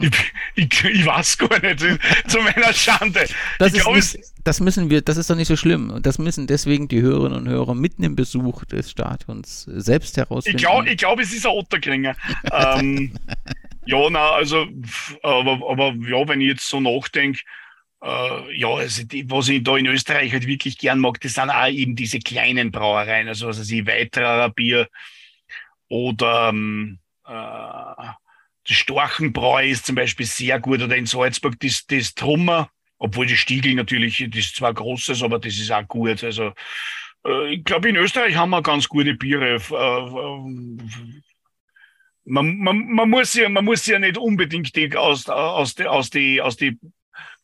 ich, 0.00 0.10
ich, 0.54 0.84
ich, 0.84 1.06
weiß 1.06 1.38
gar 1.38 1.60
nicht, 1.60 1.80
zu 2.26 2.40
meiner 2.40 2.72
Schande. 2.72 3.26
Das, 3.58 3.72
glaub, 3.72 3.94
nicht, 3.94 4.18
das 4.44 4.60
müssen 4.60 4.90
wir, 4.90 5.02
das 5.02 5.16
ist 5.16 5.28
doch 5.28 5.36
nicht 5.36 5.48
so 5.48 5.56
schlimm. 5.56 5.90
Und 5.90 6.06
das 6.06 6.18
müssen 6.18 6.46
deswegen 6.46 6.88
die 6.88 7.02
Hörerinnen 7.02 7.38
und 7.38 7.48
Hörer 7.48 7.74
mitten 7.74 8.02
im 8.04 8.16
Besuch 8.16 8.64
des 8.64 8.90
Stadions 8.90 9.64
selbst 9.64 10.16
herausfinden. 10.16 10.58
Ich 10.58 10.64
glaube, 10.64 10.88
ich 10.88 10.96
glaub, 10.98 11.18
es 11.18 11.32
ist 11.32 11.46
ein 11.46 11.52
Otterkringer. 11.52 12.16
ähm, 12.52 13.12
ja, 13.86 14.08
na, 14.10 14.30
also, 14.30 14.66
aber, 15.22 15.60
aber 15.68 15.94
ja, 16.06 16.26
wenn 16.28 16.40
ich 16.40 16.48
jetzt 16.48 16.68
so 16.68 16.80
nachdenke, 16.80 17.40
äh, 18.02 18.58
ja, 18.58 18.68
also 18.68 19.04
die, 19.04 19.28
was 19.30 19.48
ich 19.48 19.62
da 19.62 19.76
in 19.76 19.86
Österreich 19.86 20.32
halt 20.32 20.46
wirklich 20.46 20.78
gern 20.78 21.00
mag, 21.00 21.20
das 21.20 21.34
sind 21.34 21.50
auch 21.50 21.68
eben 21.68 21.96
diese 21.96 22.18
kleinen 22.18 22.70
Brauereien, 22.70 23.28
also 23.28 23.48
was 23.48 23.58
weiß 23.58 23.70
ich, 23.70 23.86
weiterer 23.86 24.48
Bier 24.50 24.88
oder 25.90 26.48
ähm, 26.48 27.00
äh, 27.26 27.30
das 28.66 28.76
Storchenbräu 28.76 29.68
ist 29.68 29.86
zum 29.86 29.96
Beispiel 29.96 30.24
sehr 30.24 30.60
gut 30.60 30.80
oder 30.80 30.96
in 30.96 31.06
Salzburg 31.06 31.58
das, 31.60 31.84
das 31.86 32.14
Trummer, 32.14 32.70
obwohl 32.98 33.26
die 33.26 33.36
Stiegel 33.36 33.74
natürlich, 33.74 34.24
das 34.30 34.38
ist 34.38 34.56
zwar 34.56 34.72
großes, 34.72 35.22
aber 35.22 35.38
das 35.38 35.58
ist 35.58 35.70
auch 35.70 35.86
gut. 35.88 36.22
Also 36.22 36.52
äh, 37.26 37.54
ich 37.54 37.64
glaube, 37.64 37.88
in 37.88 37.96
Österreich 37.96 38.36
haben 38.36 38.50
wir 38.50 38.62
ganz 38.62 38.88
gute 38.88 39.14
Biere. 39.14 39.56
Äh, 39.56 40.80
man, 42.24 42.58
man, 42.58 42.86
man, 42.86 43.10
muss 43.10 43.34
ja, 43.34 43.48
man 43.48 43.64
muss 43.64 43.86
ja 43.86 43.98
nicht 43.98 44.16
unbedingt 44.16 44.74
die 44.76 44.96
aus, 44.96 45.28
aus, 45.28 45.74
die, 45.74 45.86
aus, 45.86 46.10
die, 46.10 46.40
aus 46.40 46.56
die 46.56 46.78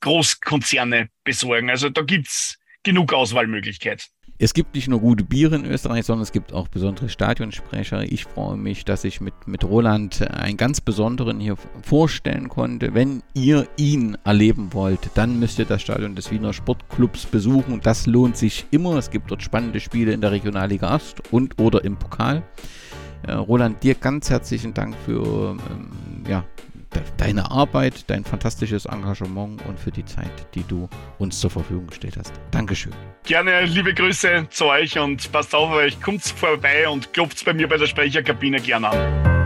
Großkonzerne 0.01 1.11
besorgen. 1.25 1.69
Also 1.69 1.89
da 1.89 2.03
gibt's 2.03 2.59
genug 2.85 3.13
Auswahlmöglichkeiten. 3.13 4.07
Es 4.39 4.53
gibt 4.53 4.75
nicht 4.75 4.87
nur 4.89 5.01
gute 5.01 5.25
Biere 5.25 5.57
in 5.57 5.65
Österreich, 5.65 6.05
sondern 6.05 6.23
es 6.23 6.31
gibt 6.31 6.53
auch 6.53 6.69
besondere 6.69 7.09
Stadionsprecher. 7.09 8.03
Ich 8.03 8.25
freue 8.25 8.59
mich, 8.59 8.85
dass 8.85 9.05
ich 9.05 9.23
mit, 9.23 9.33
mit 9.47 9.65
Roland 9.65 10.21
einen 10.31 10.59
ganz 10.59 10.83
besonderen 10.83 11.41
hier 11.41 11.57
vorstellen 11.83 12.51
konnte. 12.51 12.93
Wenn 12.93 13.23
ihr 13.33 13.67
ihn 13.79 14.19
erleben 14.25 14.75
wollt, 14.75 15.11
dann 15.15 15.41
müsst 15.41 15.59
ihr 15.59 15.65
das 15.65 15.81
Stadion 15.81 16.15
des 16.15 16.31
Wiener 16.31 16.53
Sportclubs 16.53 17.25
besuchen. 17.25 17.81
Das 17.83 18.07
lohnt 18.07 18.37
sich 18.37 18.67
immer. 18.71 18.97
Es 18.97 19.11
gibt 19.11 19.31
dort 19.31 19.43
spannende 19.43 19.81
Spiele 19.81 20.13
in 20.13 20.21
der 20.21 20.33
Regionalliga 20.33 20.95
Ost 20.95 21.23
und 21.31 21.59
oder 21.59 21.83
im 21.83 21.97
Pokal. 21.97 22.43
Äh, 23.27 23.33
Roland, 23.33 23.83
dir 23.83 23.95
ganz 23.95 24.29
herzlichen 24.29 24.75
Dank 24.75 24.95
für 25.07 25.57
ähm, 25.71 25.89
ja, 26.29 26.45
deine 27.17 27.51
Arbeit, 27.51 28.09
dein 28.09 28.25
fantastisches 28.25 28.87
Engagement 28.87 29.65
und 29.67 29.79
für 29.79 29.91
die 29.91 30.05
Zeit, 30.05 30.55
die 30.55 30.65
du 30.65 30.89
uns 31.19 31.41
zur 31.41 31.51
Verfügung 31.51 31.87
gestellt 31.87 32.17
hast. 32.19 32.33
Dankeschön. 32.51 32.93
Gerne 33.25 33.65
liebe 33.65 33.95
Grüße 33.95 34.47
zu 34.51 34.67
euch 34.67 34.99
und 34.99 35.31
passt 35.33 35.55
auf 35.55 35.71
euch, 35.71 36.01
kommt 36.01 36.23
vorbei 36.23 36.89
und 36.89 37.13
klopft 37.13 37.45
bei 37.45 37.53
mir 37.53 37.69
bei 37.69 37.77
der 37.77 37.87
Sprecherkabine 37.87 38.61
gerne 38.61 38.89
an. 38.91 39.46